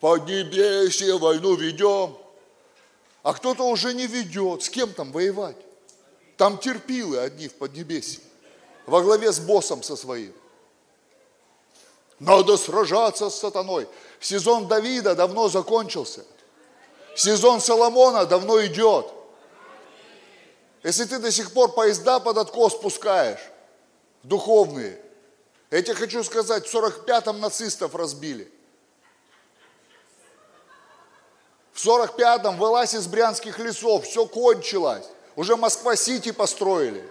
поднебесье 0.00 1.18
войну 1.18 1.54
ведем. 1.54 2.16
А 3.22 3.32
кто-то 3.32 3.64
уже 3.68 3.94
не 3.94 4.06
ведет. 4.06 4.62
С 4.62 4.70
кем 4.70 4.92
там 4.92 5.12
воевать? 5.12 5.56
Там 6.36 6.58
терпилы 6.58 7.18
одни 7.18 7.48
в 7.48 7.54
Поднебесье. 7.54 8.22
Во 8.86 9.02
главе 9.02 9.32
с 9.32 9.38
боссом 9.38 9.82
со 9.82 9.96
своим. 9.96 10.32
Надо 12.18 12.56
сражаться 12.56 13.30
с 13.30 13.38
сатаной. 13.38 13.86
Сезон 14.20 14.68
Давида 14.68 15.14
давно 15.14 15.48
закончился. 15.48 16.24
Сезон 17.14 17.60
Соломона 17.60 18.26
давно 18.26 18.64
идет. 18.64 19.06
Если 20.82 21.04
ты 21.04 21.18
до 21.18 21.30
сих 21.30 21.52
пор 21.52 21.72
поезда 21.72 22.20
под 22.20 22.38
откос 22.38 22.74
спускаешь, 22.74 23.40
духовные, 24.22 25.00
я 25.70 25.82
тебе 25.82 25.94
хочу 25.94 26.24
сказать, 26.24 26.66
в 26.66 26.74
45-м 26.74 27.40
нацистов 27.40 27.94
разбили– 27.94 28.50
В 31.80 31.86
45-м 31.86 32.58
вылазь 32.58 32.92
из 32.92 33.06
брянских 33.06 33.58
лесов, 33.58 34.04
все 34.04 34.26
кончилось. 34.26 35.06
Уже 35.34 35.56
Москва-Сити 35.56 36.30
построили. 36.30 37.10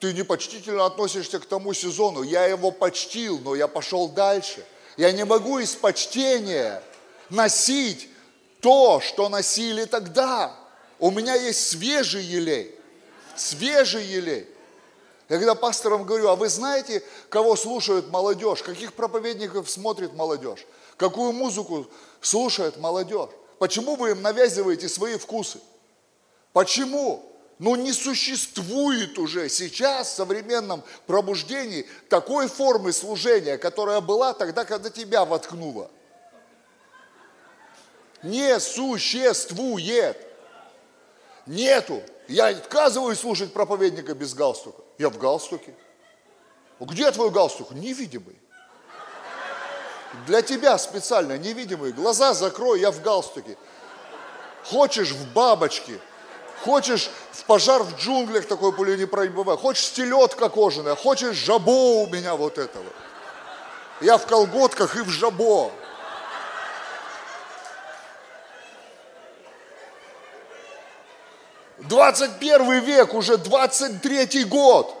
Ты 0.00 0.14
непочтительно 0.14 0.86
относишься 0.86 1.40
к 1.40 1.44
тому 1.44 1.74
сезону. 1.74 2.22
Я 2.22 2.46
его 2.46 2.70
почтил, 2.70 3.38
но 3.40 3.54
я 3.54 3.68
пошел 3.68 4.08
дальше. 4.08 4.64
Я 4.96 5.12
не 5.12 5.26
могу 5.26 5.58
из 5.58 5.74
почтения 5.74 6.82
носить 7.34 8.08
то, 8.60 9.00
что 9.00 9.28
носили 9.28 9.84
тогда. 9.84 10.56
У 10.98 11.10
меня 11.10 11.34
есть 11.34 11.68
свежий 11.68 12.22
елей. 12.22 12.74
Свежий 13.36 14.04
елей. 14.04 14.48
Я 15.28 15.38
когда 15.38 15.54
пасторам 15.54 16.04
говорю, 16.04 16.28
а 16.28 16.36
вы 16.36 16.48
знаете, 16.48 17.02
кого 17.28 17.56
слушают 17.56 18.10
молодежь, 18.10 18.62
каких 18.62 18.92
проповедников 18.92 19.70
смотрит 19.70 20.14
молодежь, 20.14 20.66
какую 20.96 21.32
музыку 21.32 21.86
слушает 22.20 22.76
молодежь? 22.78 23.30
Почему 23.58 23.96
вы 23.96 24.10
им 24.10 24.22
навязываете 24.22 24.88
свои 24.88 25.16
вкусы? 25.16 25.58
Почему? 26.52 27.30
Ну 27.58 27.76
не 27.76 27.92
существует 27.92 29.18
уже 29.18 29.48
сейчас 29.48 30.08
в 30.08 30.16
современном 30.16 30.82
пробуждении 31.06 31.86
такой 32.08 32.48
формы 32.48 32.92
служения, 32.92 33.58
которая 33.58 34.00
была 34.00 34.34
тогда, 34.34 34.64
когда 34.64 34.90
тебя 34.90 35.24
воткнуло. 35.24 35.90
Не 38.24 38.58
существует. 38.58 40.16
Нету. 41.46 42.02
Я 42.26 42.48
отказываюсь 42.48 43.20
слушать 43.20 43.52
проповедника 43.52 44.14
без 44.14 44.32
галстука. 44.32 44.82
Я 44.96 45.10
в 45.10 45.18
галстуке. 45.18 45.74
Где 46.80 47.10
твой 47.10 47.30
галстук? 47.30 47.72
Невидимый. 47.72 48.36
Для 50.26 50.40
тебя 50.40 50.78
специально 50.78 51.36
невидимый. 51.36 51.92
Глаза 51.92 52.32
закрой, 52.32 52.80
я 52.80 52.90
в 52.90 53.02
галстуке. 53.02 53.58
Хочешь 54.64 55.10
в 55.10 55.32
бабочке, 55.34 56.00
хочешь 56.62 57.10
в 57.32 57.44
пожар 57.44 57.82
в 57.82 57.96
джунглях 57.96 58.46
такой 58.46 58.72
пуленепробивай, 58.72 59.58
хочешь 59.58 59.84
стелетка 59.84 60.48
кожаная, 60.48 60.94
хочешь 60.94 61.36
жабо 61.36 62.04
у 62.04 62.06
меня 62.06 62.36
вот 62.36 62.56
этого. 62.56 62.86
Я 64.00 64.16
в 64.16 64.26
колготках 64.26 64.96
и 64.96 65.00
в 65.00 65.10
жабо. 65.10 65.70
21 71.88 72.80
век, 72.80 73.14
уже 73.14 73.36
23 73.36 74.44
год. 74.44 74.94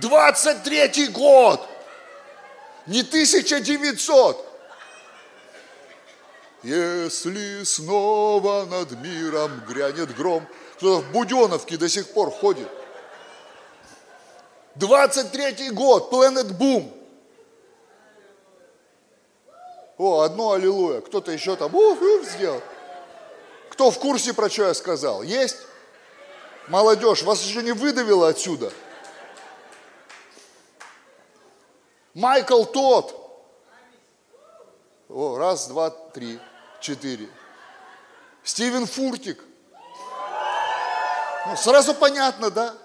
23 0.00 1.08
год. 1.08 1.68
Не 2.86 3.00
1900. 3.00 4.50
Если 6.62 7.62
снова 7.64 8.64
над 8.64 8.92
миром 9.02 9.62
грянет 9.68 10.14
гром. 10.16 10.46
Кто-то 10.76 11.02
в 11.02 11.12
Буденовке 11.12 11.76
до 11.76 11.88
сих 11.88 12.12
пор 12.12 12.30
ходит. 12.30 12.68
23 14.76 15.70
год, 15.70 16.10
Planet 16.10 16.58
Boom. 16.58 16.90
О, 19.98 20.20
одно 20.20 20.52
аллилуйя. 20.52 21.00
Кто-то 21.02 21.30
еще 21.30 21.54
там 21.54 21.74
уф, 21.74 22.00
уф, 22.00 22.26
сделал. 22.28 22.60
Кто 23.74 23.90
в 23.90 23.98
курсе, 23.98 24.32
про 24.32 24.48
что 24.48 24.68
я 24.68 24.74
сказал? 24.74 25.24
Есть? 25.24 25.56
Молодежь, 26.68 27.24
вас 27.24 27.42
еще 27.42 27.60
не 27.60 27.72
выдавило 27.72 28.28
отсюда. 28.28 28.72
Майкл 32.14 32.62
тот. 32.62 33.20
О, 35.08 35.36
раз, 35.38 35.66
два, 35.66 35.90
три, 35.90 36.38
четыре. 36.80 37.28
Стивен 38.44 38.86
Фуртик. 38.86 39.42
Ну, 41.48 41.56
сразу 41.56 41.94
понятно, 41.94 42.52
да? 42.52 42.76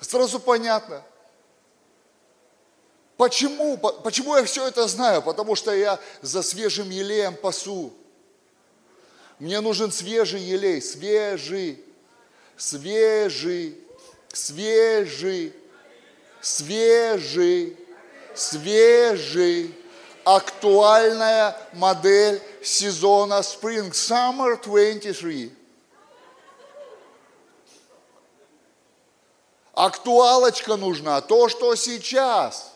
Сразу 0.00 0.40
понятно. 0.40 1.02
Почему? 3.18 3.76
Почему 3.76 4.36
я 4.36 4.44
все 4.44 4.66
это 4.66 4.88
знаю? 4.88 5.20
Потому 5.20 5.54
что 5.54 5.70
я 5.74 6.00
за 6.22 6.42
свежим 6.42 6.88
елеем 6.88 7.36
пасу. 7.36 7.92
Мне 9.38 9.60
нужен 9.60 9.90
свежий 9.90 10.40
елей, 10.40 10.80
свежий, 10.80 11.84
свежий, 12.56 13.76
свежий, 14.32 15.52
свежий, 16.40 17.76
свежий. 18.34 19.74
Актуальная 20.24 21.54
модель 21.74 22.40
сезона 22.62 23.40
Spring 23.40 23.90
Summer 23.90 24.58
23. 24.62 25.52
Актуалочка 29.74 30.76
нужна, 30.76 31.20
то, 31.20 31.48
что 31.48 31.74
сейчас, 31.74 32.72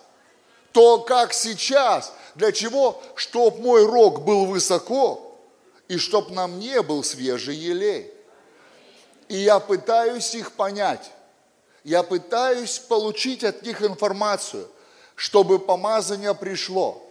то, 0.72 0.98
как 0.98 1.32
сейчас. 1.32 2.12
Для 2.34 2.52
чего? 2.52 3.00
Чтоб 3.14 3.58
мой 3.60 3.86
рог 3.86 4.22
был 4.22 4.46
высоко, 4.46 5.27
и 5.88 5.96
чтоб 5.96 6.30
на 6.30 6.46
мне 6.46 6.82
был 6.82 7.02
свежий 7.02 7.56
елей. 7.56 8.12
И 9.28 9.36
я 9.36 9.58
пытаюсь 9.58 10.34
их 10.34 10.52
понять. 10.52 11.10
Я 11.84 12.02
пытаюсь 12.02 12.78
получить 12.78 13.44
от 13.44 13.62
них 13.62 13.82
информацию, 13.82 14.68
чтобы 15.14 15.58
помазание 15.58 16.34
пришло. 16.34 17.02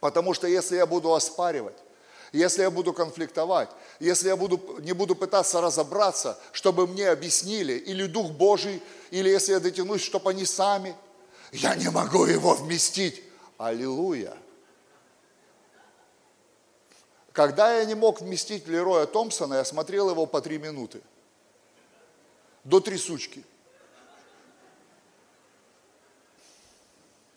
Потому 0.00 0.32
что 0.32 0.46
если 0.46 0.76
я 0.76 0.86
буду 0.86 1.14
оспаривать, 1.14 1.76
если 2.32 2.62
я 2.62 2.70
буду 2.70 2.92
конфликтовать, 2.92 3.68
если 3.98 4.28
я 4.28 4.36
буду, 4.36 4.78
не 4.80 4.92
буду 4.92 5.14
пытаться 5.14 5.60
разобраться, 5.60 6.38
чтобы 6.52 6.86
мне 6.86 7.08
объяснили, 7.08 7.74
или 7.74 8.06
Дух 8.06 8.30
Божий, 8.30 8.82
или 9.10 9.28
если 9.28 9.52
я 9.52 9.60
дотянусь, 9.60 10.02
чтобы 10.02 10.30
они 10.30 10.46
сами, 10.46 10.94
я 11.52 11.74
не 11.74 11.90
могу 11.90 12.24
его 12.24 12.54
вместить. 12.54 13.22
Аллилуйя. 13.58 14.34
Когда 17.32 17.78
я 17.78 17.84
не 17.84 17.94
мог 17.94 18.20
вместить 18.20 18.66
Лероя 18.66 19.06
Томпсона, 19.06 19.54
я 19.54 19.64
смотрел 19.64 20.10
его 20.10 20.26
по 20.26 20.40
три 20.40 20.58
минуты. 20.58 21.00
До 22.64 22.80
трясучки. 22.80 23.44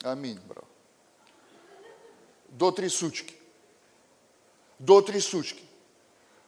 Аминь, 0.02 0.40
брат. 0.48 0.66
До 2.50 2.72
трясучки. 2.72 3.36
До 4.80 5.02
трясучки. 5.02 5.64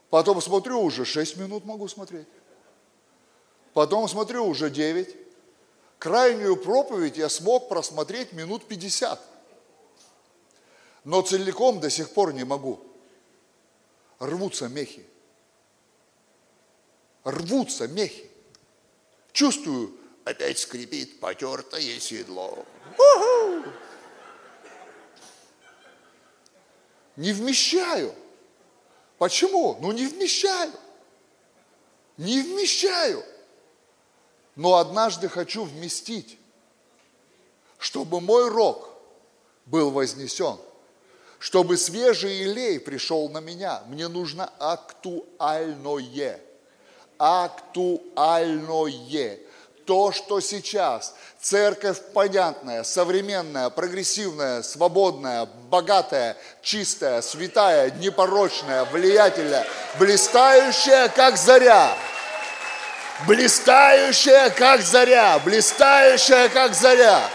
Потом 0.10 0.41
смотрю, 0.41 0.82
уже 0.82 1.06
6 1.06 1.38
минут 1.38 1.66
могу 1.66 1.88
смотреть. 1.88 2.28
Потом 3.74 4.08
смотрю, 4.08 4.46
уже 4.46 4.70
9. 4.70 5.16
Крайнюю 6.00 6.58
проповедь 6.58 7.18
я 7.18 7.30
смог 7.30 7.70
просмотреть 7.70 8.34
минут 8.34 8.68
50. 8.68 9.20
Но 11.04 11.22
целиком 11.22 11.80
до 11.80 11.89
сих 11.89 12.10
пор 12.12 12.34
не 12.34 12.43
могу. 12.43 12.85
Рвутся 14.20 14.68
мехи. 14.68 15.05
Рвутся 17.24 17.88
мехи. 17.88 18.30
Чувствую, 19.32 19.97
опять 20.24 20.59
скрипит 20.59 21.20
потертое 21.20 21.99
седло. 21.99 22.66
У-ху! 22.97 23.66
Не 27.16 27.32
вмещаю. 27.32 28.13
Почему? 29.18 29.78
Ну 29.82 29.91
не 29.91 30.07
вмещаю. 30.07 30.72
Не 32.18 32.41
вмещаю. 32.41 33.24
Но 34.55 34.76
однажды 34.76 35.28
хочу 35.28 35.66
вместить, 35.66 36.38
чтобы 37.78 38.22
мой 38.22 38.49
рог 38.49 38.89
был 39.66 39.91
вознесен, 39.91 40.57
чтобы 41.46 41.78
свежий 41.78 42.41
илей 42.41 42.80
пришел 42.80 43.30
на 43.30 43.38
меня. 43.38 43.84
Мне 43.86 44.08
нужно 44.08 44.50
актуальное. 44.58 46.39
Актуальное 47.20 48.10
то, 49.86 50.12
что 50.12 50.39
сейчас 50.39 51.14
церковь 51.39 52.02
понятная, 52.16 52.84
современная, 52.84 53.70
прогрессивная, 53.70 54.64
свободная, 54.64 55.48
богатая, 55.70 56.36
чистая, 56.64 57.22
святая, 57.22 57.91
непорочная, 57.91 58.86
влиятельная, 58.86 59.68
блистающая, 60.00 61.10
как 61.10 61.38
заря, 61.38 61.96
блистающая, 63.28 64.50
как 64.50 64.82
заря, 64.82 65.38
блистающая, 65.46 66.50
как 66.50 66.74
заря, 66.74 67.30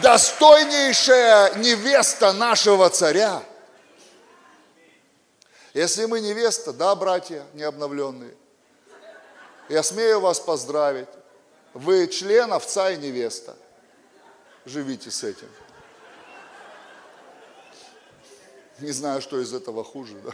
достойнейшая 0.00 1.54
невеста 1.56 2.32
нашего 2.32 2.88
царя. 2.88 3.42
Если 5.74 6.04
мы 6.06 6.20
невеста, 6.20 6.72
да, 6.72 6.94
братья 6.94 7.44
необновленные, 7.54 8.34
я 9.68 9.82
смею 9.82 10.20
вас 10.20 10.38
поздравить. 10.40 11.08
Вы 11.74 12.06
член 12.08 12.52
овца 12.52 12.90
и 12.90 12.96
невеста. 12.96 13.56
Живите 14.64 15.10
с 15.10 15.24
этим. 15.24 15.48
Не 18.78 18.90
знаю, 18.90 19.22
что 19.22 19.40
из 19.40 19.52
этого 19.52 19.84
хуже, 19.84 20.14
да? 20.24 20.32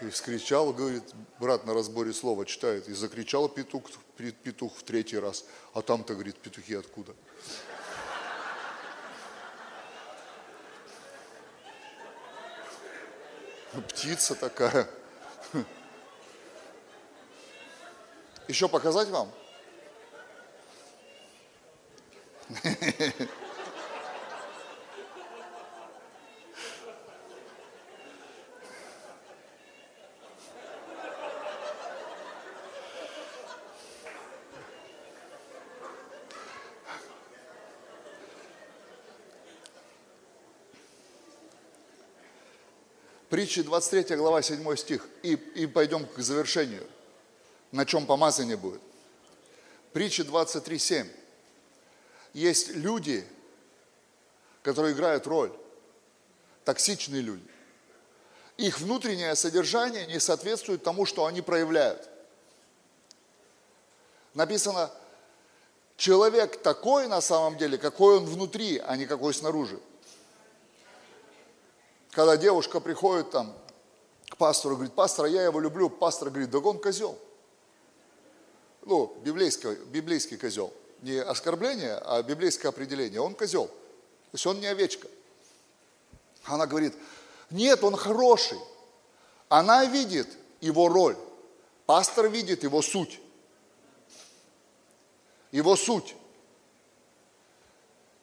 И 0.00 0.10
вскричал, 0.10 0.72
говорит, 0.72 1.02
брат 1.40 1.66
на 1.66 1.74
разборе 1.74 2.12
слова 2.12 2.46
читает, 2.46 2.88
и 2.88 2.92
закричал 2.92 3.48
петух, 3.48 3.82
петух 4.16 4.76
в 4.76 4.84
третий 4.84 5.18
раз, 5.18 5.44
а 5.74 5.82
там-то, 5.82 6.14
говорит, 6.14 6.36
петухи 6.36 6.74
откуда? 6.74 7.14
Птица 13.88 14.36
такая. 14.36 14.88
Еще 18.46 18.68
показать 18.68 19.08
вам? 19.08 19.32
Притчи 43.38 43.62
23 43.62 44.16
глава 44.16 44.42
7 44.42 44.74
стих. 44.74 45.06
И, 45.22 45.34
и 45.34 45.68
пойдем 45.68 46.06
к 46.06 46.18
завершению 46.18 46.84
на 47.70 47.86
чем 47.86 48.04
помазание 48.04 48.56
будет. 48.56 48.80
Притча 49.92 50.24
23.7. 50.24 51.06
Есть 52.32 52.70
люди, 52.70 53.24
которые 54.64 54.92
играют 54.92 55.28
роль, 55.28 55.52
токсичные 56.64 57.22
люди. 57.22 57.46
Их 58.56 58.80
внутреннее 58.80 59.36
содержание 59.36 60.08
не 60.08 60.18
соответствует 60.18 60.82
тому, 60.82 61.06
что 61.06 61.24
они 61.24 61.40
проявляют. 61.40 62.08
Написано, 64.34 64.90
человек 65.96 66.60
такой 66.60 67.06
на 67.06 67.20
самом 67.20 67.56
деле, 67.56 67.78
какой 67.78 68.16
он 68.16 68.24
внутри, 68.24 68.78
а 68.78 68.96
не 68.96 69.06
какой 69.06 69.32
снаружи. 69.32 69.78
Когда 72.18 72.36
девушка 72.36 72.80
приходит 72.80 73.30
там 73.30 73.54
к 74.28 74.36
пастору, 74.38 74.74
говорит, 74.74 74.92
пастор, 74.92 75.26
я 75.26 75.44
его 75.44 75.60
люблю, 75.60 75.88
пастор 75.88 76.30
говорит, 76.30 76.50
да 76.50 76.58
он 76.58 76.80
козел 76.80 77.16
ну, 78.84 79.16
библейский, 79.22 79.76
библейский 79.92 80.36
козел. 80.36 80.72
Не 81.02 81.22
оскорбление, 81.22 81.94
а 81.94 82.20
библейское 82.24 82.70
определение. 82.70 83.20
Он 83.20 83.36
козел. 83.36 83.68
То 83.68 84.32
есть 84.32 84.44
он 84.48 84.58
не 84.58 84.66
овечка. 84.66 85.06
Она 86.42 86.66
говорит, 86.66 86.92
нет, 87.50 87.84
он 87.84 87.94
хороший. 87.94 88.58
Она 89.48 89.84
видит 89.84 90.26
его 90.60 90.88
роль. 90.88 91.16
Пастор 91.86 92.26
видит 92.26 92.64
его 92.64 92.82
суть. 92.82 93.20
Его 95.52 95.76
суть. 95.76 96.16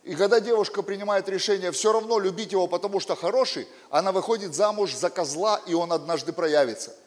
И 0.05 0.15
когда 0.15 0.39
девушка 0.39 0.81
принимает 0.81 1.27
решение 1.27 1.73
все 1.73 1.91
равно 1.91 2.19
любить 2.19 2.53
его, 2.53 2.67
потому 2.67 3.01
что 3.01 3.15
хороший, 3.15 3.67
она 3.89 4.13
выходит 4.13 4.55
замуж 4.55 4.93
за 4.93 5.09
козла, 5.09 5.59
и 5.67 5.73
он 5.73 5.91
однажды 5.91 6.31
проявится– 6.31 6.95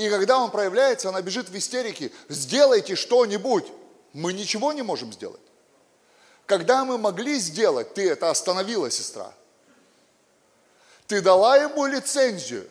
и 0.00 0.08
когда 0.08 0.38
он 0.38 0.50
проявляется, 0.50 1.10
она 1.10 1.20
бежит 1.20 1.50
в 1.50 1.58
истерике, 1.58 2.10
сделайте 2.30 2.96
что-нибудь. 2.96 3.66
Мы 4.14 4.32
ничего 4.32 4.72
не 4.72 4.80
можем 4.80 5.12
сделать. 5.12 5.42
Когда 6.46 6.86
мы 6.86 6.96
могли 6.96 7.38
сделать, 7.38 7.92
ты 7.92 8.08
это 8.08 8.30
остановила, 8.30 8.90
сестра. 8.90 9.30
Ты 11.06 11.20
дала 11.20 11.58
ему 11.58 11.84
лицензию 11.84 12.66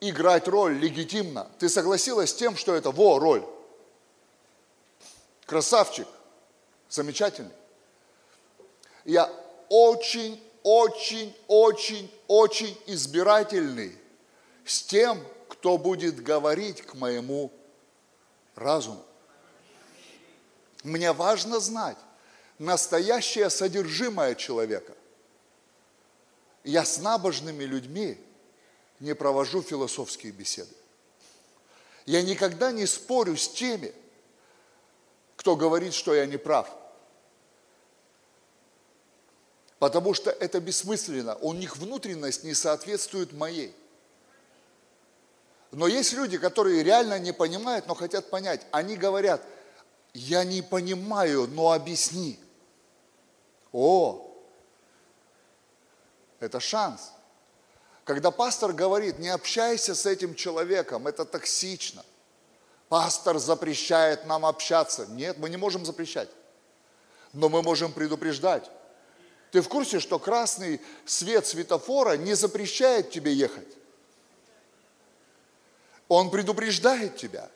играть 0.00 0.48
роль 0.48 0.78
легитимно. 0.78 1.46
Ты 1.58 1.68
согласилась 1.68 2.30
с 2.30 2.34
тем, 2.34 2.56
что 2.56 2.74
это 2.74 2.90
во 2.90 3.18
роль. 3.18 3.44
Красавчик, 5.44 6.08
замечательный. 6.90 7.54
Я 9.04 9.32
очень, 9.70 10.42
очень, 10.62 11.34
очень, 11.48 12.12
очень 12.28 12.78
избирательный 12.86 13.96
с 14.66 14.82
тем, 14.82 15.24
кто 15.48 15.78
будет 15.78 16.22
говорить 16.22 16.82
к 16.82 16.94
моему 16.94 17.50
разуму. 18.54 19.04
Мне 20.82 21.12
важно 21.12 21.60
знать 21.60 21.96
настоящее 22.58 23.48
содержимое 23.48 24.34
человека. 24.34 24.94
Я 26.62 26.84
с 26.84 26.98
набожными 26.98 27.64
людьми 27.64 28.18
не 28.98 29.14
провожу 29.14 29.62
философские 29.62 30.32
беседы. 30.32 30.74
Я 32.06 32.22
никогда 32.22 32.70
не 32.70 32.86
спорю 32.86 33.36
с 33.36 33.48
теми, 33.48 33.94
кто 35.36 35.56
говорит, 35.56 35.94
что 35.94 36.14
я 36.14 36.26
не 36.26 36.36
прав. 36.36 36.68
Потому 39.80 40.12
что 40.12 40.30
это 40.30 40.60
бессмысленно. 40.60 41.36
У 41.36 41.54
них 41.54 41.78
внутренность 41.78 42.44
не 42.44 42.52
соответствует 42.52 43.32
моей. 43.32 43.74
Но 45.72 45.86
есть 45.86 46.12
люди, 46.12 46.36
которые 46.36 46.82
реально 46.82 47.18
не 47.18 47.32
понимают, 47.32 47.86
но 47.86 47.94
хотят 47.94 48.28
понять. 48.28 48.60
Они 48.72 48.94
говорят, 48.94 49.42
я 50.12 50.44
не 50.44 50.60
понимаю, 50.60 51.48
но 51.48 51.72
объясни. 51.72 52.38
О, 53.72 54.36
это 56.40 56.60
шанс. 56.60 57.12
Когда 58.04 58.30
пастор 58.30 58.74
говорит, 58.74 59.18
не 59.18 59.30
общайся 59.30 59.94
с 59.94 60.04
этим 60.04 60.34
человеком, 60.34 61.06
это 61.06 61.24
токсично. 61.24 62.04
Пастор 62.90 63.38
запрещает 63.38 64.26
нам 64.26 64.44
общаться. 64.44 65.06
Нет, 65.06 65.38
мы 65.38 65.48
не 65.48 65.56
можем 65.56 65.86
запрещать. 65.86 66.28
Но 67.32 67.48
мы 67.48 67.62
можем 67.62 67.94
предупреждать. 67.94 68.70
Ты 69.50 69.62
в 69.62 69.68
курсе, 69.68 70.00
что 70.00 70.18
красный 70.18 70.80
свет 71.04 71.46
светофора 71.46 72.16
не 72.16 72.34
запрещает 72.34 73.10
тебе 73.10 73.32
ехать? 73.32 73.68
Он 76.08 76.30
предупреждает 76.30 77.16
тебя. 77.16 77.50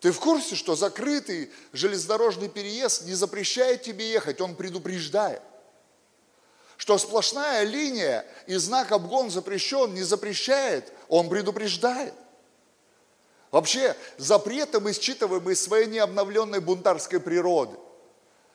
Ты 0.00 0.12
в 0.12 0.18
курсе, 0.18 0.56
что 0.56 0.74
закрытый 0.74 1.50
железнодорожный 1.72 2.48
переезд 2.48 3.06
не 3.06 3.14
запрещает 3.14 3.82
тебе 3.82 4.10
ехать, 4.10 4.40
он 4.40 4.56
предупреждает 4.56 5.42
что 6.82 6.98
сплошная 6.98 7.62
линия 7.62 8.26
и 8.48 8.56
знак 8.56 8.90
обгон 8.90 9.30
запрещен, 9.30 9.94
не 9.94 10.02
запрещает, 10.02 10.92
он 11.08 11.28
предупреждает. 11.28 12.12
Вообще, 13.52 13.96
запреты 14.16 14.80
мы 14.80 14.92
считываем 14.92 15.48
из 15.48 15.62
своей 15.62 15.86
необновленной 15.86 16.58
бунтарской 16.58 17.20
природы. 17.20 17.78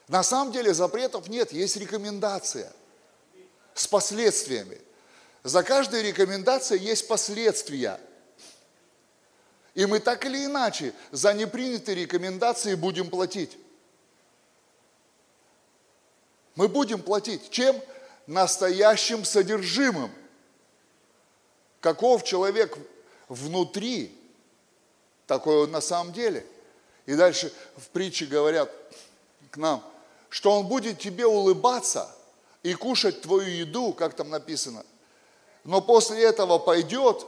На 0.08 0.24
самом 0.24 0.52
деле 0.52 0.74
запретов 0.74 1.28
нет, 1.28 1.52
есть 1.52 1.76
рекомендация 1.78 2.72
с 3.74 3.88
последствиями. 3.88 4.80
За 5.44 5.64
каждой 5.64 6.04
рекомендацией 6.04 6.82
есть 6.84 7.08
последствия. 7.08 8.00
И 9.76 9.86
мы 9.86 10.00
так 10.00 10.26
или 10.26 10.46
иначе 10.46 10.94
за 11.12 11.34
непринятые 11.34 11.96
рекомендации 11.96 12.76
будем 12.76 13.10
платить. 13.10 13.58
Мы 16.56 16.68
будем 16.68 17.02
платить. 17.02 17.50
Чем? 17.50 17.80
настоящим 18.28 19.24
содержимым. 19.24 20.12
Каков 21.80 22.24
человек 22.24 22.78
внутри, 23.30 24.16
такой 25.26 25.64
он 25.64 25.72
на 25.72 25.82
самом 25.82 26.14
деле. 26.14 26.46
И 27.06 27.16
дальше 27.16 27.54
в 27.78 27.88
притче 27.90 28.26
говорят 28.26 28.72
к 29.50 29.58
нам, 29.58 29.84
что 30.30 30.52
он 30.52 30.68
будет 30.68 31.00
тебе 31.00 31.26
улыбаться 31.26 32.14
и 32.64 32.74
кушать 32.74 33.22
твою 33.22 33.48
еду, 33.48 33.94
как 33.94 34.16
там 34.16 34.30
написано. 34.30 34.86
Но 35.64 35.82
после 35.82 36.24
этого 36.24 36.60
пойдет 36.60 37.26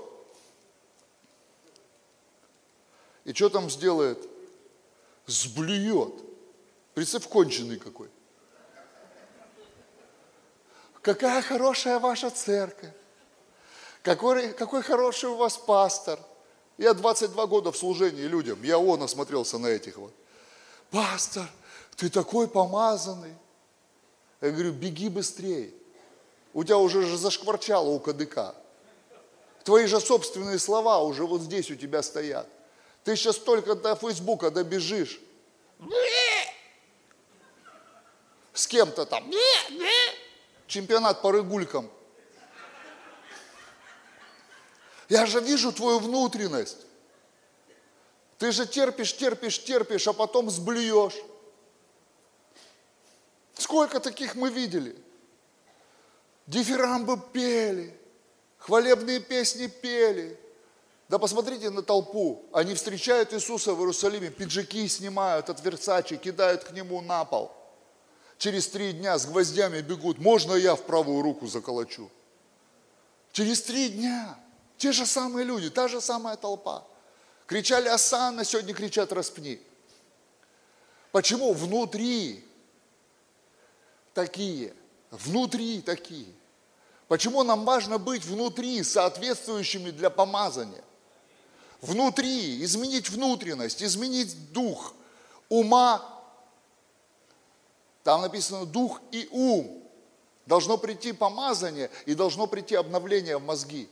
и 3.25 3.33
что 3.33 3.49
там 3.49 3.69
сделает? 3.69 4.17
Сблюет. 5.27 6.13
Представь, 6.95 7.27
конченый 7.27 7.77
какой. 7.77 8.09
Какая 11.01 11.41
хорошая 11.41 11.99
ваша 11.99 12.31
церковь. 12.31 12.91
Какой, 14.01 14.53
какой 14.53 14.81
хороший 14.81 15.29
у 15.29 15.35
вас 15.35 15.57
пастор. 15.57 16.19
Я 16.77 16.93
22 16.93 17.45
года 17.45 17.71
в 17.71 17.77
служении 17.77 18.23
людям. 18.23 18.63
Я 18.63 18.79
он 18.79 19.03
осмотрелся 19.03 19.57
на 19.57 19.67
этих 19.67 19.97
вот. 19.97 20.13
Пастор, 20.89 21.47
ты 21.99 22.09
такой 22.09 22.47
помазанный. 22.47 23.35
Я 24.39 24.51
говорю, 24.51 24.71
беги 24.71 25.09
быстрее. 25.09 25.73
У 26.53 26.63
тебя 26.63 26.77
уже 26.77 27.03
же 27.03 27.17
зашкварчало 27.17 27.89
у 27.89 27.99
кадыка. 27.99 28.55
Твои 29.65 29.85
же 29.85 29.99
собственные 29.99 30.59
слова 30.59 31.03
уже 31.03 31.25
вот 31.25 31.41
здесь 31.41 31.69
у 31.69 31.75
тебя 31.75 32.01
стоят. 32.01 32.47
Ты 33.03 33.17
сейчас 33.17 33.35
только 33.35 33.75
до 33.75 33.97
Фейсбука 33.97 34.49
добежишь. 34.49 35.19
С 38.53 38.65
кем-то 38.65 39.05
там 39.05 39.29
чемпионат 40.67 41.21
по 41.21 41.33
рыгулькам. 41.33 41.91
Я 45.09 45.25
же 45.25 45.41
вижу 45.41 45.73
твою 45.73 45.99
внутренность. 45.99 46.77
Ты 48.37 48.53
же 48.53 48.65
терпишь, 48.65 49.17
терпишь, 49.17 49.61
терпишь, 49.61 50.07
а 50.07 50.13
потом 50.13 50.49
сблюешь. 50.49 51.15
Сколько 53.59 53.99
таких 53.99 54.35
мы 54.35 54.49
видели? 54.49 54.95
Дифирамбы 56.47 57.19
пели, 57.31 57.95
хвалебные 58.57 59.19
песни 59.19 59.67
пели. 59.67 60.39
Да 61.07 61.19
посмотрите 61.19 61.69
на 61.69 61.83
толпу. 61.83 62.45
Они 62.51 62.73
встречают 62.73 63.33
Иисуса 63.33 63.73
в 63.73 63.79
Иерусалиме, 63.79 64.29
пиджаки 64.29 64.87
снимают 64.87 65.49
от 65.49 65.63
Версачи, 65.63 66.17
кидают 66.17 66.63
к 66.63 66.71
нему 66.71 67.01
на 67.01 67.25
пол 67.25 67.51
через 68.39 68.69
три 68.69 68.93
дня 68.93 69.19
с 69.19 69.27
гвоздями 69.27 69.81
бегут, 69.81 70.17
можно 70.17 70.55
я 70.55 70.75
в 70.75 70.81
правую 70.83 71.21
руку 71.21 71.45
заколочу? 71.45 72.09
Через 73.31 73.61
три 73.61 73.89
дня. 73.89 74.35
Те 74.77 74.91
же 74.93 75.05
самые 75.05 75.45
люди, 75.45 75.69
та 75.69 75.87
же 75.87 76.01
самая 76.01 76.37
толпа. 76.37 76.87
Кричали 77.45 77.89
Асана, 77.89 78.45
сегодня 78.45 78.73
кричат 78.73 79.11
распни. 79.11 79.59
Почему? 81.11 81.53
Внутри 81.53 82.45
такие. 84.13 84.73
Внутри 85.11 85.81
такие. 85.81 86.27
Почему 87.07 87.43
нам 87.43 87.65
важно 87.65 87.97
быть 87.97 88.23
внутри, 88.23 88.83
соответствующими 88.83 89.89
для 89.89 90.09
помазания? 90.09 90.83
Внутри, 91.81 92.63
изменить 92.63 93.09
внутренность, 93.09 93.81
изменить 93.81 94.51
дух 94.51 94.93
ума 95.47 96.19
там 98.09 98.21
написано 98.21 98.65
дух 98.65 99.01
и 99.11 99.27
ум. 99.31 99.83
Должно 100.45 100.77
прийти 100.77 101.11
помазание 101.11 101.91
и 102.07 102.15
должно 102.15 102.47
прийти 102.47 102.73
обновление 102.73 103.37
в 103.37 103.43
мозги. 103.43 103.87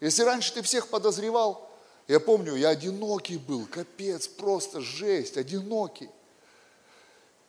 Если 0.00 0.24
раньше 0.24 0.52
ты 0.54 0.62
всех 0.62 0.88
подозревал, 0.88 1.70
я 2.08 2.18
помню, 2.18 2.56
я 2.56 2.70
одинокий 2.70 3.36
был, 3.36 3.66
капец, 3.66 4.26
просто 4.26 4.80
жесть, 4.80 5.36
одинокий. 5.36 6.10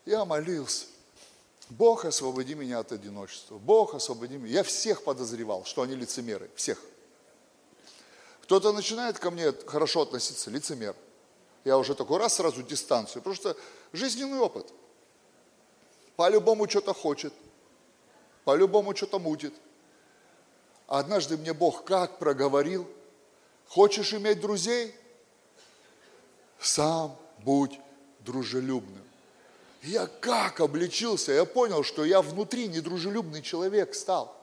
Я 0.06 0.26
молился. 0.26 0.86
Бог, 1.72 2.06
освободи 2.06 2.54
меня 2.54 2.80
от 2.80 2.92
одиночества. 2.92 3.58
Бог, 3.58 3.96
освободи 3.96 4.38
меня. 4.38 4.54
Я 4.54 4.64
всех 4.64 5.04
подозревал, 5.04 5.66
что 5.66 5.82
они 5.82 5.96
лицемеры. 5.96 6.50
Всех. 6.56 6.80
Кто-то 8.44 8.74
начинает 8.74 9.18
ко 9.18 9.32
мне 9.32 9.52
хорошо 9.66 10.02
относиться, 10.02 10.50
лицемер. 10.50 10.96
Я 11.64 11.78
уже 11.78 11.96
такой 11.96 12.20
раз 12.20 12.36
сразу 12.36 12.62
дистанцию, 12.62 13.24
что 13.34 13.56
жизненный 13.94 14.40
опыт– 14.40 14.72
по-любому 16.22 16.70
что-то 16.70 16.94
хочет, 16.94 17.34
по-любому 18.44 18.96
что-то 18.96 19.18
мутит. 19.18 19.56
А 20.86 21.00
однажды 21.00 21.36
мне 21.36 21.52
Бог 21.52 21.84
как 21.84 22.20
проговорил, 22.20 22.88
хочешь 23.68 24.14
иметь 24.14 24.40
друзей? 24.40 24.94
Сам 26.60 27.18
будь 27.40 27.80
дружелюбным. 28.20 29.04
Я 29.82 30.06
как 30.08 30.60
обличился, 30.60 31.32
я 31.32 31.46
понял, 31.46 31.84
что 31.84 32.06
я 32.06 32.22
внутри 32.22 32.68
недружелюбный 32.68 33.42
человек 33.42 33.96
стал. 33.96 34.36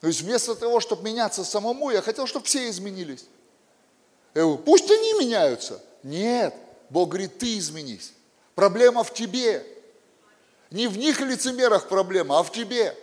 То 0.00 0.08
есть 0.08 0.22
вместо 0.22 0.56
того, 0.56 0.80
чтобы 0.80 1.04
меняться 1.04 1.44
самому, 1.44 1.90
я 1.90 2.02
хотел, 2.02 2.26
чтобы 2.26 2.46
все 2.46 2.68
изменились. 2.68 3.26
Я 4.34 4.42
говорю, 4.42 4.58
пусть 4.58 4.90
они 4.90 5.12
меняются. 5.14 5.80
Нет, 6.02 6.52
Бог 6.90 7.10
говорит, 7.10 7.38
ты 7.38 7.58
изменись. 7.58 8.12
Проблема 8.56 9.04
в 9.04 9.14
тебе. 9.14 9.64
Не 10.72 10.88
в 10.88 10.98
них 10.98 11.20
лицемерах 11.20 11.88
проблема, 11.88 12.40
а 12.40 12.42
в 12.42 12.50
тебе. 12.50 12.96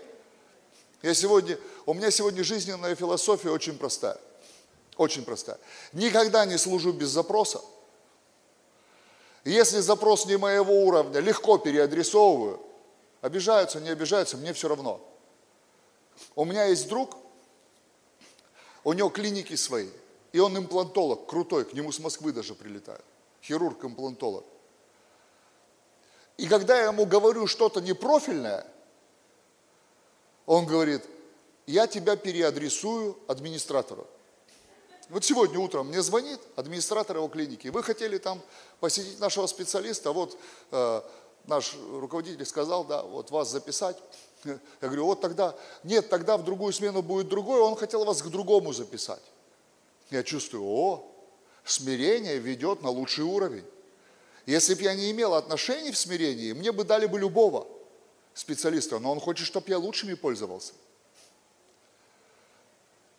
Я 1.01 1.13
сегодня, 1.13 1.57
у 1.85 1.93
меня 1.93 2.11
сегодня 2.11 2.43
жизненная 2.43 2.95
философия 2.95 3.51
очень 3.51 3.77
простая. 3.77 4.17
Очень 4.97 5.23
простая. 5.23 5.57
Никогда 5.93 6.45
не 6.45 6.57
служу 6.57 6.91
без 6.91 7.07
запроса. 7.07 7.61
Если 9.45 9.79
запрос 9.79 10.25
не 10.25 10.37
моего 10.37 10.83
уровня, 10.85 11.19
легко 11.19 11.57
переадресовываю. 11.57 12.59
Обижаются, 13.21 13.79
не 13.79 13.89
обижаются, 13.89 14.37
мне 14.37 14.53
все 14.53 14.67
равно. 14.67 15.01
У 16.35 16.45
меня 16.45 16.65
есть 16.65 16.87
друг, 16.87 17.15
у 18.83 18.93
него 18.93 19.09
клиники 19.09 19.55
свои, 19.55 19.89
и 20.31 20.39
он 20.39 20.57
имплантолог, 20.57 21.25
крутой, 21.27 21.65
к 21.65 21.73
нему 21.73 21.91
с 21.91 21.99
Москвы 21.99 22.31
даже 22.31 22.55
прилетает. 22.55 23.03
Хирург-имплантолог. 23.41 24.45
И 26.37 26.47
когда 26.47 26.77
я 26.79 26.85
ему 26.85 27.05
говорю 27.05 27.47
что-то 27.47 27.81
непрофильное, 27.81 28.65
он 30.45 30.65
говорит, 30.65 31.05
я 31.67 31.85
тебя 31.85 32.15
переадресую 32.15 33.17
администратору. 33.27 34.07
Вот 35.09 35.25
сегодня 35.25 35.57
утром 35.59 35.87
мне 35.87 36.01
звонит 36.03 36.39
администратор 36.55 37.17
его 37.17 37.27
клиники. 37.27 37.67
Вы 37.69 37.81
хотели 37.81 38.19
там 38.19 38.41
посетить 38.79 39.19
нашего 39.19 39.47
специалиста, 39.47 40.11
вот 40.11 40.37
э, 40.71 41.01
наш 41.47 41.75
руководитель 41.91 42.45
сказал, 42.45 42.85
да, 42.85 43.01
вот 43.01 43.31
вас 43.31 43.49
записать. 43.49 43.97
Я 44.43 44.59
говорю, 44.81 45.05
вот 45.05 45.19
тогда, 45.19 45.55
нет, 45.83 46.09
тогда 46.09 46.37
в 46.37 46.43
другую 46.43 46.73
смену 46.73 47.01
будет 47.01 47.27
другой, 47.27 47.59
он 47.59 47.75
хотел 47.75 48.05
вас 48.05 48.21
к 48.21 48.27
другому 48.27 48.71
записать. 48.71 49.23
Я 50.11 50.21
чувствую, 50.21 50.63
о, 50.63 51.11
смирение 51.65 52.37
ведет 52.37 52.83
на 52.83 52.89
лучший 52.89 53.23
уровень. 53.23 53.65
Если 54.45 54.75
бы 54.75 54.81
я 54.83 54.93
не 54.93 55.11
имел 55.11 55.33
отношений 55.33 55.91
в 55.91 55.97
смирении, 55.97 56.53
мне 56.53 56.71
бы 56.71 56.83
дали 56.83 57.07
бы 57.07 57.19
любого 57.19 57.67
специалиста, 58.35 58.99
но 58.99 59.11
он 59.11 59.19
хочет, 59.19 59.47
чтобы 59.47 59.69
я 59.69 59.79
лучшими 59.79 60.13
пользовался. 60.13 60.73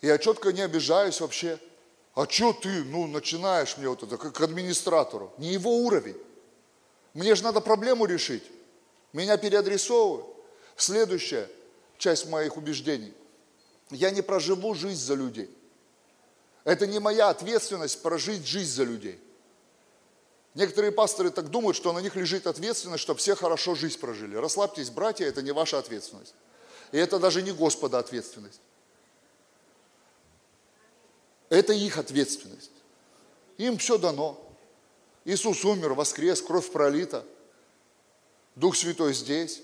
Я 0.03 0.19
четко 0.19 0.53
не 0.53 0.63
обижаюсь 0.63 1.21
вообще. 1.21 1.59
А 2.15 2.29
что 2.29 2.53
ты, 2.53 2.85
ну, 2.85 3.07
начинаешь 3.07 3.77
мне 3.77 3.89
вот 3.89 4.03
это, 4.03 4.17
как 4.17 4.41
администратору? 4.41 5.33
Не 5.39 5.53
его 5.53 5.79
уровень. 5.79 6.17
Мне 7.15 7.35
же 7.35 7.45
надо 7.45 7.61
проблему 7.61 8.07
решить. 8.07 8.43
Меня 9.13 9.37
переадресовывают. 9.37 10.27
Следующая 10.77 11.49
часть 11.99 12.27
моих 12.27 12.57
убеждений. 12.57 13.15
Я 13.91 14.11
не 14.11 14.23
проживу 14.23 14.75
жизнь 14.75 15.01
за 15.01 15.15
людей. 15.15 15.51
Это 16.65 16.87
не 16.87 16.99
моя 16.99 17.29
ответственность 17.29 18.03
прожить 18.03 18.47
жизнь 18.47 18.71
за 18.71 18.85
людей. 18.85 19.19
Некоторые 20.55 20.91
пасторы 20.91 21.31
так 21.31 21.49
думают, 21.49 21.77
что 21.77 21.93
на 21.93 22.01
них 22.01 22.17
лежит 22.17 22.47
ответственность, 22.47 23.03
чтобы 23.03 23.21
все 23.21 23.35
хорошо 23.35 23.75
жизнь 23.75 23.99
прожили. 23.99 24.37
Расслабьтесь, 24.37 24.91
братья, 24.91 25.27
это 25.27 25.43
не 25.43 25.53
ваша 25.53 25.79
ответственность. 25.79 26.35
И 26.93 26.99
это 26.99 27.19
даже 27.19 27.43
не 27.43 27.53
Господа 27.53 27.99
ответственность. 27.99 28.61
Это 31.51 31.75
их 31.75 31.99
ответственность. 31.99 32.71
Им 33.59 33.77
все 33.77 33.99
дано. 33.99 34.41
Иисус 35.27 35.65
умер, 35.65 35.93
воскрес, 35.93 36.41
кровь 36.41 36.71
пролита. 36.73 37.27
Дух 38.55 38.75
Святой 38.77 39.13
здесь. 39.13 39.63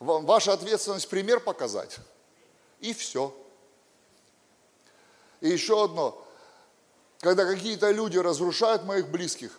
Ваша 0.00 0.54
ответственность 0.54 1.08
пример 1.08 1.40
показать. 1.40 1.98
И 2.80 2.92
все. 2.92 3.34
И 5.40 5.48
еще 5.48 5.84
одно. 5.84 6.24
Когда 7.20 7.44
какие-то 7.44 7.90
люди 7.90 8.16
разрушают 8.18 8.84
моих 8.84 9.08
близких, 9.08 9.58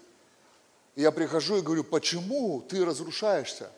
я 0.95 1.11
прихожу 1.11 1.57
и 1.57 1.61
говорю, 1.61 1.83
почему 1.83 2.61
ты 2.61 2.83
разрушаешься? 2.83 3.71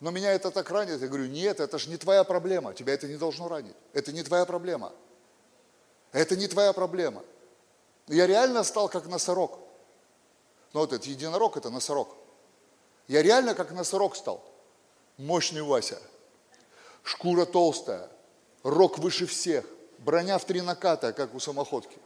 Но 0.00 0.10
меня 0.10 0.32
это 0.32 0.50
так 0.50 0.70
ранит. 0.70 1.00
Я 1.00 1.08
говорю, 1.08 1.26
нет, 1.26 1.60
это 1.60 1.78
же 1.78 1.88
не 1.88 1.96
твоя 1.96 2.24
проблема. 2.24 2.74
Тебя 2.74 2.92
это 2.92 3.06
не 3.08 3.16
должно 3.16 3.48
ранить. 3.48 3.76
Это 3.92 4.12
не 4.12 4.22
твоя 4.22 4.44
проблема. 4.44 4.92
Это 6.12 6.36
не 6.36 6.46
твоя 6.46 6.72
проблема. 6.72 7.24
Я 8.06 8.26
реально 8.26 8.62
стал 8.64 8.88
как 8.88 9.06
носорог. 9.06 9.58
Ну 10.72 10.80
вот 10.80 10.92
этот 10.92 11.06
единорог– 11.06 11.56
это 11.56 11.70
носорог. 11.70 12.14
Я 13.08 13.22
реально 13.22 13.54
как 13.54 13.72
носорог 13.72 14.16
стал. 14.16 14.44
Мощный 15.16 15.62
Вася. 15.62 16.00
Шкура 17.02 17.46
толстая. 17.46 18.08
Рог 18.62 18.98
выше 18.98 19.26
всех. 19.26 19.64
Броня 19.98 20.38
в 20.38 20.44
три 20.44 20.60
наката, 20.60 21.12
как 21.12 21.34
у 21.34 21.40
самоходки. 21.40 21.98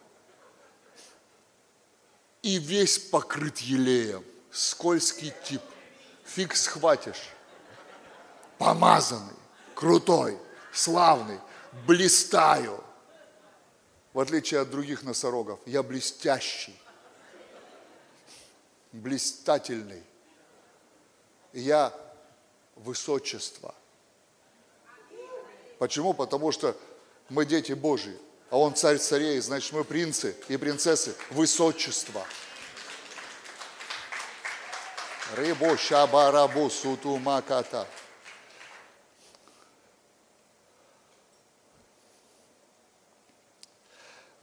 И 2.42 2.59
весь 2.59 2.98
покрыт 2.98 3.59
елеем. 3.59 4.24
Скользкий 4.50 5.32
тип. 5.44 5.62
Фиг 6.24 6.57
схватишь. 6.57 7.30
Помазанный, 8.59 9.34
крутой, 9.74 10.38
славный. 10.72 11.40
Блистаю 11.86 12.82
в 14.17 14.19
отличие 14.19 14.61
от 14.61 14.71
других 14.71 15.03
носорогов, 15.03 15.61
я 15.67 15.83
блестящий, 15.83 16.75
блистательный. 18.91 20.03
Я 21.53 21.93
высочество. 22.77 23.75
Почему? 25.79 26.14
Потому 26.14 26.51
что 26.51 26.75
мы 27.29 27.45
дети 27.45 27.75
Божьи, 27.75 28.19
а 28.49 28.57
Он 28.57 28.75
царь 28.75 28.97
царей, 28.97 29.39
значит 29.41 29.75
мы 29.75 29.85
принцы 29.85 30.35
и 30.49 30.57
принцессы 30.57 31.14
высочества. 31.29 32.27
Рыбо 35.35 35.77
шабарабу 35.77 36.71
суту 36.71 37.19
маката. 37.19 37.87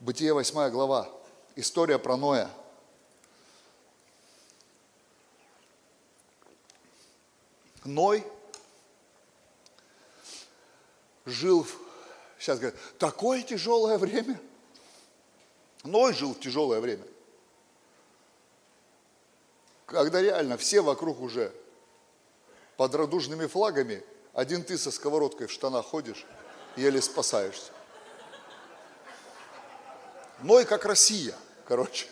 Бытие 0.04 0.34
8 0.34 0.68
глава. 0.68 1.10
История 1.56 1.98
про 1.98 2.18
Ноя. 2.18 2.50
Ной 7.84 8.22
жил, 11.24 11.66
сейчас 12.38 12.58
говорят, 12.58 12.78
такое 12.98 13.42
тяжелое 13.44 13.96
время. 13.96 14.38
Ной 15.84 16.12
жил 16.12 16.34
в 16.34 16.40
тяжелое 16.40 16.80
время. 16.80 17.06
Когда 19.86 20.20
реально 20.20 20.58
все 20.58 20.82
вокруг 20.82 21.22
уже 21.22 21.50
под 22.76 22.94
радужными 22.94 23.46
флагами, 23.46 24.04
один 24.34 24.64
ты 24.64 24.76
со 24.76 24.90
сковородкой 24.90 25.46
в 25.46 25.50
штанах 25.50 25.86
ходишь, 25.86 26.26
еле 26.76 27.00
спасаешься. 27.00 27.72
Ной 30.42 30.64
как 30.64 30.84
Россия, 30.84 31.34
короче. 31.66 32.06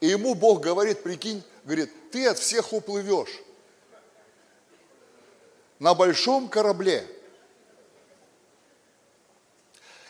И 0.00 0.08
ему 0.08 0.34
Бог 0.34 0.60
говорит, 0.60 1.02
прикинь, 1.02 1.42
говорит, 1.64 1.90
ты 2.10 2.28
от 2.28 2.38
всех 2.38 2.72
уплывешь 2.72 3.42
на 5.78 5.94
большом 5.94 6.48
корабле. 6.48 7.06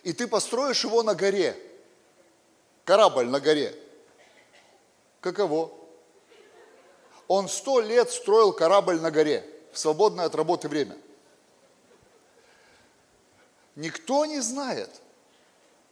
И 0.03 0.13
ты 0.13 0.29
построишь 0.29 0.85
его 0.85 1.03
на 1.03 1.15
горе. 1.15 1.57
Корабль 2.85 3.27
на 3.27 3.41
горе. 3.41 3.75
Каково? 5.21 5.73
Он 7.27 7.49
сто 7.49 7.81
лет 7.81 8.11
строил 8.11 8.53
корабль 8.53 9.01
на 9.01 9.11
горе 9.11 9.45
в 9.73 9.79
свободное 9.79 10.27
от 10.27 10.35
работы 10.37 10.69
время. 10.69 10.97
Никто 13.77 14.25
не 14.25 14.41
знает, 14.41 14.91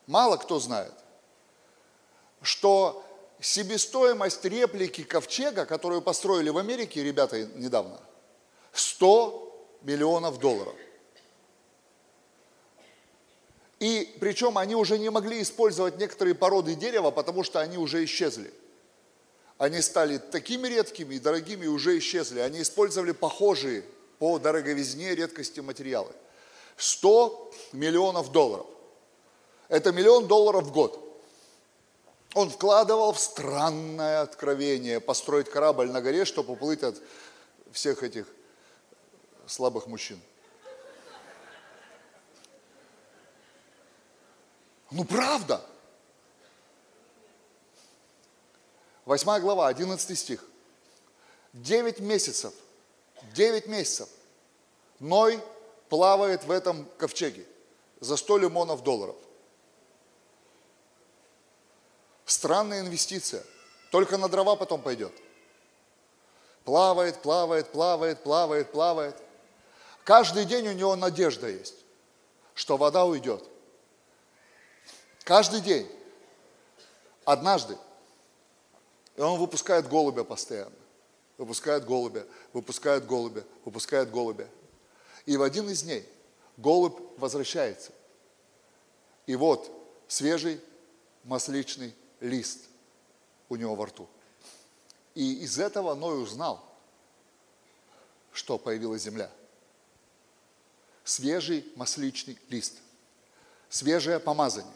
мало 0.06 0.38
кто 0.38 0.58
знает, 0.58 0.94
что 2.40 3.04
себестоимость 3.40 4.44
реплики 4.46 5.04
ковчега, 5.04 5.66
которую 5.66 6.00
построили 6.00 6.48
в 6.48 6.56
Америке 6.56 7.04
ребята 7.04 7.44
недавно, 7.44 8.00
100 8.72 9.78
миллионов 9.82 10.38
долларов. 10.40 10.74
И 13.80 14.16
причем 14.18 14.56
они 14.56 14.74
уже 14.74 14.98
не 14.98 15.10
могли 15.10 15.42
использовать 15.42 15.98
некоторые 15.98 16.34
породы 16.34 16.74
дерева, 16.74 17.10
потому 17.10 17.44
что 17.44 17.60
они 17.60 17.76
уже 17.76 18.02
исчезли. 18.04 18.50
Они 19.58 19.82
стали 19.82 20.16
такими 20.16 20.68
редкими 20.68 21.16
и 21.16 21.18
дорогими 21.18 21.66
и 21.66 21.68
уже 21.68 21.98
исчезли. 21.98 22.40
Они 22.40 22.62
использовали 22.62 23.12
похожие 23.12 23.84
по 24.18 24.38
дороговизне 24.38 25.14
редкости 25.14 25.60
материалы. 25.60 26.12
100 26.76 27.52
миллионов 27.72 28.32
долларов. 28.32 28.66
Это 29.68 29.92
миллион 29.92 30.26
долларов 30.26 30.64
в 30.64 30.72
год. 30.72 31.00
Он 32.34 32.50
вкладывал 32.50 33.12
в 33.12 33.20
странное 33.20 34.22
откровение 34.22 35.00
построить 35.00 35.48
корабль 35.48 35.90
на 35.90 36.00
горе, 36.00 36.24
чтобы 36.24 36.54
уплыть 36.54 36.82
от 36.82 37.00
всех 37.70 38.02
этих 38.02 38.26
слабых 39.46 39.86
мужчин. 39.86 40.20
Ну 44.90 45.04
правда. 45.04 45.64
Восьмая 49.04 49.40
глава, 49.40 49.68
11 49.68 50.18
стих. 50.18 50.44
Девять 51.52 52.00
месяцев, 52.00 52.52
девять 53.32 53.66
месяцев 53.66 54.08
Ной 54.98 55.40
плавает 55.88 56.44
в 56.44 56.50
этом 56.50 56.86
ковчеге 56.98 57.46
за 58.00 58.16
100 58.16 58.38
лимонов 58.38 58.82
долларов. 58.82 59.16
Странная 62.24 62.80
инвестиция. 62.80 63.42
Только 63.90 64.16
на 64.16 64.28
дрова 64.28 64.56
потом 64.56 64.82
пойдет. 64.82 65.12
Плавает, 66.64 67.20
плавает, 67.22 67.70
плавает, 67.70 68.22
плавает, 68.22 68.72
плавает. 68.72 69.16
Каждый 70.04 70.44
день 70.44 70.68
у 70.68 70.72
него 70.72 70.96
надежда 70.96 71.48
есть, 71.48 71.76
что 72.54 72.76
вода 72.76 73.04
уйдет. 73.04 73.44
Каждый 75.24 75.60
день. 75.60 75.90
Однажды. 77.24 77.78
И 79.16 79.20
он 79.20 79.38
выпускает 79.38 79.88
голубя 79.88 80.24
постоянно. 80.24 80.74
Выпускает 81.38 81.84
голубя, 81.84 82.24
выпускает 82.52 83.06
голубя, 83.06 83.42
выпускает 83.64 84.10
голубя. 84.10 84.48
И 85.26 85.36
в 85.36 85.42
один 85.42 85.68
из 85.70 85.82
дней 85.82 86.08
голубь 86.56 87.00
возвращается. 87.18 87.92
И 89.26 89.36
вот 89.36 89.70
свежий, 90.06 90.60
масличный 91.24 91.94
лист 92.20 92.60
у 93.48 93.56
него 93.56 93.74
во 93.74 93.86
рту. 93.86 94.08
И 95.14 95.44
из 95.44 95.58
этого 95.58 95.94
Ной 95.94 96.22
узнал, 96.22 96.64
что 98.32 98.58
появилась 98.58 99.02
земля. 99.02 99.30
Свежий 101.04 101.70
масличный 101.76 102.38
лист, 102.48 102.78
свежее 103.68 104.18
помазание. 104.18 104.72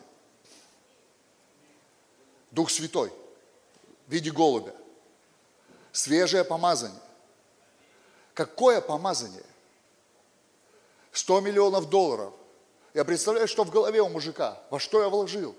Дух 2.51 2.71
Святой 2.71 3.13
в 4.07 4.13
виде 4.13 4.31
голубя. 4.31 4.75
Свежее 5.93 6.45
помазание. 6.45 7.01
Какое 8.35 8.81
помазание? 8.81 9.45
100 11.19 11.41
миллионов 11.41 11.91
долларов. 11.91 12.33
Я 12.95 13.05
представляю, 13.05 13.49
что 13.49 13.65
в 13.65 13.71
голове 13.71 14.01
у 14.01 14.09
мужика, 14.09 14.63
во 14.71 14.79
что 14.79 15.03
я 15.03 15.09
вложил. 15.09 15.55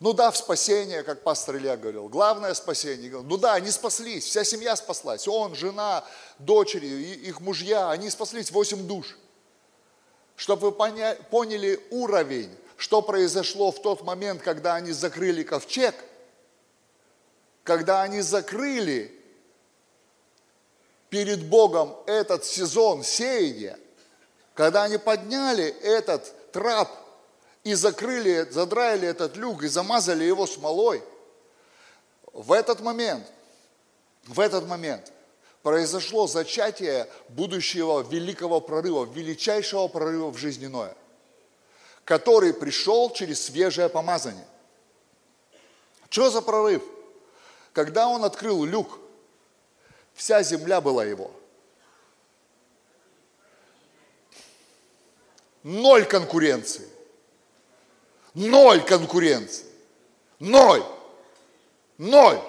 Ну 0.00 0.12
да, 0.12 0.30
в 0.30 0.36
спасение, 0.36 1.02
как 1.02 1.22
пастор 1.22 1.56
Илья 1.56 1.78
говорил, 1.78 2.08
главное 2.08 2.52
спасение. 2.52 3.10
Ну 3.10 3.36
да, 3.38 3.54
они 3.54 3.70
спаслись, 3.70 4.24
вся 4.24 4.44
семья 4.44 4.76
спаслась. 4.76 5.26
Он, 5.26 5.54
жена, 5.54 6.04
дочери, 6.38 6.86
их 6.86 7.40
мужья, 7.40 7.90
они 7.90 8.10
спаслись, 8.10 8.50
восемь 8.50 8.86
душ. 8.86 9.16
Чтобы 10.36 10.70
вы 10.70 10.72
поняли 11.30 11.80
уровень, 11.90 12.54
что 12.76 13.00
произошло 13.00 13.72
в 13.72 13.80
тот 13.80 14.02
момент, 14.02 14.42
когда 14.42 14.74
они 14.74 14.92
закрыли 14.92 15.42
ковчег, 15.42 15.94
когда 17.64 18.02
они 18.02 18.20
закрыли 18.20 19.17
перед 21.10 21.44
Богом 21.44 21.96
этот 22.06 22.44
сезон 22.44 23.02
сеяния, 23.02 23.78
когда 24.54 24.84
они 24.84 24.98
подняли 24.98 25.66
этот 25.82 26.52
трап 26.52 26.90
и 27.64 27.74
закрыли, 27.74 28.46
задраили 28.50 29.08
этот 29.08 29.36
люк 29.36 29.62
и 29.62 29.68
замазали 29.68 30.24
его 30.24 30.46
смолой, 30.46 31.02
в 32.32 32.52
этот 32.52 32.80
момент, 32.80 33.26
в 34.26 34.40
этот 34.40 34.66
момент 34.66 35.12
произошло 35.62 36.26
зачатие 36.26 37.08
будущего 37.28 38.00
великого 38.02 38.60
прорыва, 38.60 39.04
величайшего 39.04 39.88
прорыва 39.88 40.30
в 40.30 40.36
жизни 40.36 40.66
Ноя, 40.66 40.94
который 42.04 42.54
пришел 42.54 43.10
через 43.10 43.44
свежее 43.44 43.88
помазание. 43.88 44.46
Что 46.10 46.30
за 46.30 46.42
прорыв? 46.42 46.82
Когда 47.72 48.08
он 48.08 48.24
открыл 48.24 48.64
люк, 48.64 48.98
Вся 50.18 50.42
земля 50.42 50.80
была 50.80 51.04
его. 51.04 51.30
Ноль 55.62 56.04
конкуренции. 56.06 56.88
Ноль 58.34 58.84
конкуренции. 58.84 59.68
Ноль. 60.40 60.82
Ноль. 61.98 62.40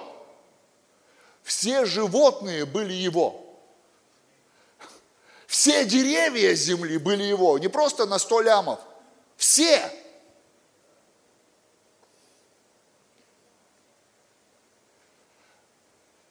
Все 1.43 1.85
животные 1.85 2.65
были 2.65 2.93
его. 2.93 3.39
Все 5.45 5.85
деревья 5.85 6.55
земли 6.55 6.97
были 6.97 7.21
его. 7.21 7.59
Не 7.59 7.67
просто 7.67 8.07
на 8.07 8.17
сто 8.17 8.41
лямов. 8.41 8.79
Все. 9.37 9.79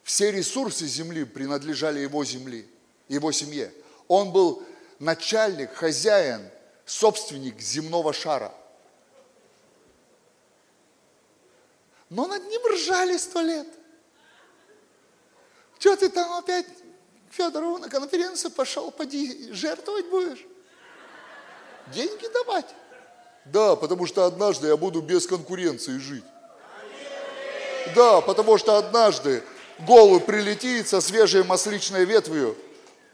Все 0.09 0.31
ресурсы 0.31 0.87
земли 0.87 1.23
принадлежали 1.23 1.99
его 1.99 2.25
земле, 2.25 2.65
его 3.09 3.31
семье. 3.31 3.71
Он 4.07 4.31
был 4.31 4.63
начальник, 4.97 5.71
хозяин, 5.75 6.49
собственник 6.83 7.61
земного 7.61 8.11
шара. 8.11 8.51
Но 12.09 12.25
над 12.25 12.43
ним 12.43 12.59
ржали 12.73 13.17
сто 13.17 13.39
лет. 13.41 13.67
Что 15.77 15.95
ты 15.95 16.09
там 16.09 16.39
опять, 16.39 16.65
Федорову, 17.29 17.77
на 17.77 17.87
конференцию 17.87 18.49
пошел, 18.49 18.89
поди, 18.89 19.53
жертвовать 19.53 20.09
будешь? 20.09 20.43
Деньги 21.93 22.25
давать? 22.33 22.73
Да, 23.45 23.75
потому 23.75 24.07
что 24.07 24.25
однажды 24.25 24.69
я 24.69 24.75
буду 24.75 25.01
без 25.01 25.27
конкуренции 25.27 25.99
жить. 25.99 26.25
Да, 27.95 28.21
потому 28.21 28.57
что 28.57 28.79
однажды 28.79 29.43
голубь 29.87 30.25
прилетит 30.25 30.87
со 30.87 31.01
свежей 31.01 31.43
масличной 31.43 32.05
ветвью, 32.05 32.55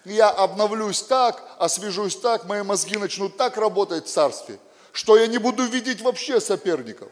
я 0.05 0.29
обновлюсь 0.29 1.01
так, 1.01 1.43
освежусь 1.57 2.15
так, 2.15 2.45
мои 2.45 2.61
мозги 2.61 2.97
начнут 2.97 3.37
так 3.37 3.57
работать 3.57 4.05
в 4.05 4.09
царстве, 4.09 4.59
что 4.91 5.17
я 5.17 5.27
не 5.27 5.39
буду 5.39 5.65
видеть 5.65 6.01
вообще 6.01 6.39
соперников. 6.39 7.09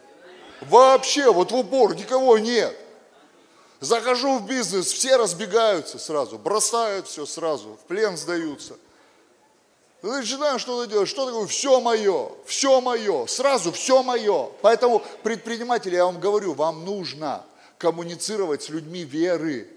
Вообще, 0.62 1.30
вот 1.32 1.50
в 1.50 1.56
упор 1.56 1.94
никого 1.96 2.38
нет. 2.38 2.76
Захожу 3.80 4.38
в 4.38 4.46
бизнес, 4.46 4.92
все 4.92 5.16
разбегаются 5.16 5.98
сразу, 5.98 6.38
бросают 6.38 7.08
все 7.08 7.26
сразу, 7.26 7.76
в 7.82 7.86
плен 7.86 8.16
сдаются. 8.16 8.76
Начинаем 10.00 10.58
что-то 10.58 10.88
делать, 10.88 11.08
что 11.08 11.26
такое, 11.26 11.46
все 11.46 11.80
мое, 11.80 12.30
все 12.46 12.80
мое, 12.80 13.26
сразу 13.26 13.72
все 13.72 14.02
мое. 14.02 14.50
Поэтому, 14.62 15.02
предприниматели, 15.22 15.96
я 15.96 16.04
вам 16.04 16.20
говорю, 16.20 16.54
вам 16.54 16.84
нужно 16.84 17.42
коммуницировать 17.84 18.62
с 18.62 18.70
людьми 18.70 19.04
веры, 19.04 19.68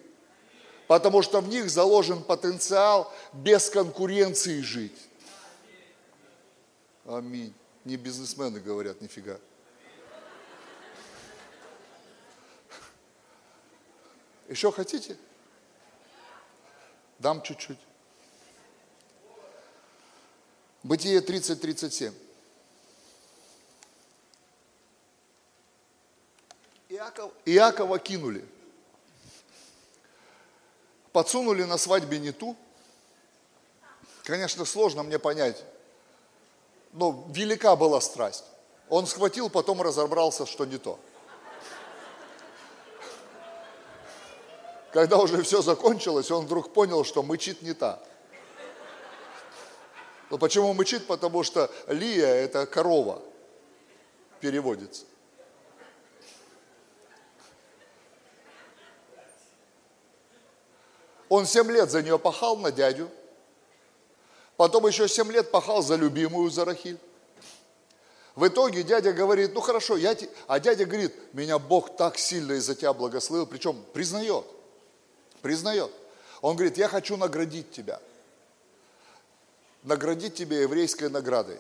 потому 0.88 1.22
что 1.22 1.42
в 1.42 1.50
них 1.50 1.70
заложен 1.70 2.24
потенциал 2.24 3.14
без 3.34 3.70
конкуренции 3.70 4.62
жить. 4.62 4.98
Аминь. 7.04 7.54
Не 7.84 7.98
бизнесмены 7.98 8.62
говорят, 8.62 9.02
нифига. 9.02 9.38
Еще 14.48 14.72
хотите? 14.72 15.18
Дам 17.20 17.42
чуть-чуть. 17.42 17.80
Бытие 20.82 21.20
30-37. 21.20 22.14
Иаков, 26.98 27.32
Иакова 27.46 28.00
кинули. 28.00 28.44
Подсунули 31.12 31.64
на 31.64 31.78
свадьбе 31.78 32.18
не 32.18 32.32
ту. 32.32 32.56
Конечно, 34.24 34.66
сложно 34.66 35.04
мне 35.04 35.20
понять, 35.20 35.64
но 36.94 37.26
велика 37.30 37.76
была 37.76 38.02
страсть. 38.02 38.46
Он 38.90 39.06
схватил, 39.06 39.50
потом 39.50 39.82
разобрался, 39.82 40.46
что 40.46 40.66
не 40.66 40.78
то. 40.78 41.00
Когда 44.92 45.18
уже 45.18 45.44
все 45.44 45.62
закончилось, 45.62 46.32
он 46.32 46.46
вдруг 46.46 46.74
понял, 46.74 47.04
что 47.04 47.22
мычит 47.22 47.62
не 47.62 47.74
та. 47.74 48.02
Но 50.32 50.40
почему 50.40 50.74
мычит? 50.74 51.06
Потому 51.06 51.44
что 51.44 51.72
Лия– 51.88 52.28
это 52.28 52.66
корова, 52.66 53.22
переводится. 54.40 55.06
Он 61.30 61.46
семь 61.46 61.72
лет 61.72 61.92
за 61.92 62.02
нее 62.02 62.18
пахал 62.18 62.58
на 62.58 62.72
дядю. 62.72 63.10
Потом 64.56 64.88
еще 64.88 65.08
семь 65.08 65.32
лет 65.32 65.52
пахал 65.52 65.82
за 65.82 65.96
любимую, 65.96 66.50
за 66.50 66.66
Рахиль. 66.66 66.98
В 68.36 68.48
итоге 68.48 68.84
дядя 68.84 69.14
говорит, 69.14 69.54
ну 69.56 69.62
хорошо, 69.62 69.98
я 69.98 70.14
те... 70.14 70.30
а 70.48 70.60
дядя 70.60 70.86
говорит, 70.86 71.14
меня 71.34 71.58
Бог 71.58 71.96
так 71.98 72.20
сильно 72.20 72.54
из-за 72.54 72.76
тебя 72.76 72.94
благословил, 72.94 73.48
причем 73.48 73.84
признает, 73.94 74.46
признает. 75.42 75.92
Он 76.42 76.56
говорит, 76.56 76.78
я 76.78 76.88
хочу 76.88 77.18
наградить 77.18 77.72
тебя, 77.72 78.00
наградить 79.82 80.36
тебя 80.36 80.62
еврейской 80.62 81.10
наградой. 81.10 81.60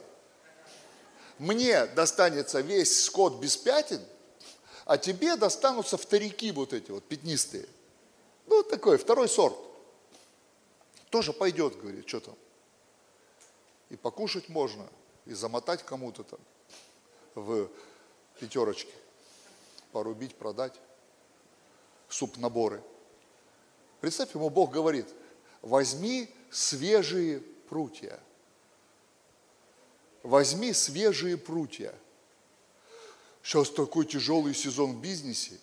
Мне 1.39 1.87
достанется 1.87 2.61
весь 2.61 3.05
скот 3.05 3.39
без 3.39 3.57
пятен, 3.57 4.01
а 4.85 4.99
тебе 4.99 5.35
достанутся 5.35 5.97
вторики 5.97 6.51
вот 6.51 6.73
эти 6.73 6.91
вот 6.91 7.03
пятнистые. 7.03 7.67
Ну, 8.47 8.63
такой, 8.63 8.97
второй 8.97 9.27
сорт. 9.27 9.57
Тоже 11.09 11.33
пойдет, 11.33 11.77
говорит, 11.79 12.07
что 12.07 12.21
там. 12.21 12.35
И 13.89 13.95
покушать 13.95 14.49
можно, 14.49 14.87
и 15.25 15.33
замотать 15.33 15.83
кому-то 15.83 16.23
там 16.23 16.39
в 17.35 17.69
пятерочке. 18.39 18.91
Порубить, 19.91 20.35
продать. 20.35 20.73
Суп-наборы. 22.09 22.81
Представь, 23.99 24.33
ему 24.33 24.49
Бог 24.49 24.71
говорит, 24.71 25.07
возьми 25.61 26.33
свежие 26.49 27.41
прутья. 27.69 28.19
Возьми 30.23 30.73
свежие 30.73 31.37
прутья. 31.37 31.93
Сейчас 33.43 33.69
такой 33.69 34.05
тяжелый 34.05 34.53
сезон 34.53 34.97
в 34.97 35.01
бизнесе. 35.01 35.59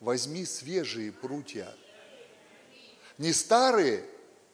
Возьми 0.00 0.44
свежие 0.44 1.12
прутья– 1.12 1.72
не 3.18 3.32
старые 3.32 4.04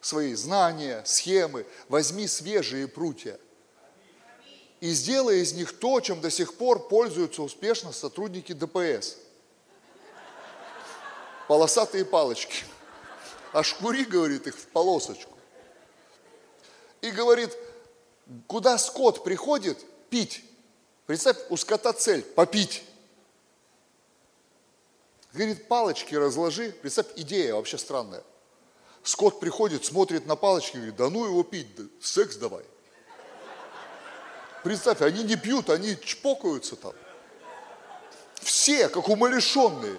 свои 0.00 0.34
знания, 0.34 1.02
схемы, 1.04 1.66
возьми 1.88 2.26
свежие 2.26 2.88
прутья. 2.88 3.38
и 4.80 4.90
сделай 4.90 5.40
из 5.42 5.52
них 5.52 5.78
то, 5.78 6.00
чем 6.00 6.20
до 6.20 6.28
сих 6.28 6.54
пор 6.54 6.88
пользуются 6.88 7.42
успешно 7.42 7.92
сотрудники 7.92 8.52
ДПС. 8.52 9.16
Полосатые 11.46 12.04
палочки. 12.04 12.64
А 13.52 13.62
шкури, 13.62 14.04
говорит, 14.04 14.48
их 14.48 14.56
в 14.56 14.66
полосочку. 14.68 15.38
И 17.00 17.10
говорит, 17.10 17.56
куда 18.48 18.76
скот 18.76 19.22
приходит 19.22 19.78
пить. 20.10 20.44
Представь, 21.06 21.36
у 21.50 21.56
скота 21.56 21.92
цель– 21.92 22.22
попить. 22.34 22.82
Говорит, 25.32 25.68
палочки 25.68 26.14
разложи. 26.16 26.72
Представь, 26.72 27.06
идея 27.16 27.54
вообще 27.54 27.78
странная. 27.78 28.24
Скот 29.02 29.40
приходит, 29.40 29.84
смотрит 29.84 30.26
на 30.26 30.36
палочки, 30.36 30.76
говорит, 30.76 30.96
да 30.96 31.10
ну 31.10 31.24
его 31.24 31.42
пить, 31.42 31.74
да, 31.76 31.84
секс 32.00 32.36
давай. 32.36 32.64
Представь, 34.62 35.02
они 35.02 35.24
не 35.24 35.36
пьют, 35.36 35.70
они 35.70 35.96
чпокаются 36.00 36.76
там. 36.76 36.92
Все, 38.40 38.88
как 38.88 39.08
умалишенные. 39.08 39.98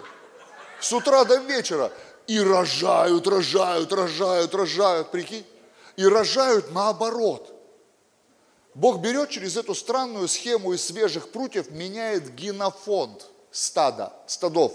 С 0.80 0.92
утра 0.92 1.24
до 1.24 1.36
вечера. 1.36 1.92
И 2.26 2.40
рожают, 2.40 3.26
рожают, 3.26 3.92
рожают, 3.92 4.54
рожают, 4.54 5.10
прикинь. 5.10 5.46
И 5.96 6.06
рожают 6.06 6.72
наоборот. 6.72 7.50
Бог 8.74 9.00
берет 9.00 9.28
через 9.28 9.56
эту 9.56 9.74
странную 9.74 10.26
схему 10.28 10.72
из 10.72 10.84
свежих 10.84 11.30
прутьев, 11.30 11.70
меняет 11.70 12.34
генофонд 12.34 13.26
стада, 13.50 14.12
стадов. 14.26 14.72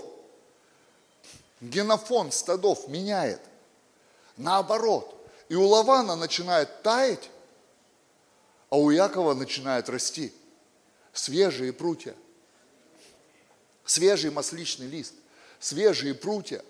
Генофонд 1.60 2.34
стадов 2.34 2.88
меняет. 2.88 3.42
Наоборот. 4.40 5.16
И 5.50 5.56
у 5.56 5.68
Лавана 5.68 6.16
начинает 6.16 6.82
таять, 6.82 7.30
а 8.70 8.78
у 8.78 8.90
Якова 8.90 9.34
начинает 9.34 9.90
расти 9.90 10.34
свежие 11.12 11.74
прутья, 11.74 12.16
свежий 13.84 14.32
масличный 14.32 14.88
лист, 14.88 15.14
свежие 15.60 16.16
прутья. 16.16 16.64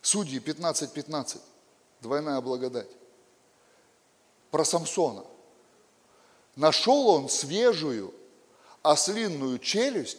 Судьи 0.00 0.38
15.15, 0.38 0.92
15, 0.94 1.42
двойная 2.00 2.40
благодать. 2.40 2.88
Про 4.50 4.64
Самсона. 4.64 5.24
Нашел 6.56 7.08
он 7.08 7.28
свежую 7.28 8.14
ослинную 8.82 9.58
челюсть 9.58 10.18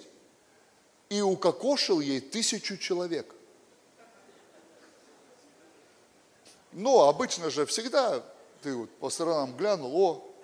и 1.14 1.22
укокошил 1.22 1.99
ей 1.99 2.20
тысячу 2.20 2.76
человек. 2.76 3.36
Но 6.72 7.07
обычно 7.07 7.51
же 7.51 7.68
всегда 7.68 8.24
ты 8.64 8.74
вот 8.76 8.89
по 8.97 9.11
сторонам 9.11 9.55
глянул, 9.55 9.95
о, 9.95 10.36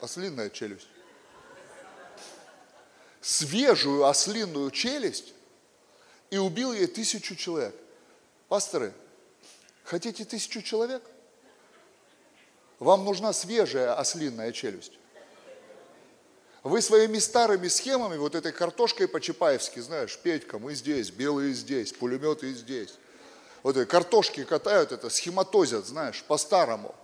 ослинная 0.00 0.50
челюсть. 0.50 0.88
Свежую 3.20 4.04
ослинную 4.06 4.72
челюсть 4.72 5.34
и 6.30 6.38
убил 6.38 6.72
ей 6.72 6.88
тысячу 6.88 7.36
человек. 7.36 7.76
Пасторы, 8.48 8.92
хотите 9.84 10.24
тысячу 10.24 10.62
человек? 10.62 11.04
Вам 12.80 13.04
нужна 13.04 13.32
свежая 13.32 13.94
ослинная 13.96 14.50
челюсть. 14.50 14.94
Вы 16.62 16.80
своими 16.80 17.18
старыми 17.18 17.66
схемами, 17.66 18.16
вот 18.16 18.36
этой 18.36 18.52
картошкой 18.52 19.08
по-чапаевски, 19.08 19.80
знаешь, 19.80 20.16
Петька, 20.16 20.60
мы 20.60 20.74
здесь, 20.74 21.10
белые 21.10 21.54
здесь, 21.54 21.92
пулеметы 21.92 22.52
здесь. 22.54 22.94
Вот 23.64 23.76
эти 23.76 23.88
картошки 23.88 24.44
катают, 24.44 24.92
это 24.92 25.10
схематозят, 25.10 25.86
знаешь, 25.86 26.22
по-старому. 26.22 26.94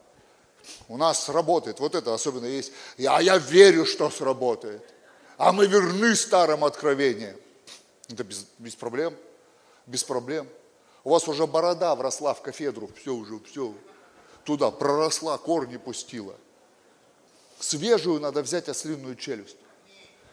У 0.86 0.96
нас 0.96 1.24
сработает, 1.24 1.80
вот 1.80 1.96
это 1.96 2.14
особенно 2.14 2.46
есть. 2.46 2.72
А 2.98 3.20
я 3.20 3.38
верю, 3.38 3.84
что 3.84 4.10
сработает. 4.10 4.82
А 5.36 5.52
мы 5.52 5.66
верны 5.66 6.14
старым 6.14 6.64
откровениям. 6.64 7.36
Это 8.08 8.22
без, 8.22 8.46
без 8.58 8.76
проблем, 8.76 9.16
без 9.86 10.04
проблем. 10.04 10.48
У 11.02 11.10
вас 11.10 11.26
уже 11.26 11.46
борода 11.46 11.94
вросла 11.96 12.34
в 12.34 12.42
кафедру, 12.42 12.90
все 12.96 13.12
уже, 13.12 13.40
все, 13.40 13.74
туда 14.44 14.70
проросла, 14.70 15.36
корни 15.36 15.78
пустила– 15.78 16.36
Свежую 17.58 18.20
надо 18.20 18.42
взять 18.42 18.68
ослиную 18.68 19.16
челюсть. 19.16 19.56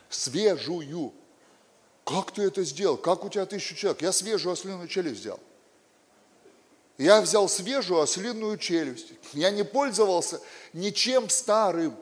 Свежую. 0.09 1.13
Как 2.03 2.31
ты 2.31 2.43
это 2.43 2.63
сделал? 2.63 2.97
Как 2.97 3.23
у 3.23 3.29
тебя 3.29 3.45
тысячу 3.45 3.75
человек? 3.75 4.01
Я 4.01 4.11
свежую 4.11 4.53
ослиную 4.53 4.87
челюсть 4.87 5.21
взял. 5.21 5.39
Я 6.97 7.21
взял 7.21 7.49
свежую 7.49 8.01
ослиную 8.01 8.57
челюсть. 8.57 9.07
Я 9.33 9.49
не 9.49 9.63
пользовался 9.63 10.39
ничем 10.71 11.29
старым. 11.29 11.97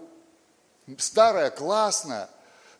Старая, 0.98 1.50
классная, 1.50 2.30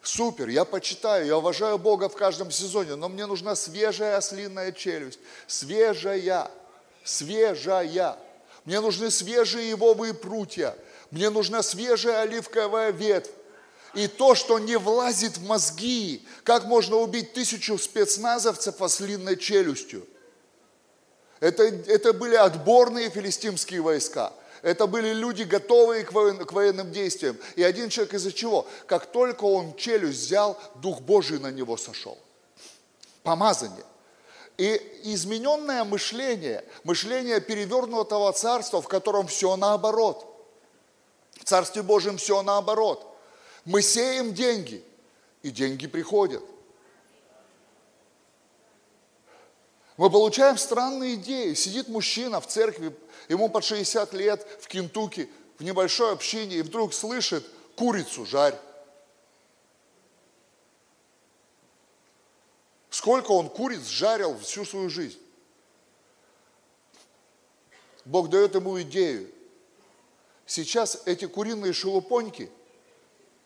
супер, 0.02 0.50
я 0.50 0.66
почитаю, 0.66 1.26
я 1.26 1.38
уважаю 1.38 1.78
Бога 1.78 2.10
в 2.10 2.16
каждом 2.16 2.52
сезоне, 2.52 2.96
но 2.96 3.08
мне 3.08 3.26
нужна 3.26 3.56
свежая 3.56 4.18
ослиная 4.18 4.74
челюсть. 4.74 5.20
Свежая, 5.48 6.52
свежая. 7.06 8.18
Мне 8.66 8.82
нужны 8.82 9.10
свежие 9.10 9.72
ивовые 9.72 10.14
прутья. 10.14 10.76
Мне 11.14 11.30
нужна 11.30 11.62
свежая 11.62 12.22
оливковая 12.22 12.90
ветвь. 12.90 13.30
И 13.94 14.08
то, 14.08 14.34
что 14.34 14.58
не 14.58 14.80
влазит 14.80 15.38
в 15.38 15.46
мозги, 15.46 16.26
как 16.44 16.66
можно 16.66 16.96
убить 16.96 17.34
тысячу 17.34 17.78
спецназовцев 17.78 18.82
ослинной 18.82 19.38
челюстью. 19.38 20.08
Это, 21.40 21.66
это 21.66 22.14
были 22.14 22.34
отборные 22.34 23.12
филистимские 23.12 23.82
войска. 23.82 24.34
Это 24.64 24.88
были 24.88 25.14
люди, 25.14 25.44
готовые 25.44 26.04
к, 26.04 26.14
воен, 26.14 26.44
к 26.44 26.52
военным 26.52 26.92
действиям. 26.92 27.38
И 27.56 27.62
один 27.62 27.90
человек 27.90 28.16
из-за 28.16 28.32
чего? 28.32 28.66
Как 28.88 29.06
только 29.06 29.44
он 29.44 29.76
челюсть 29.76 30.22
взял, 30.22 30.60
Дух 30.82 31.02
Божий 31.02 31.38
на 31.38 31.52
него 31.52 31.78
сошел. 31.78 32.18
Помазание. 33.22 33.86
И 34.58 34.82
измененное 35.04 35.84
мышление, 35.84 36.66
мышление 36.84 37.40
перевернутого 37.40 38.34
царства, 38.34 38.82
в 38.82 38.88
котором 38.88 39.28
все 39.28 39.56
наоборот– 39.56 40.32
в 41.44 41.46
Царстве 41.46 41.82
Божьем 41.82 42.16
все 42.16 42.42
наоборот. 42.42 43.06
Мы 43.66 43.82
сеем 43.82 44.34
деньги, 44.34 44.82
и 45.42 45.52
деньги 45.52 45.88
приходят. 45.88 46.42
Мы 49.98 50.10
получаем 50.10 50.58
странные 50.58 51.16
идеи. 51.16 51.54
Сидит 51.54 51.90
мужчина 51.90 52.40
в 52.40 52.48
церкви, 52.48 52.96
ему 53.28 53.50
под 53.50 53.66
60 53.66 54.14
лет 54.14 54.48
в 54.62 54.68
Кентукки, 54.70 55.30
в 55.60 55.64
небольшой 55.66 56.14
общине, 56.14 56.58
и 56.58 56.62
вдруг 56.62 56.94
слышит 56.94 57.46
курицу 57.76 58.26
жарь. 58.26 58.58
Сколько 62.90 63.32
он 63.32 63.50
куриц 63.50 63.86
жарил 63.86 64.38
всю 64.40 64.64
свою 64.64 64.90
жизнь. 64.90 65.20
Бог 68.06 68.30
дает 68.30 68.56
ему 68.56 68.82
идею. 68.82 69.30
Сейчас 70.46 71.02
эти 71.06 71.26
куриные 71.26 71.74
шелупоньки 71.74 72.52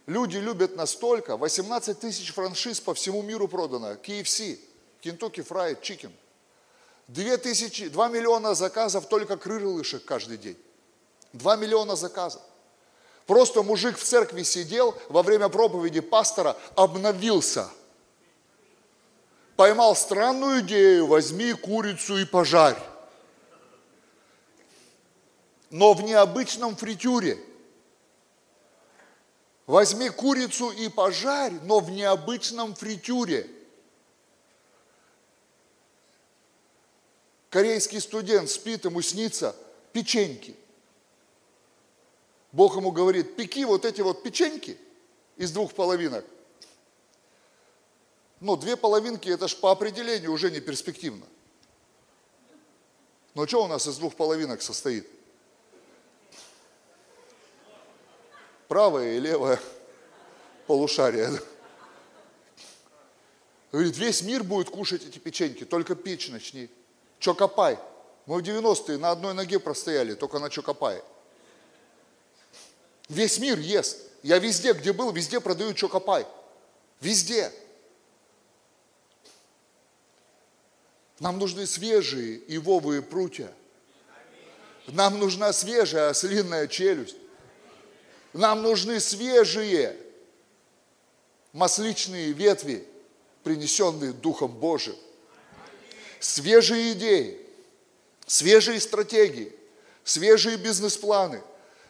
люди 0.07 0.37
любят 0.37 0.75
настолько, 0.75 1.37
18 1.37 1.99
тысяч 1.99 2.33
франшиз 2.33 2.79
по 2.79 2.93
всему 2.93 3.21
миру 3.21 3.47
продано, 3.47 3.93
KFC, 3.93 4.59
Kentucky 5.01 5.47
Fried 5.47 5.81
Chicken. 5.81 6.11
2, 7.09 7.37
тысячи, 7.37 7.87
2 7.87 8.07
миллиона 8.09 8.53
заказов 8.53 9.07
только 9.07 9.37
крылышек 9.37 10.03
каждый 10.03 10.37
день. 10.37 10.57
2 11.33 11.55
миллиона 11.55 11.95
заказов. 11.95 12.41
Просто 13.25 13.61
мужик 13.61 13.97
в 13.97 14.03
церкви 14.03 14.43
сидел, 14.43 14.97
во 15.09 15.21
время 15.21 15.49
проповеди 15.49 15.99
пастора 15.99 16.57
обновился. 16.75 17.69
Поймал 19.55 19.95
странную 19.95 20.61
идею, 20.61 21.07
возьми 21.07 21.53
курицу 21.53 22.17
и 22.17 22.25
пожарь 22.25 22.77
но 25.69 25.93
в 25.93 26.01
необычном 26.01 26.75
фритюре. 26.75 27.37
Возьми 29.65 30.09
курицу 30.09 30.71
и 30.71 30.87
пожарь, 30.87 31.53
но 31.63 31.79
в 31.79 31.91
необычном 31.91 32.73
фритюре. 32.73 33.49
Корейский 37.49 37.99
студент 37.99 38.49
спит, 38.49 38.85
ему 38.85 39.01
снится 39.01 39.55
печеньки. 39.91 40.55
Бог 42.51 42.75
ему 42.75 42.91
говорит, 42.91 43.35
пеки 43.35 43.65
вот 43.65 43.83
эти 43.83 44.01
вот 44.01 44.23
печеньки 44.23 44.77
из 45.35 45.51
двух 45.51 45.73
половинок. 45.73 46.25
Ну, 48.39 48.55
две 48.55 48.77
половинки, 48.77 49.29
это 49.29 49.47
ж 49.47 49.55
по 49.57 49.71
определению 49.71 50.31
уже 50.31 50.51
не 50.51 50.59
перспективно. 50.59 51.25
Но 53.33 53.47
что 53.47 53.63
у 53.63 53.67
нас 53.67 53.87
из 53.87 53.97
двух 53.97 54.15
половинок 54.15 54.61
состоит? 54.61 55.07
Правое 58.67 59.15
и 59.15 59.19
левое 59.19 59.59
полушарие. 60.67 61.29
Говорит, 63.71 63.97
весь 63.97 64.21
мир 64.21 64.43
будет 64.43 64.69
кушать 64.69 65.05
эти 65.05 65.19
печеньки, 65.19 65.65
только 65.65 65.95
печь 65.95 66.29
начни. 66.29 66.69
Чокопай. 67.19 67.77
Мы 68.25 68.41
в 68.41 68.43
90-е 68.43 68.97
на 68.97 69.11
одной 69.11 69.33
ноге 69.33 69.59
простояли, 69.59 70.13
только 70.13 70.39
на 70.39 70.49
Чокопае. 70.49 71.03
Весь 73.09 73.39
мир 73.39 73.57
ест. 73.57 73.99
Я 74.23 74.39
везде, 74.39 74.73
где 74.73 74.91
был, 74.91 75.11
везде 75.11 75.39
продаю 75.39 75.73
чокопай. 75.73 76.27
Везде. 76.99 77.51
Нам 81.19 81.39
нужны 81.39 81.65
свежие 81.65 82.37
ивовые 82.47 83.01
прутья. 83.01 83.51
Нам 84.87 85.19
нужна 85.19 85.53
свежая 85.53 86.09
ослинная 86.09 86.67
челюсть. 86.67 87.17
Нам 88.33 88.61
нужны 88.61 88.99
свежие 88.99 89.95
масличные 91.53 92.33
ветви, 92.33 92.85
принесенные 93.43 94.11
Духом 94.13 94.51
Божиим. 94.51 94.97
Свежие 96.19 96.93
идеи, 96.93 97.39
свежие 98.25 98.79
стратегии, 98.79 99.53
свежие 100.03 100.57
бизнес-планы, 100.57 101.41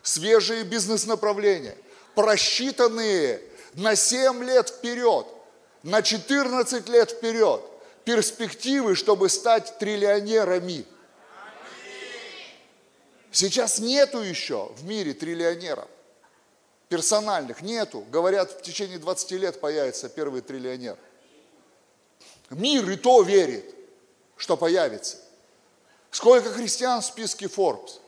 свежие 0.04 0.64
бизнес-направления, 0.64 1.78
просчитанные 2.16 3.42
на 3.74 3.96
7 3.96 4.44
лет 4.44 4.70
вперед, 4.70 5.28
на 5.84 6.02
14 6.02 6.88
лет 6.90 7.12
вперед, 7.12 7.62
перспективы, 8.06 8.96
чтобы 8.96 9.30
стать 9.30 9.78
триллионерами. 9.80 10.86
Сейчас 13.32 13.80
нету 13.80 14.20
еще 14.20 14.72
в 14.78 14.86
мире 14.86 15.14
триллионеров 15.14 15.88
персональных, 16.90 17.62
нету. 17.62 18.02
Говорят, 18.10 18.52
в 18.52 18.62
течение 18.62 18.98
20 18.98 19.32
лет 19.32 19.60
появится 19.60 20.10
первый 20.10 20.42
триллионер. 20.42 20.98
Мир 22.50 22.90
и 22.90 22.96
то 22.96 23.22
верит, 23.22 23.76
что 24.38 24.56
появится. 24.56 25.18
Сколько 26.12 26.52
христиан 26.52 27.02
в 27.02 27.06
списке 27.06 27.48
Forbes? 27.48 28.00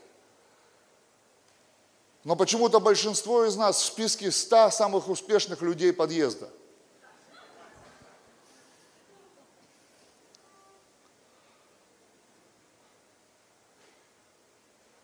Но 2.23 2.35
почему-то 2.35 2.80
большинство 2.80 3.45
из 3.45 3.56
нас 3.56 3.77
в 3.81 3.85
списке 3.85 4.31
100 4.31 4.72
самых 4.72 5.07
успешных 5.07 5.61
людей 5.61 5.93
подъезда. 5.93 6.49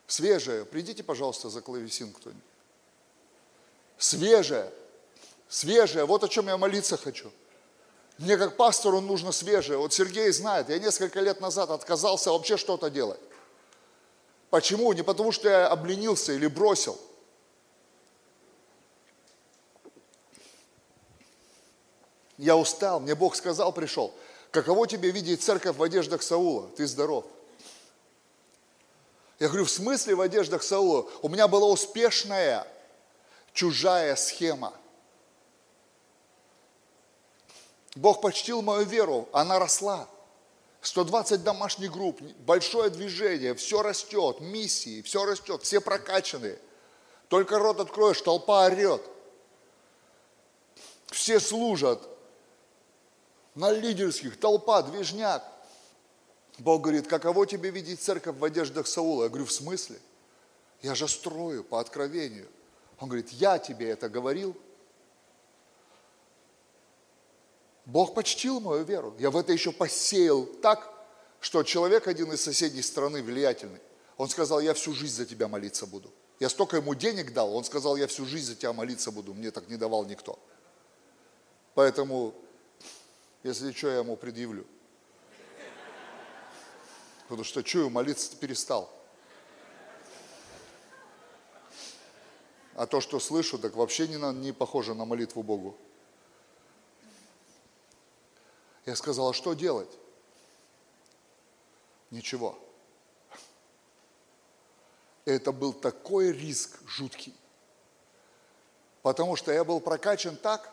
Свежее. 0.08 0.66
Придите, 0.66 1.04
пожалуйста, 1.04 1.50
за 1.50 1.62
клавесин 1.62 2.14
кто-нибудь. 2.14 2.55
Свежее. 3.98 4.72
Свежее. 5.48 6.06
Вот 6.06 6.24
о 6.24 6.28
чем 6.28 6.48
я 6.48 6.58
молиться 6.58 6.98
хочу. 6.98 7.32
Мне 8.18 8.38
как 8.38 8.56
пастору 8.56 9.02
нужно 9.02 9.32
свежее. 9.32 9.78
Вот 9.78 9.94
Сергей 9.94 10.32
знает, 10.32 10.70
я 10.70 10.80
несколько 10.80 11.20
лет 11.20 11.42
назад 11.42 11.70
отказался 11.70 12.32
вообще 12.32 12.56
что-то 12.58 12.90
делать. 12.90 13.20
Почему? 14.50 14.94
Не 14.94 15.02
потому, 15.02 15.32
что 15.32 15.50
я 15.50 15.68
обленился 15.68 16.32
или 16.32 16.48
бросил. 16.48 16.98
Я 22.38 22.56
устал, 22.58 23.00
мне 23.00 23.16
Бог 23.16 23.36
сказал, 23.36 23.72
пришел. 23.74 24.14
Каково 24.52 24.88
тебе 24.88 25.12
видеть 25.12 25.44
церковь 25.44 25.76
в 25.76 25.84
одеждах 25.84 26.22
Саула? 26.22 26.70
Ты 26.78 26.88
здоров. 26.88 27.26
Я 29.40 29.48
говорю, 29.48 29.66
в 29.66 29.72
смысле 29.72 30.16
в 30.16 30.22
одеждах 30.22 30.64
Саула? 30.64 31.10
У 31.22 31.28
меня 31.28 31.48
была 31.50 31.68
успешная 31.68 32.66
чужая 33.56 34.16
схема. 34.16 34.74
Бог 37.96 38.22
почтил 38.22 38.62
мою 38.62 38.86
веру, 38.86 39.28
она 39.32 39.58
росла. 39.58 40.08
120 40.82 41.44
домашних 41.44 41.92
групп, 41.92 42.22
большое 42.46 42.92
движение, 42.92 43.56
все 43.56 43.82
растет, 43.82 44.40
миссии, 44.40 45.02
все 45.02 45.26
растет, 45.26 45.64
все 45.64 45.82
прокачанные. 45.82 46.60
Только 47.30 47.58
рот 47.58 47.80
откроешь, 47.80 48.22
толпа 48.22 48.66
орет. 48.66 49.02
Все 51.08 51.40
служат. 51.40 52.08
На 53.56 53.72
лидерских, 53.72 54.38
толпа, 54.38 54.84
движняк. 54.84 55.44
Бог 56.60 56.82
говорит, 56.82 57.08
каково 57.08 57.48
тебе 57.48 57.72
видеть 57.72 58.02
церковь 58.02 58.36
в 58.38 58.44
одеждах 58.44 58.86
Саула? 58.86 59.24
Я 59.24 59.30
говорю, 59.30 59.46
в 59.46 59.52
смысле? 59.52 59.98
Я 60.82 60.94
же 60.94 61.08
строю 61.08 61.64
по 61.64 61.80
откровению. 61.80 62.48
Он 63.00 63.10
говорит, 63.10 63.30
я 63.32 63.60
тебе 63.60 63.90
это 63.90 64.10
говорил. 64.10 64.56
Бог 67.86 68.14
почтил 68.14 68.60
мою 68.60 68.84
веру. 68.84 69.16
Я 69.20 69.30
в 69.30 69.38
это 69.38 69.54
еще 69.54 69.72
посеял 69.72 70.46
так, 70.46 70.92
что 71.40 71.62
человек 71.64 72.08
один 72.08 72.32
из 72.32 72.42
соседней 72.42 72.82
страны, 72.82 73.22
влиятельный, 73.22 73.82
он 74.18 74.30
сказал, 74.30 74.60
я 74.60 74.74
всю 74.74 74.94
жизнь 74.94 75.16
за 75.16 75.26
тебя 75.26 75.48
молиться 75.48 75.86
буду. 75.86 76.12
Я 76.40 76.50
столько 76.50 76.78
ему 76.78 76.96
денег 76.96 77.34
дал, 77.34 77.56
он 77.56 77.64
сказал, 77.64 77.96
я 77.96 78.08
всю 78.08 78.26
жизнь 78.26 78.48
за 78.48 78.56
тебя 78.56 78.74
молиться 78.74 79.12
буду. 79.12 79.34
Мне 79.34 79.52
так 79.52 79.68
не 79.68 79.78
давал 79.78 80.06
никто. 80.06 80.40
Поэтому, 81.76 82.34
если 83.44 83.72
что, 83.72 83.90
я 83.90 84.00
ему 84.00 84.16
предъявлю. 84.16 84.66
Потому 87.28 87.44
что 87.44 87.62
чую, 87.62 87.90
молиться 87.90 88.36
перестал. 88.38 88.95
А 92.76 92.86
то, 92.86 93.00
что 93.00 93.20
слышу, 93.20 93.58
так 93.58 93.76
вообще 93.76 94.08
не, 94.08 94.18
на, 94.18 94.34
не 94.34 94.52
похоже 94.52 94.94
на 94.94 95.06
молитву 95.06 95.44
Богу. 95.44 95.78
Я 98.86 98.96
сказал, 98.96 99.30
а 99.30 99.34
что 99.34 99.54
делать? 99.54 99.90
Ничего. 102.12 102.60
Это 105.24 105.52
был 105.52 105.74
такой 105.74 106.32
риск 106.34 106.80
жуткий. 106.86 107.34
Потому 109.02 109.38
что 109.38 109.52
я 109.52 109.64
был 109.64 109.80
прокачан 109.80 110.36
так, 110.36 110.72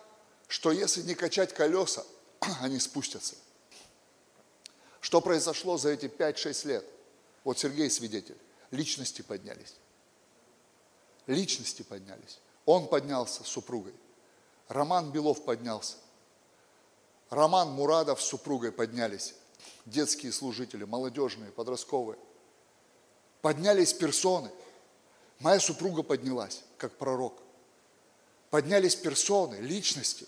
что 0.48 0.72
если 0.72 1.02
не 1.02 1.14
качать 1.14 1.54
колеса, 1.54 2.04
они 2.60 2.80
спустятся. 2.80 3.36
Что 5.00 5.20
произошло 5.20 5.78
за 5.78 5.90
эти 5.90 6.06
5-6 6.06 6.66
лет? 6.66 6.84
Вот 7.44 7.58
Сергей 7.58 7.88
свидетель. 7.90 8.38
Личности 8.70 9.22
поднялись. 9.22 9.74
Личности 11.26 11.82
поднялись. 11.82 12.40
Он 12.66 12.88
поднялся 12.88 13.44
с 13.44 13.48
супругой. 13.48 13.94
Роман 14.68 15.10
Белов 15.10 15.44
поднялся. 15.44 15.96
Роман 17.30 17.70
Мурадов 17.70 18.22
с 18.22 18.26
супругой 18.26 18.72
поднялись. 18.72 19.34
Детские 19.86 20.32
служители, 20.32 20.84
молодежные, 20.84 21.50
подростковые. 21.50 22.18
Поднялись 23.40 23.92
персоны. 23.92 24.50
Моя 25.38 25.58
супруга 25.58 26.02
поднялась, 26.02 26.62
как 26.76 26.92
пророк. 26.92 27.40
Поднялись 28.50 28.94
персоны, 28.94 29.56
личности. 29.56 30.26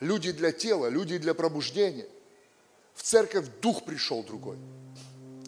Люди 0.00 0.32
для 0.32 0.52
тела, 0.52 0.88
люди 0.88 1.18
для 1.18 1.34
пробуждения– 1.34 2.08
в 3.00 3.02
церковь 3.02 3.46
дух 3.62 3.84
пришел 3.86 4.22
другой, 4.22 4.58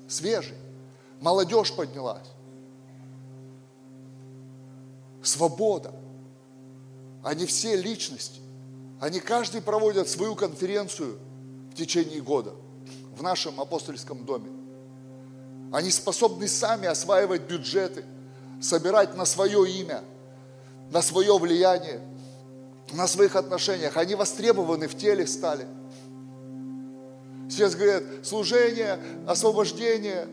свежий. 0.09 0.57
Молодежь 1.21 1.75
поднялась. 1.77 2.27
Свобода. 5.23 5.95
Они 7.23 7.47
все 7.47 7.77
личности. 7.77 8.41
Они 9.01 9.21
каждый 9.21 9.63
проводят 9.63 10.09
свою 10.09 10.35
конференцию 10.35 11.19
в 11.73 11.75
течение 11.75 12.21
года 12.21 12.55
в 13.17 13.23
нашем 13.23 13.61
апостольском 13.61 14.25
доме. 14.25 14.51
Они 15.73 15.91
способны 15.91 16.49
сами 16.49 16.87
осваивать 16.87 17.43
бюджеты, 17.43 18.05
собирать 18.61 19.17
на 19.17 19.25
свое 19.25 19.71
имя, 19.71 20.03
на 20.91 21.03
свое 21.03 21.37
влияние, 21.39 22.01
на 22.93 23.07
своих 23.07 23.37
отношениях. 23.37 23.97
Они 23.97 24.15
востребованы 24.15 24.89
в 24.89 24.97
теле 24.97 25.27
стали– 25.27 25.67
Сейчас 27.53 27.75
говорят, 27.75 28.03
служение, 28.23 28.99
освобождение 29.27 30.27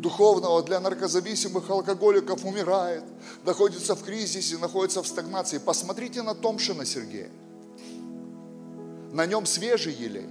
духовного 0.00 0.62
для 0.62 0.80
наркозависимых 0.80 1.68
алкоголиков 1.68 2.44
умирает, 2.44 3.04
находится 3.44 3.94
в 3.94 4.02
кризисе, 4.02 4.58
находится 4.58 5.02
в 5.02 5.06
стагнации. 5.06 5.58
Посмотрите 5.58 6.22
на 6.22 6.34
Томшина 6.34 6.84
Сергея. 6.84 7.30
На 9.12 9.26
нем 9.26 9.46
свежий 9.46 9.92
елей. 9.92 10.28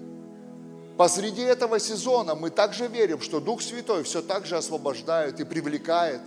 Посреди 0.98 1.42
этого 1.42 1.80
сезона 1.80 2.36
мы 2.36 2.50
также 2.50 2.88
верим, 2.88 3.22
что 3.22 3.40
Дух 3.40 3.62
Святой 3.62 4.04
все 4.04 4.22
так 4.22 4.46
же 4.46 4.58
освобождает 4.58 5.40
и 5.40 5.44
привлекает. 5.46 6.22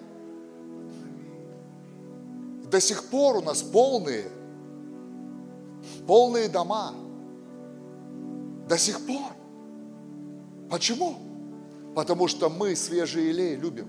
До 2.70 2.80
сих 2.80 3.04
пор 3.04 3.36
у 3.36 3.42
нас 3.42 3.62
полные, 3.62 4.30
полные 6.06 6.48
дома. 6.48 6.94
До 8.66 8.78
сих 8.78 9.06
пор. 9.06 9.32
Почему? 10.70 11.31
Потому 11.94 12.28
что 12.28 12.48
мы 12.48 12.74
свежий 12.76 13.28
елей 13.28 13.56
любим. 13.56 13.88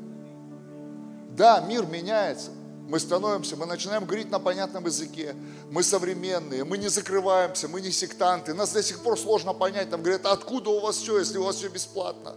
Да, 1.35 1.61
мир 1.61 1.85
меняется. 1.85 2.51
Мы 2.87 2.99
становимся, 2.99 3.55
мы 3.55 3.65
начинаем 3.65 4.05
говорить 4.05 4.29
на 4.29 4.39
понятном 4.39 4.85
языке. 4.85 5.35
Мы 5.71 5.83
современные, 5.83 6.65
мы 6.65 6.77
не 6.77 6.89
закрываемся, 6.89 7.67
мы 7.67 7.79
не 7.79 7.91
сектанты. 7.91 8.53
Нас 8.53 8.73
до 8.73 8.83
сих 8.83 8.99
пор 9.01 9.17
сложно 9.17 9.53
понять. 9.53 9.89
Там 9.89 10.01
говорят, 10.01 10.25
а 10.25 10.33
откуда 10.33 10.69
у 10.69 10.79
вас 10.81 10.97
все, 10.97 11.17
если 11.17 11.37
у 11.37 11.43
вас 11.43 11.55
все 11.55 11.69
бесплатно? 11.69 12.35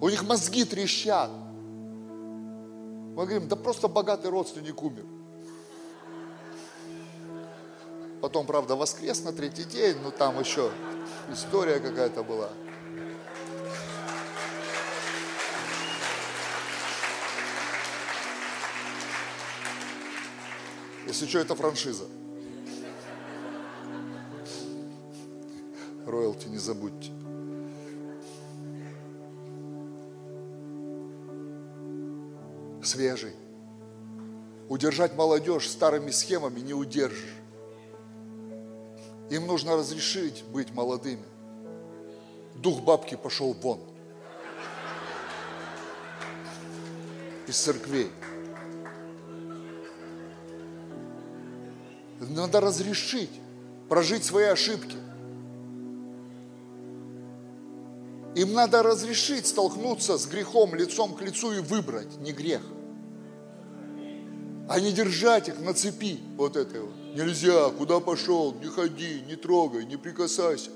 У 0.00 0.08
них 0.08 0.24
мозги 0.24 0.64
трещат. 0.64 1.30
Мы 1.30 3.24
говорим, 3.24 3.48
да 3.48 3.56
просто 3.56 3.88
богатый 3.88 4.30
родственник 4.30 4.82
умер. 4.82 5.04
Потом, 8.20 8.46
правда, 8.46 8.74
воскрес 8.74 9.22
на 9.22 9.32
третий 9.32 9.64
день, 9.64 9.96
но 10.02 10.10
там 10.10 10.38
еще 10.40 10.70
история 11.32 11.78
какая-то 11.78 12.24
была. 12.24 12.50
Если 21.08 21.26
что, 21.26 21.38
это 21.38 21.54
франшиза. 21.54 22.04
Роялти 26.06 26.48
не 26.48 26.58
забудьте. 26.58 27.10
Свежий. 32.84 33.34
Удержать 34.68 35.16
молодежь 35.16 35.68
старыми 35.70 36.10
схемами 36.10 36.60
не 36.60 36.74
удержишь. 36.74 37.34
Им 39.30 39.46
нужно 39.46 39.76
разрешить 39.76 40.44
быть 40.44 40.72
молодыми. 40.72 41.24
Дух 42.54 42.82
бабки 42.82 43.14
пошел 43.14 43.54
вон. 43.54 43.80
Из 47.46 47.58
церквей. 47.58 48.10
Надо 52.38 52.60
разрешить 52.60 53.30
прожить 53.88 54.24
свои 54.24 54.44
ошибки. 54.44 54.96
Им 58.36 58.52
надо 58.52 58.84
разрешить 58.84 59.48
столкнуться 59.48 60.16
с 60.18 60.26
грехом 60.26 60.72
лицом 60.76 61.14
к 61.14 61.22
лицу 61.22 61.52
и 61.52 61.58
выбрать 61.58 62.16
не 62.20 62.30
грех, 62.30 62.62
а 64.68 64.78
не 64.78 64.92
держать 64.92 65.48
их 65.48 65.58
на 65.58 65.74
цепи 65.74 66.20
вот 66.36 66.56
этой 66.56 66.80
вот. 66.80 66.94
Нельзя, 67.16 67.70
куда 67.70 67.98
пошел, 67.98 68.54
не 68.54 68.68
ходи, 68.68 69.22
не 69.26 69.34
трогай, 69.34 69.84
не 69.84 69.96
прикасайся. 69.96 70.70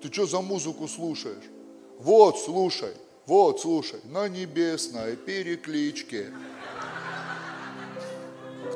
Ты 0.00 0.12
что 0.12 0.26
за 0.26 0.40
музыку 0.40 0.86
слушаешь? 0.86 1.50
Вот, 1.98 2.38
слушай, 2.38 2.94
вот, 3.26 3.60
слушай, 3.60 3.98
на 4.04 4.28
небесной 4.28 5.16
перекличке. 5.16 6.32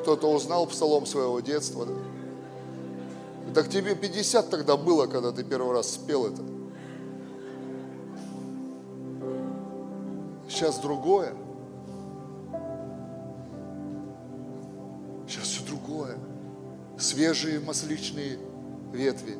Кто-то 0.01 0.27
узнал 0.33 0.67
псалом 0.67 1.07
своего 1.07 1.39
детства, 1.39 1.87
да? 1.87 2.14
Так 3.53 3.69
тебе 3.69 3.95
50 3.95 4.51
тогда 4.51 4.77
было, 4.77 5.07
когда 5.07 5.33
ты 5.33 5.45
первый 5.45 5.75
раз 5.75 5.93
спел 5.93 6.27
это. 6.27 6.43
Сейчас 10.49 10.79
другое. 10.79 11.35
Сейчас 15.27 15.45
все 15.45 15.67
другое. 15.67 16.17
Свежие 16.99 17.61
масличные 17.61 18.39
ветви. 18.93 19.37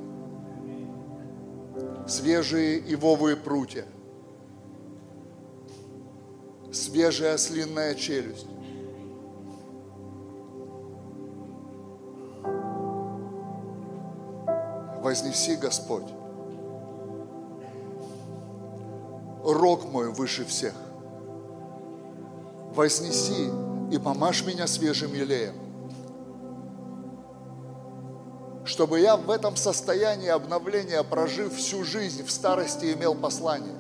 Свежие 2.07 2.79
ивовые 2.93 3.37
прутья. 3.37 3.85
Свежая 6.73 7.35
ослинная 7.35 7.95
челюсть. 7.95 8.47
Вознеси, 15.15 15.55
Господь, 15.55 16.09
рог 19.45 19.85
мой 19.85 20.11
выше 20.11 20.45
всех. 20.45 20.75
Вознеси 22.75 23.49
и 23.93 23.99
помажь 23.99 24.45
меня 24.45 24.67
свежим 24.67 25.15
елеем, 25.15 25.55
чтобы 28.65 28.99
я 28.99 29.17
в 29.17 29.31
этом 29.31 29.55
состоянии 29.55 30.31
обновления, 30.31 31.05
прожив 31.05 31.55
всю 31.55 31.85
жизнь 31.85 32.25
в 32.25 32.31
старости, 32.33 32.93
имел 32.93 33.15
послание. 33.15 33.77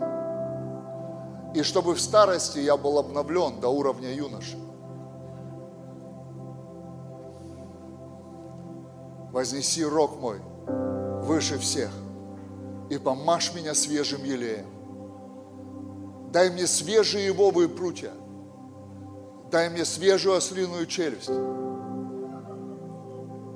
И 1.52 1.64
чтобы 1.64 1.96
в 1.96 2.00
старости 2.00 2.60
я 2.60 2.76
был 2.76 2.96
обновлен 2.96 3.58
до 3.58 3.70
уровня 3.70 4.14
юноши. 4.14 4.56
Вознеси 9.32 9.84
рог 9.84 10.20
мой– 10.20 10.40
выше 11.24 11.58
всех 11.58 11.90
и 12.90 12.98
помажь 12.98 13.54
меня 13.54 13.74
свежим 13.74 14.22
елеем. 14.24 14.66
Дай 16.30 16.50
мне 16.50 16.66
свежие 16.66 17.28
ивовые 17.28 17.68
прутья. 17.68 18.12
Дай 19.50 19.70
мне 19.70 19.84
свежую 19.84 20.36
ослиную 20.36 20.86
челюсть. 20.86 21.30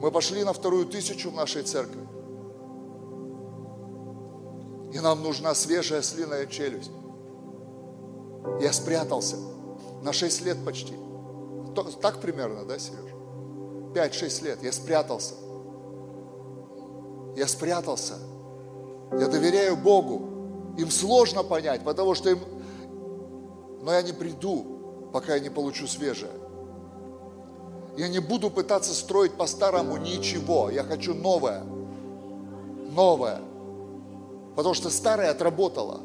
Мы 0.00 0.10
пошли 0.12 0.44
на 0.44 0.52
вторую 0.52 0.86
тысячу 0.86 1.30
в 1.30 1.34
нашей 1.34 1.62
церкви. 1.62 2.06
И 4.92 5.00
нам 5.00 5.22
нужна 5.22 5.54
свежая 5.54 5.98
ослиная 6.00 6.46
челюсть. 6.46 6.92
Я 8.60 8.72
спрятался 8.72 9.36
на 10.02 10.12
6 10.12 10.42
лет 10.42 10.64
почти. 10.64 10.94
Так 12.00 12.20
примерно, 12.20 12.64
да, 12.64 12.78
Сережа? 12.78 13.16
5-6 13.94 14.44
лет 14.44 14.62
я 14.62 14.72
спрятался– 14.72 15.34
я 17.36 17.46
спрятался. 17.46 18.14
Я 19.12 19.28
доверяю 19.28 19.76
Богу. 19.76 20.74
Им 20.78 20.90
сложно 20.90 21.42
понять, 21.42 21.82
потому 21.82 22.14
что 22.14 22.30
им... 22.30 22.38
Но 23.82 23.92
я 23.92 24.02
не 24.02 24.12
приду, 24.12 25.08
пока 25.12 25.34
я 25.34 25.40
не 25.40 25.50
получу 25.50 25.86
свежее. 25.86 26.32
Я 27.96 28.08
не 28.08 28.20
буду 28.20 28.50
пытаться 28.50 28.94
строить 28.94 29.32
по-старому 29.34 29.96
ничего. 29.96 30.70
Я 30.70 30.84
хочу 30.84 31.14
новое. 31.14 31.64
Новое. 32.94 33.40
Потому 34.54 34.74
что 34.74 34.90
старое 34.90 35.30
отработало. 35.30 36.00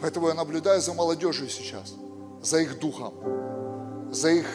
Поэтому 0.00 0.28
я 0.28 0.34
наблюдаю 0.34 0.80
за 0.80 0.92
молодежью 0.92 1.48
сейчас, 1.48 1.94
за 2.42 2.58
их 2.58 2.80
духом, 2.80 3.14
за 4.10 4.30
их 4.30 4.46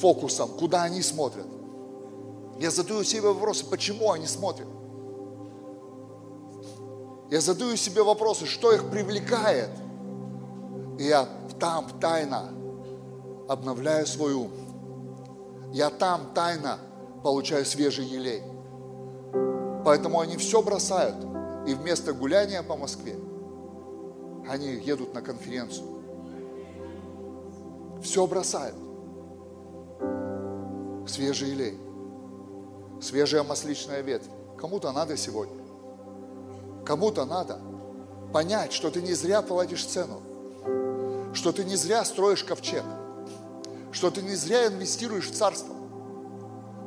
фокусом, 0.00 0.50
куда 0.50 0.82
они 0.82 1.00
смотрят. 1.00 1.46
Я 2.58 2.70
задаю 2.70 3.02
себе 3.04 3.22
вопросы, 3.22 3.64
почему 3.64 4.12
они 4.12 4.26
смотрят. 4.26 4.68
Я 7.30 7.40
задаю 7.40 7.76
себе 7.76 8.02
вопросы, 8.02 8.46
что 8.46 8.72
их 8.72 8.88
привлекает. 8.90 9.70
И 10.98 11.04
я 11.04 11.28
там 11.58 11.86
тайно 12.00 12.52
обновляю 13.48 14.06
свой 14.06 14.34
ум. 14.34 14.50
Я 15.72 15.90
там 15.90 16.32
тайно 16.34 16.78
получаю 17.22 17.64
свежий 17.64 18.04
елей. 18.04 18.42
Поэтому 19.84 20.20
они 20.20 20.36
все 20.36 20.62
бросают. 20.62 21.16
И 21.66 21.74
вместо 21.74 22.12
гуляния 22.12 22.62
по 22.62 22.76
Москве 22.76 23.16
они 24.48 24.68
едут 24.68 25.12
на 25.14 25.22
конференцию. 25.22 25.86
Все 28.02 28.26
бросают. 28.26 28.76
Свежий 31.08 31.50
елей. 31.50 31.78
Свежая 33.00 33.42
масличная 33.42 34.00
ветвь. 34.00 34.28
Кому-то 34.56 34.92
надо 34.92 35.16
сегодня. 35.16 35.55
Кому-то 36.86 37.24
надо 37.24 37.58
понять, 38.32 38.72
что 38.72 38.90
ты 38.90 39.02
не 39.02 39.12
зря 39.12 39.42
платишь 39.42 39.84
цену, 39.84 40.22
что 41.34 41.50
ты 41.50 41.64
не 41.64 41.74
зря 41.74 42.04
строишь 42.04 42.44
ковчег, 42.44 42.84
что 43.90 44.10
ты 44.12 44.22
не 44.22 44.36
зря 44.36 44.68
инвестируешь 44.68 45.28
в 45.28 45.34
царство, 45.34 45.74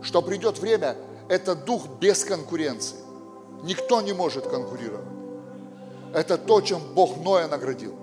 что 0.01 0.21
придет 0.21 0.59
время, 0.59 0.95
это 1.27 1.53
дух 1.53 1.85
без 1.99 2.23
конкуренции. 2.23 2.95
Никто 3.63 3.99
не 3.99 4.13
может 4.13 4.47
конкурировать. 4.47 5.05
Это 6.13 6.37
то, 6.37 6.61
чем 6.61 6.79
Бог 6.95 7.17
Ноя 7.17 7.49
наградил. 7.49 7.93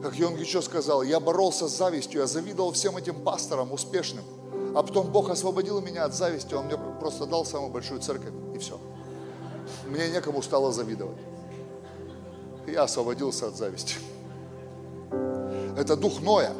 Как 0.00 0.14
Йон 0.14 0.36
Гичо 0.36 0.62
сказал, 0.62 1.02
я 1.02 1.18
боролся 1.18 1.66
с 1.66 1.76
завистью, 1.76 2.20
я 2.20 2.26
завидовал 2.28 2.72
всем 2.72 2.96
этим 2.96 3.16
пасторам 3.24 3.72
успешным. 3.72 4.24
А 4.76 4.82
потом 4.82 5.10
Бог 5.10 5.28
освободил 5.28 5.80
меня 5.80 6.04
от 6.04 6.14
зависти, 6.14 6.54
Он 6.54 6.66
мне 6.66 6.78
просто 7.00 7.26
дал 7.26 7.44
самую 7.44 7.72
большую 7.72 8.00
церковь, 8.00 8.32
и 8.54 8.58
все 8.58 8.78
мне 9.88 10.08
некому 10.10 10.42
стало 10.42 10.72
завидовать. 10.72 11.18
Я 12.66 12.84
освободился 12.84 13.48
от 13.48 13.56
зависти. 13.56 13.96
Это 15.76 15.96
дух 15.96 16.20
Ноя, 16.22 16.52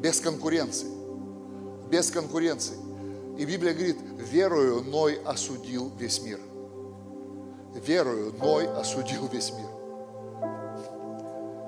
без 0.00 0.20
конкуренции. 0.20 0.88
Без 1.90 2.10
конкуренции. 2.10 2.76
И 3.38 3.44
Библия 3.44 3.74
говорит, 3.74 3.96
верою 4.18 4.82
Ной 4.82 5.20
осудил 5.24 5.90
весь 5.98 6.22
мир. 6.22 6.38
Верою 7.74 8.32
Ной 8.34 8.66
осудил 8.66 9.26
весь 9.28 9.52
мир. 9.52 9.68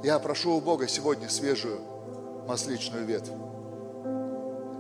Я 0.05 0.19
прошу 0.19 0.57
у 0.57 0.61
Бога 0.61 0.87
сегодня 0.87 1.29
свежую 1.29 1.81
масличную 2.47 3.05
ветвь. 3.05 3.33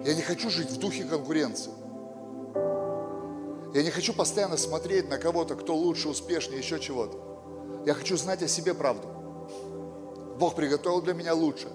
Я 0.05 0.14
не 0.14 0.23
хочу 0.23 0.51
жить 0.51 0.70
в 0.70 0.78
духе 0.78 1.05
конкуренции. 1.05 1.73
Я 3.77 3.82
не 3.82 3.90
хочу 3.90 4.15
постоянно 4.15 4.57
смотреть 4.57 5.11
на 5.11 5.19
кого-то, 5.19 5.55
кто 5.55 5.77
лучше, 5.77 6.09
успешнее, 6.09 6.61
еще 6.61 6.81
чего-то. 6.81 7.19
Я 7.85 7.93
хочу 7.93 8.16
знать 8.16 8.43
о 8.43 8.48
себе 8.48 8.73
правду. 8.73 9.07
Бог 10.39 10.55
приготовил 10.55 11.03
для 11.03 11.12
меня 11.12 11.35
лучше. 11.35 11.69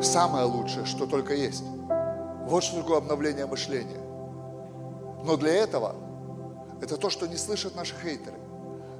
Самое 0.00 0.46
лучшее, 0.46 0.86
что 0.86 1.04
только 1.04 1.34
есть. 1.34 1.62
Вот 2.46 2.64
что 2.64 2.80
такое 2.80 2.96
обновление 2.96 3.44
мышления. 3.44 4.00
Но 5.26 5.36
для 5.36 5.52
этого, 5.52 5.94
это 6.80 6.96
то, 6.96 7.10
что 7.10 7.26
не 7.26 7.36
слышат 7.36 7.76
наши 7.76 7.94
хейтеры. 8.02 8.38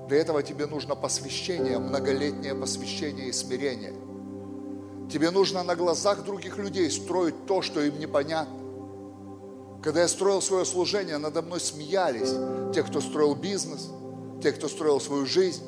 Для 0.09 0.19
этого 0.19 0.43
тебе 0.43 0.67
нужно 0.67 0.95
посвящение, 0.95 1.79
многолетнее 1.79 2.55
посвящение 2.55 3.29
и 3.29 3.33
смирение. 3.33 3.95
Тебе 5.11 5.31
нужно 5.31 5.63
на 5.63 5.75
глазах 5.75 6.23
других 6.23 6.59
людей 6.59 6.91
строить 6.91 7.47
то, 7.47 7.63
что 7.63 7.81
им 7.81 7.99
непонятно. 7.99 8.60
Когда 9.83 10.03
я 10.03 10.09
строил 10.09 10.43
свое 10.43 10.65
служение, 10.65 11.17
надо 11.17 11.41
мной 11.41 11.61
смеялись 11.61 12.35
те, 12.75 12.83
кто 12.83 13.01
строил 13.01 13.35
бизнес, 13.35 13.89
те, 14.43 14.53
кто 14.53 14.69
строил 14.69 15.01
свою 15.01 15.25
жизнь. 15.27 15.65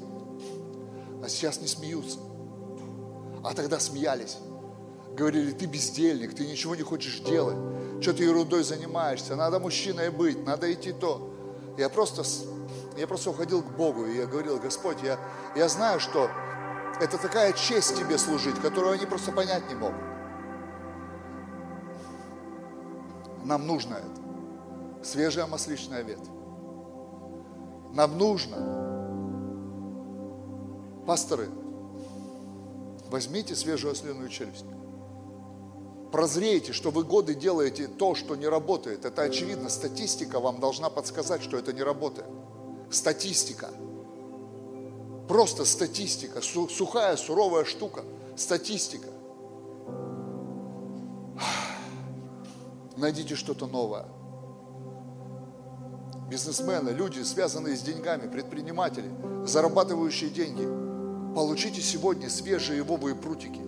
А 1.23 1.29
сейчас 1.29 1.61
не 1.61 1.67
смеются. 1.67 2.19
А 3.43 3.55
тогда 3.55 3.81
смеялись. 3.81 4.37
Говорили, 5.17 5.53
ты 5.53 5.67
бездельник, 5.67 6.35
ты 6.35 6.47
ничего 6.47 6.75
не 6.75 6.83
хочешь 6.83 7.21
делать. 7.21 7.57
Что 8.01 8.13
ты 8.13 8.25
ерундой 8.25 8.65
занимаешься? 8.65 9.37
Надо 9.37 9.59
мужчиной 9.61 10.11
быть, 10.11 10.45
надо 10.45 10.73
идти 10.73 10.93
то. 10.93 11.33
Я 11.79 11.89
просто, 11.89 12.23
я 12.97 13.07
просто 13.07 13.31
уходил 13.31 13.63
к 13.63 13.77
Богу, 13.77 14.07
и 14.07 14.17
я 14.17 14.27
говорил, 14.27 14.59
Господь, 14.59 14.99
я, 15.03 15.19
я 15.57 15.69
знаю, 15.69 16.01
что 16.01 16.29
это 17.01 17.17
такая 17.19 17.53
честь 17.53 17.97
тебе 17.97 18.19
служить, 18.19 18.57
которую 18.61 18.93
они 18.93 19.07
просто 19.07 19.33
понять 19.33 19.69
не 19.69 19.75
могут. 19.75 20.12
Нам 23.45 23.67
нужно 23.67 23.95
это. 23.95 25.07
Свежая 25.07 25.47
масличная 25.47 26.03
ветвь. 26.03 26.29
Нам 27.93 28.17
нужно. 28.17 28.81
Пасторы, 31.07 31.49
возьмите 33.11 33.57
свежую 33.57 33.93
ослиную 33.93 34.29
челюсть. 34.29 34.65
Прозрейте, 36.13 36.73
что 36.73 36.91
вы 36.91 37.05
годы 37.05 37.35
делаете 37.35 37.89
то, 37.89 38.15
что 38.15 38.37
не 38.37 38.47
работает. 38.47 39.05
Это 39.05 39.23
очевидно. 39.23 39.69
Статистика 39.69 40.41
вам 40.41 40.61
должна 40.61 40.91
подсказать, 40.91 41.43
что 41.43 41.57
это 41.57 41.73
не 41.73 41.83
работает. 41.83 42.29
Статистика. 42.91 43.71
Просто 45.27 45.65
статистика. 45.65 46.43
Сухая, 46.43 47.17
суровая 47.17 47.65
штука. 47.65 48.05
Статистика. 48.37 49.09
Найдите 53.03 53.35
что-то 53.35 53.67
новое. 53.67 54.05
Бизнесмены, 56.31 56.91
люди, 56.91 57.21
связанные 57.23 57.77
с 57.77 57.83
деньгами, 57.83 58.31
предприниматели, 58.31 59.11
зарабатывающие 59.45 60.31
деньги, 60.31 60.63
получите 61.35 61.81
сегодня 61.81 62.31
свежие 62.31 62.79
ивовые 62.79 63.17
прутики. 63.17 63.61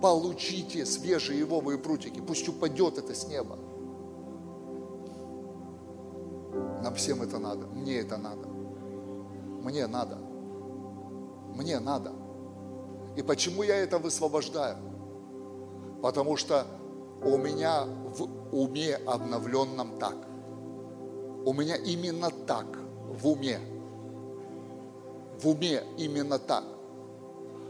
Получите 0.00 0.86
свежие 0.86 1.42
ивовые 1.42 1.76
прутики. 1.76 2.20
Пусть 2.20 2.48
упадет 2.48 2.96
это 2.96 3.14
с 3.14 3.28
неба. 3.28 3.58
Нам 6.82 6.94
всем 6.94 7.20
это 7.20 7.38
надо. 7.38 7.66
Мне 7.66 7.98
это 7.98 8.16
надо. 8.16 8.48
Мне 9.60 9.86
надо. 9.86 10.16
Мне 11.54 11.78
надо. 11.80 12.12
И 13.14 13.20
почему 13.20 13.62
я 13.62 13.76
это 13.76 13.98
высвобождаю? 13.98 14.78
Потому 16.00 16.38
что 16.38 16.66
у 17.24 17.36
меня 17.36 17.84
в 17.84 18.28
уме 18.52 18.96
обновленном 18.96 19.98
так. 19.98 20.16
У 21.44 21.52
меня 21.52 21.76
именно 21.76 22.30
так 22.30 22.66
в 23.08 23.28
уме. 23.28 23.58
В 25.40 25.48
уме 25.48 25.82
именно 25.98 26.38
так. 26.38 26.64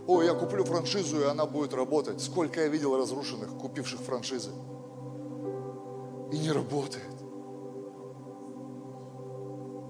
О, 0.06 0.22
я 0.22 0.34
куплю 0.34 0.64
франшизу, 0.64 1.20
и 1.20 1.24
она 1.24 1.46
будет 1.46 1.74
работать. 1.74 2.20
Сколько 2.20 2.62
я 2.62 2.68
видел 2.68 2.96
разрушенных, 2.96 3.50
купивших 3.58 4.00
франшизы. 4.00 4.50
И 6.32 6.38
не 6.38 6.50
работает. 6.50 7.04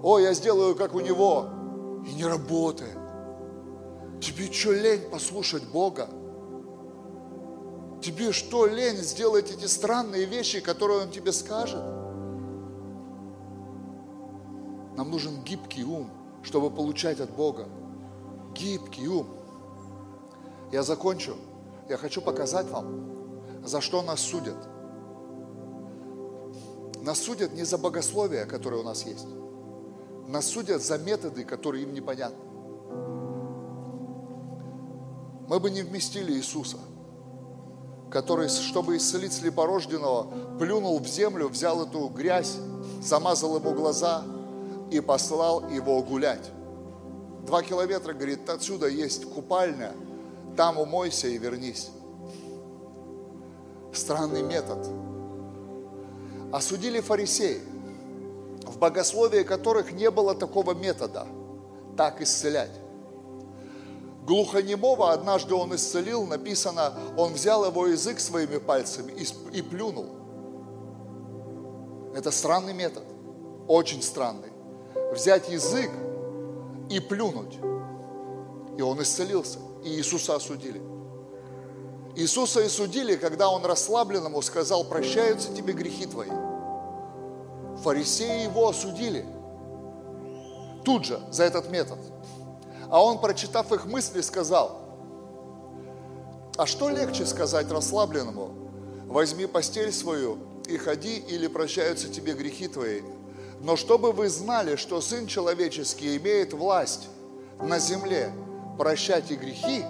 О, 0.03 0.19
я 0.19 0.33
сделаю, 0.33 0.75
как 0.75 0.93
у 0.93 0.99
него. 0.99 1.47
И 2.05 2.13
не 2.13 2.25
работает. 2.25 2.97
Тебе 4.21 4.51
что, 4.51 4.71
лень 4.73 5.09
послушать 5.09 5.63
Бога? 5.63 6.07
Тебе 8.03 8.33
что, 8.33 8.65
лень 8.65 8.97
сделать 8.97 9.49
эти 9.49 9.65
странные 9.65 10.25
вещи, 10.25 10.59
которые 10.59 11.03
Он 11.03 11.09
тебе 11.09 11.31
скажет? 11.31 11.81
Нам 14.97 15.09
нужен 15.09 15.41
гибкий 15.41 15.85
ум, 15.85 16.09
чтобы 16.43 16.69
получать 16.69 17.21
от 17.21 17.29
Бога. 17.29 17.69
Гибкий 18.53 19.07
ум. 19.07 19.27
Я 20.73 20.83
закончу. 20.83 21.37
Я 21.87 21.95
хочу 21.95 22.21
показать 22.21 22.69
вам, 22.69 23.09
за 23.63 23.79
что 23.79 24.01
нас 24.01 24.19
судят. 24.19 24.57
Нас 27.01 27.19
судят 27.19 27.53
не 27.53 27.63
за 27.63 27.77
богословие, 27.77 28.45
которое 28.45 28.81
у 28.81 28.83
нас 28.83 29.05
есть. 29.05 29.27
Нас 30.27 30.45
судят 30.45 30.81
за 30.81 30.97
методы, 30.97 31.45
которые 31.45 31.83
им 31.83 31.93
непонятны. 31.93 32.43
Мы 35.47 35.59
бы 35.61 35.71
не 35.71 35.83
вместили 35.83 36.33
Иисуса– 36.33 36.79
который, 38.13 38.47
чтобы 38.47 38.97
исцелить 38.97 39.33
слепорожденного, 39.33 40.27
плюнул 40.59 40.99
в 40.99 41.07
землю, 41.07 41.49
взял 41.49 41.83
эту 41.83 42.07
грязь, 42.09 42.57
замазал 43.01 43.57
ему 43.57 43.73
глаза 43.73 44.23
и 44.91 44.99
послал 44.99 45.67
его 45.67 45.99
гулять. 46.03 46.51
Два 47.47 47.63
километра, 47.63 48.13
говорит, 48.13 48.47
отсюда 48.47 48.87
есть 48.87 49.25
купальня, 49.25 49.93
там 50.55 50.77
умойся 50.77 51.27
и 51.27 51.39
вернись. 51.39 51.89
Странный 53.91 54.43
метод. 54.43 54.87
Осудили 56.51 56.99
фарисеи, 56.99 57.61
в 58.67 58.77
богословии 58.77 59.41
которых 59.41 59.91
не 59.91 60.11
было 60.11 60.35
такого 60.35 60.75
метода, 60.75 61.25
так 61.97 62.21
исцелять. 62.21 62.82
Глухонемого 64.25 65.11
однажды 65.11 65.53
он 65.53 65.75
исцелил, 65.75 66.25
написано, 66.25 66.93
он 67.17 67.33
взял 67.33 67.65
его 67.65 67.87
язык 67.87 68.21
своими 68.21 68.57
пальцами 68.57 69.11
и, 69.11 69.25
и 69.57 69.61
плюнул. 69.61 70.05
Это 72.15 72.31
странный 72.31 72.73
метод, 72.73 73.03
очень 73.67 74.01
странный. 74.01 74.53
Взять 75.11 75.49
язык 75.49 75.91
и 76.89 77.01
плюнуть. 77.01 77.59
И 78.77 78.81
он 78.81 79.01
исцелился. 79.01 79.59
И 79.83 79.89
Иисуса 79.89 80.35
осудили. 80.35 80.81
Иисуса 82.15 82.63
осудили, 82.63 83.17
когда 83.17 83.49
он 83.49 83.65
расслабленному 83.65 84.41
сказал, 84.41 84.85
прощаются 84.85 85.53
тебе 85.53 85.73
грехи 85.73 86.05
твои. 86.05 86.29
Фарисеи 87.83 88.43
его 88.43 88.69
осудили. 88.69 89.25
Тут 90.85 91.05
же, 91.05 91.19
за 91.29 91.43
этот 91.43 91.69
метод– 91.69 91.99
а 92.93 93.03
он, 93.03 93.17
прочитав 93.17 93.71
их 93.71 93.87
мысли, 93.87 94.21
сказал, 94.21 94.79
а 96.57 96.67
что 96.67 96.89
легче 96.89 97.25
сказать 97.25 97.71
расслабленному? 97.71 98.51
Возьми 99.07 99.47
постель 99.47 99.91
свою 99.91 100.37
и 100.67 100.77
ходи, 100.77 101.17
или 101.17 101.47
прощаются 101.47 102.07
тебе 102.07 102.33
грехи 102.33 102.67
твои. 102.67 103.01
Но 103.61 103.77
чтобы 103.77 104.11
вы 104.11 104.29
знали, 104.29 104.75
что 104.75 105.01
Сын 105.01 105.25
Человеческий 105.25 106.15
имеет 106.17 106.53
власть 106.53 107.07
на 107.59 107.79
земле 107.79 108.31
прощать 108.77 109.31
и 109.31 109.37
грехи, 109.37 109.83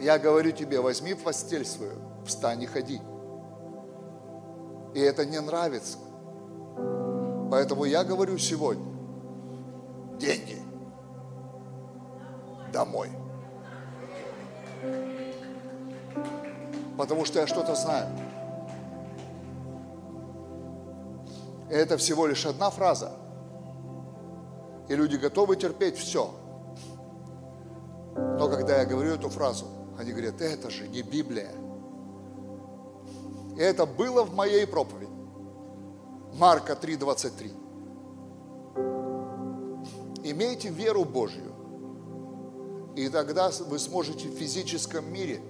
я 0.00 0.18
говорю 0.18 0.50
тебе, 0.50 0.80
возьми 0.80 1.14
постель 1.14 1.64
свою, 1.64 1.94
встань 2.26 2.60
и 2.64 2.66
ходи. 2.66 3.00
И 4.94 4.98
это 4.98 5.24
не 5.24 5.40
нравится. 5.40 5.98
Поэтому 7.52 7.84
я 7.84 8.02
говорю 8.02 8.36
сегодня, 8.36 8.92
деньги 10.18 10.65
домой. 12.72 13.10
Потому 16.96 17.24
что 17.24 17.40
я 17.40 17.46
что-то 17.46 17.74
знаю. 17.74 18.08
И 21.70 21.74
это 21.74 21.96
всего 21.96 22.26
лишь 22.26 22.46
одна 22.46 22.70
фраза. 22.70 23.12
И 24.88 24.94
люди 24.94 25.16
готовы 25.16 25.56
терпеть 25.56 25.96
все. 25.96 26.30
Но 28.14 28.48
когда 28.48 28.78
я 28.78 28.86
говорю 28.86 29.14
эту 29.14 29.28
фразу, 29.28 29.66
они 29.98 30.12
говорят, 30.12 30.40
это 30.40 30.70
же 30.70 30.86
не 30.88 31.02
Библия. 31.02 31.50
И 33.56 33.60
это 33.60 33.84
было 33.84 34.22
в 34.22 34.34
моей 34.34 34.66
проповеди. 34.66 35.10
Марка 36.34 36.74
3:23. 36.74 37.52
Имейте 40.22 40.68
веру 40.68 41.04
Божью, 41.04 41.52
и 42.96 43.10
тогда 43.10 43.50
вы 43.68 43.78
сможете 43.78 44.28
в 44.28 44.32
физическом 44.32 45.12
мире 45.12 45.42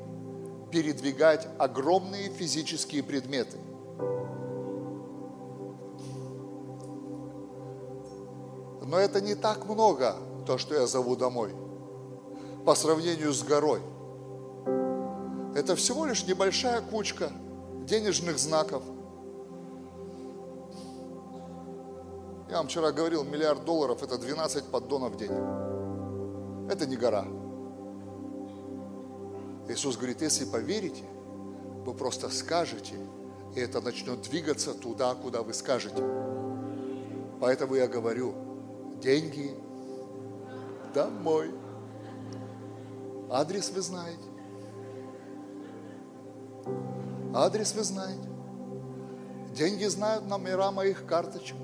передвигать 0.72 1.46
огромные 1.58 2.28
физические 2.28 3.04
предметы. 3.04 3.56
Но 8.82 8.98
это 8.98 9.20
не 9.20 9.36
так 9.36 9.66
много, 9.66 10.16
то, 10.44 10.58
что 10.58 10.74
я 10.74 10.86
зову 10.86 11.16
домой, 11.16 11.54
по 12.64 12.74
сравнению 12.74 13.32
с 13.32 13.42
горой. 13.44 13.80
Это 15.54 15.76
всего 15.76 16.04
лишь 16.04 16.26
небольшая 16.26 16.80
кучка 16.80 17.30
денежных 17.84 18.38
знаков. 18.38 18.82
Я 22.50 22.58
вам 22.58 22.66
вчера 22.66 22.90
говорил, 22.90 23.24
миллиард 23.24 23.64
долларов– 23.64 24.02
это 24.04 24.18
12 24.18 24.64
поддонов 24.64 25.16
денег. 25.16 25.65
Это 26.70 26.86
не 26.86 26.96
гора. 26.96 27.26
Иисус 29.68 29.96
говорит, 29.96 30.22
если 30.22 30.44
поверите, 30.44 31.04
вы 31.84 31.94
просто 31.94 32.28
скажете, 32.28 32.94
и 33.54 33.60
это 33.60 33.80
начнет 33.80 34.22
двигаться 34.22 34.74
туда, 34.74 35.14
куда 35.14 35.42
вы 35.42 35.54
скажете. 35.54 36.02
Поэтому 37.40 37.74
я 37.74 37.86
говорю, 37.86 38.34
деньги 39.00 39.54
домой. 40.94 41.50
Адрес 43.30 43.70
вы 43.70 43.80
знаете. 43.80 44.28
Адрес 47.34 47.74
вы 47.74 47.82
знаете. 47.82 48.28
Деньги 49.54 49.84
знают 49.84 50.26
номера 50.26 50.70
моих 50.70 51.06
карточек. 51.06 51.56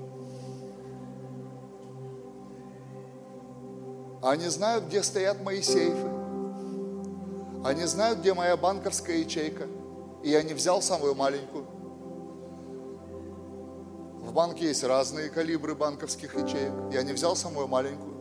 Они 4.23 4.47
знают, 4.47 4.85
где 4.85 5.03
стоят 5.03 5.43
мои 5.43 5.61
сейфы. 5.61 6.07
Они 7.65 7.83
знают, 7.83 8.19
где 8.19 8.33
моя 8.33 8.55
банковская 8.55 9.19
ячейка. 9.19 9.67
И 10.23 10.29
я 10.29 10.41
не 10.43 10.53
взял 10.53 10.81
самую 10.81 11.13
маленькую. 11.13 11.65
В 14.21 14.31
банке 14.31 14.67
есть 14.67 14.85
разные 14.85 15.29
калибры 15.29 15.75
банковских 15.75 16.35
ячеек. 16.35 16.71
Я 16.93 17.03
не 17.03 17.11
взял 17.11 17.35
самую 17.35 17.67
маленькую. 17.67 18.13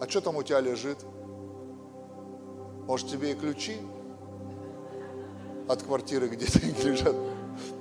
А 0.00 0.08
что 0.08 0.22
там 0.22 0.36
у 0.36 0.42
тебя 0.42 0.60
лежит? 0.60 1.04
Может, 2.86 3.10
тебе 3.10 3.32
и 3.32 3.34
ключи 3.34 3.76
от 5.68 5.82
квартиры, 5.82 6.28
где 6.28 6.46
деньги 6.46 6.80
лежат? 6.88 7.14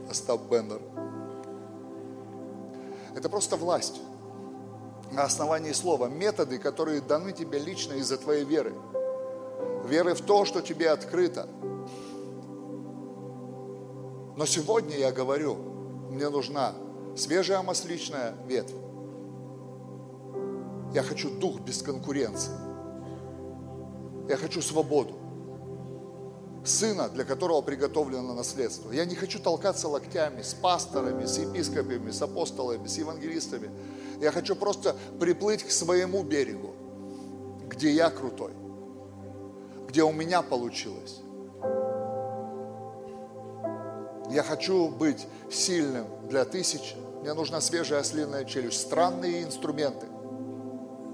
Остап 0.09 0.41
Бендер. 0.51 0.81
Это 3.15 3.29
просто 3.29 3.55
власть 3.55 4.01
на 5.11 5.23
основании 5.23 5.71
слова, 5.71 6.07
методы, 6.07 6.59
которые 6.59 7.01
даны 7.01 7.31
тебе 7.31 7.59
лично 7.59 7.93
из-за 7.93 8.17
твоей 8.17 8.45
веры. 8.45 8.73
Веры 9.85 10.13
в 10.13 10.21
то, 10.21 10.45
что 10.45 10.61
тебе 10.61 10.91
открыто. 10.91 11.47
Но 14.37 14.45
сегодня 14.45 14.97
я 14.97 15.11
говорю, 15.11 15.55
мне 16.09 16.29
нужна 16.29 16.73
свежая 17.15 17.61
масличная 17.61 18.35
ветвь. 18.47 18.73
Я 20.93 21.03
хочу 21.03 21.29
дух 21.29 21.59
без 21.59 21.81
конкуренции. 21.81 22.53
Я 24.27 24.37
хочу 24.37 24.61
свободу. 24.61 25.15
Сына, 26.63 27.09
для 27.09 27.23
которого 27.23 27.61
приготовлено 27.61 28.33
наследство. 28.33 28.91
Я 28.91 29.05
не 29.05 29.15
хочу 29.15 29.39
толкаться 29.39 29.87
локтями 29.87 30.41
с 30.41 30.53
пасторами, 30.53 31.25
с 31.25 31.37
епископами, 31.37 32.11
с 32.11 32.21
апостолами, 32.21 32.87
с 32.87 32.97
евангелистами. 32.97 33.69
Я 34.19 34.31
хочу 34.31 34.55
просто 34.55 34.95
приплыть 35.19 35.63
к 35.63 35.71
своему 35.71 36.23
берегу, 36.23 36.73
где 37.67 37.91
я 37.91 38.09
крутой, 38.09 38.51
где 39.87 40.03
у 40.03 40.11
меня 40.11 40.41
получилось. 40.41 41.21
Я 44.29 44.43
хочу 44.43 44.89
быть 44.89 45.25
сильным 45.49 46.05
для 46.27 46.45
тысяч. 46.45 46.95
Мне 47.21 47.33
нужна 47.33 47.61
свежая 47.61 48.01
ослиная 48.01 48.43
челюсть. 48.43 48.81
Странные 48.81 49.43
инструменты. 49.43 50.07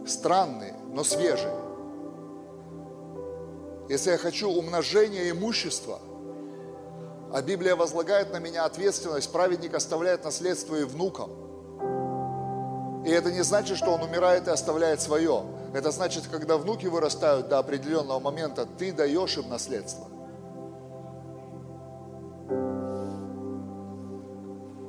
Странные, 0.06 0.76
но 0.92 1.04
свежие. 1.04 1.56
Если 3.88 4.12
я 4.12 4.18
хочу 4.18 4.50
умножения 4.50 5.30
имущества, 5.30 6.00
а 7.32 7.42
Библия 7.42 7.76
возлагает 7.76 8.34
на 8.34 8.40
меня 8.40 8.66
ответственность, 8.66 9.32
праведник 9.32 9.76
оставляет 9.76 10.24
наследство 10.24 10.76
и 10.76 10.84
внукам– 10.84 11.30
и 13.06 13.10
это 13.12 13.32
не 13.32 13.44
значит, 13.44 13.78
что 13.78 13.92
он 13.92 14.02
умирает 14.02 14.48
и 14.48 14.52
оставляет 14.52 15.00
свое. 15.00 15.44
Это 15.74 15.92
значит, 15.92 16.28
когда 16.28 16.58
внуки 16.58 16.88
вырастают 16.88 17.50
до 17.50 17.60
определенного 17.60 18.20
момента, 18.20 18.66
ты 18.66 18.92
даешь 18.92 19.38
им 19.38 19.48
наследство. 19.48 20.08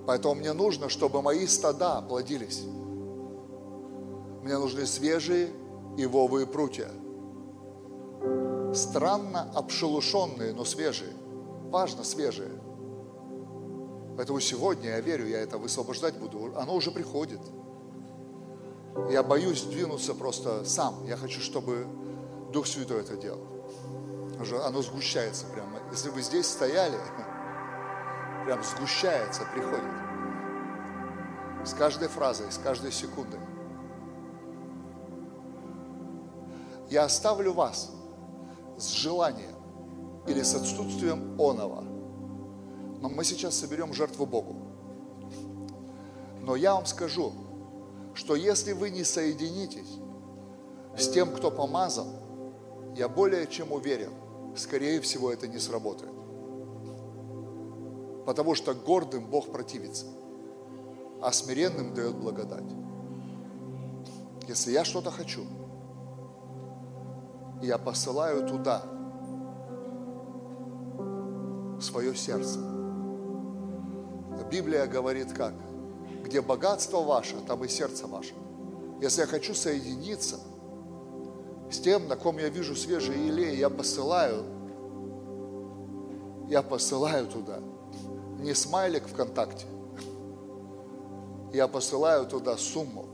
Поэтому 0.07 0.37
мне 0.37 0.55
нужно, 0.55 0.89
чтобы 0.89 1.21
мои 1.21 1.47
стада 1.47 2.01
плодились. 2.01 2.63
Мне 4.43 4.57
нужны 4.57 4.87
свежие 4.87 5.51
ивовые 5.99 6.47
прутья. 6.47 6.89
Странно 8.73 9.51
обшелушенные, 9.55 10.55
но 10.55 10.65
свежие. 10.65 11.13
Важно 11.71 12.03
свежие. 12.03 12.53
Поэтому 14.17 14.41
сегодня, 14.41 14.91
я 14.91 15.01
верю, 15.01 15.27
я 15.27 15.41
это 15.41 15.59
высвобождать 15.59 16.15
буду. 16.15 16.57
Оно 16.57 16.75
уже 16.77 16.91
приходит. 16.91 17.41
Я 19.10 19.23
боюсь 19.23 19.62
двинуться 19.62 20.14
просто 20.14 20.64
сам. 20.64 21.05
Я 21.05 21.16
хочу, 21.16 21.40
чтобы 21.40 21.86
Дух 22.52 22.66
Святой 22.66 23.01
это 23.01 23.16
делал. 23.16 23.47
Оно 24.64 24.82
сгущается 24.82 25.47
прямо. 25.47 25.78
Если 25.93 26.09
вы 26.10 26.23
здесь 26.23 26.47
стояли, 26.47 26.98
прям 28.44 28.62
сгущается, 28.64 29.43
приходит. 29.52 29.85
С 31.64 31.74
каждой 31.74 32.09
фразой, 32.09 32.51
с 32.51 32.59
каждой 32.59 32.93
секундой. 32.93 33.40
Я 36.90 37.05
оставлю 37.05 37.52
вас 37.52 37.90
с 38.77 38.90
желанием 38.90 39.56
или 40.27 40.43
с 40.43 40.55
отсутствием 40.55 41.40
оного. 41.40 41.82
Но 43.01 43.09
мы 43.09 43.24
сейчас 43.24 43.56
соберем 43.56 43.93
жертву 43.93 44.27
Богу. 44.27 44.56
Но 46.40 46.56
я 46.56 46.74
вам 46.74 46.86
скажу, 46.86 47.32
что 48.17 48.35
если 48.35 48.73
вы 48.73 48.91
не 48.91 49.05
соединитесь 49.05 49.99
с 50.97 51.09
тем, 51.11 51.31
кто 51.33 51.51
помазан, 51.51 52.09
я 52.97 53.09
более 53.09 53.47
чем 53.47 53.73
уверен, 53.73 54.11
скорее 54.57 55.03
всего, 55.03 55.31
это 55.31 55.47
не 55.47 55.59
сработает. 55.59 56.13
Потому 58.25 58.55
что 58.55 58.75
гордым 58.75 59.27
Бог 59.27 59.53
противится, 59.53 60.07
а 61.21 61.31
смиренным 61.31 61.93
дает 61.93 62.17
благодать. 62.17 62.65
Если 64.49 64.73
я 64.73 64.85
что-то 64.85 65.11
хочу, 65.11 65.45
я 67.61 67.77
посылаю 67.77 68.49
туда 68.49 68.83
свое 71.81 72.17
сердце. 72.17 72.61
Библия 74.51 74.87
говорит 74.87 75.33
как? 75.33 75.53
Где 76.27 76.43
богатство 76.43 77.03
ваше, 77.03 77.36
там 77.47 77.65
и 77.65 77.69
сердце 77.69 78.07
ваше. 78.07 78.35
Если 79.01 79.20
я 79.20 79.27
хочу 79.27 79.55
соединиться 79.55 80.40
с 81.70 81.78
тем, 81.78 82.09
на 82.09 82.16
ком 82.16 82.39
я 82.39 82.48
вижу 82.48 82.74
свежий 82.74 83.16
елей, 83.27 83.57
я 83.57 83.70
посылаю, 83.70 84.44
я 86.48 86.62
посылаю 86.62 87.28
туда. 87.28 87.61
Не 88.40 88.55
смайлик 88.55 89.07
ВКонтакте, 89.07 89.66
я 91.53 91.69
посылаю 91.69 92.27
туда 92.27 92.57
сумму, 92.57 93.07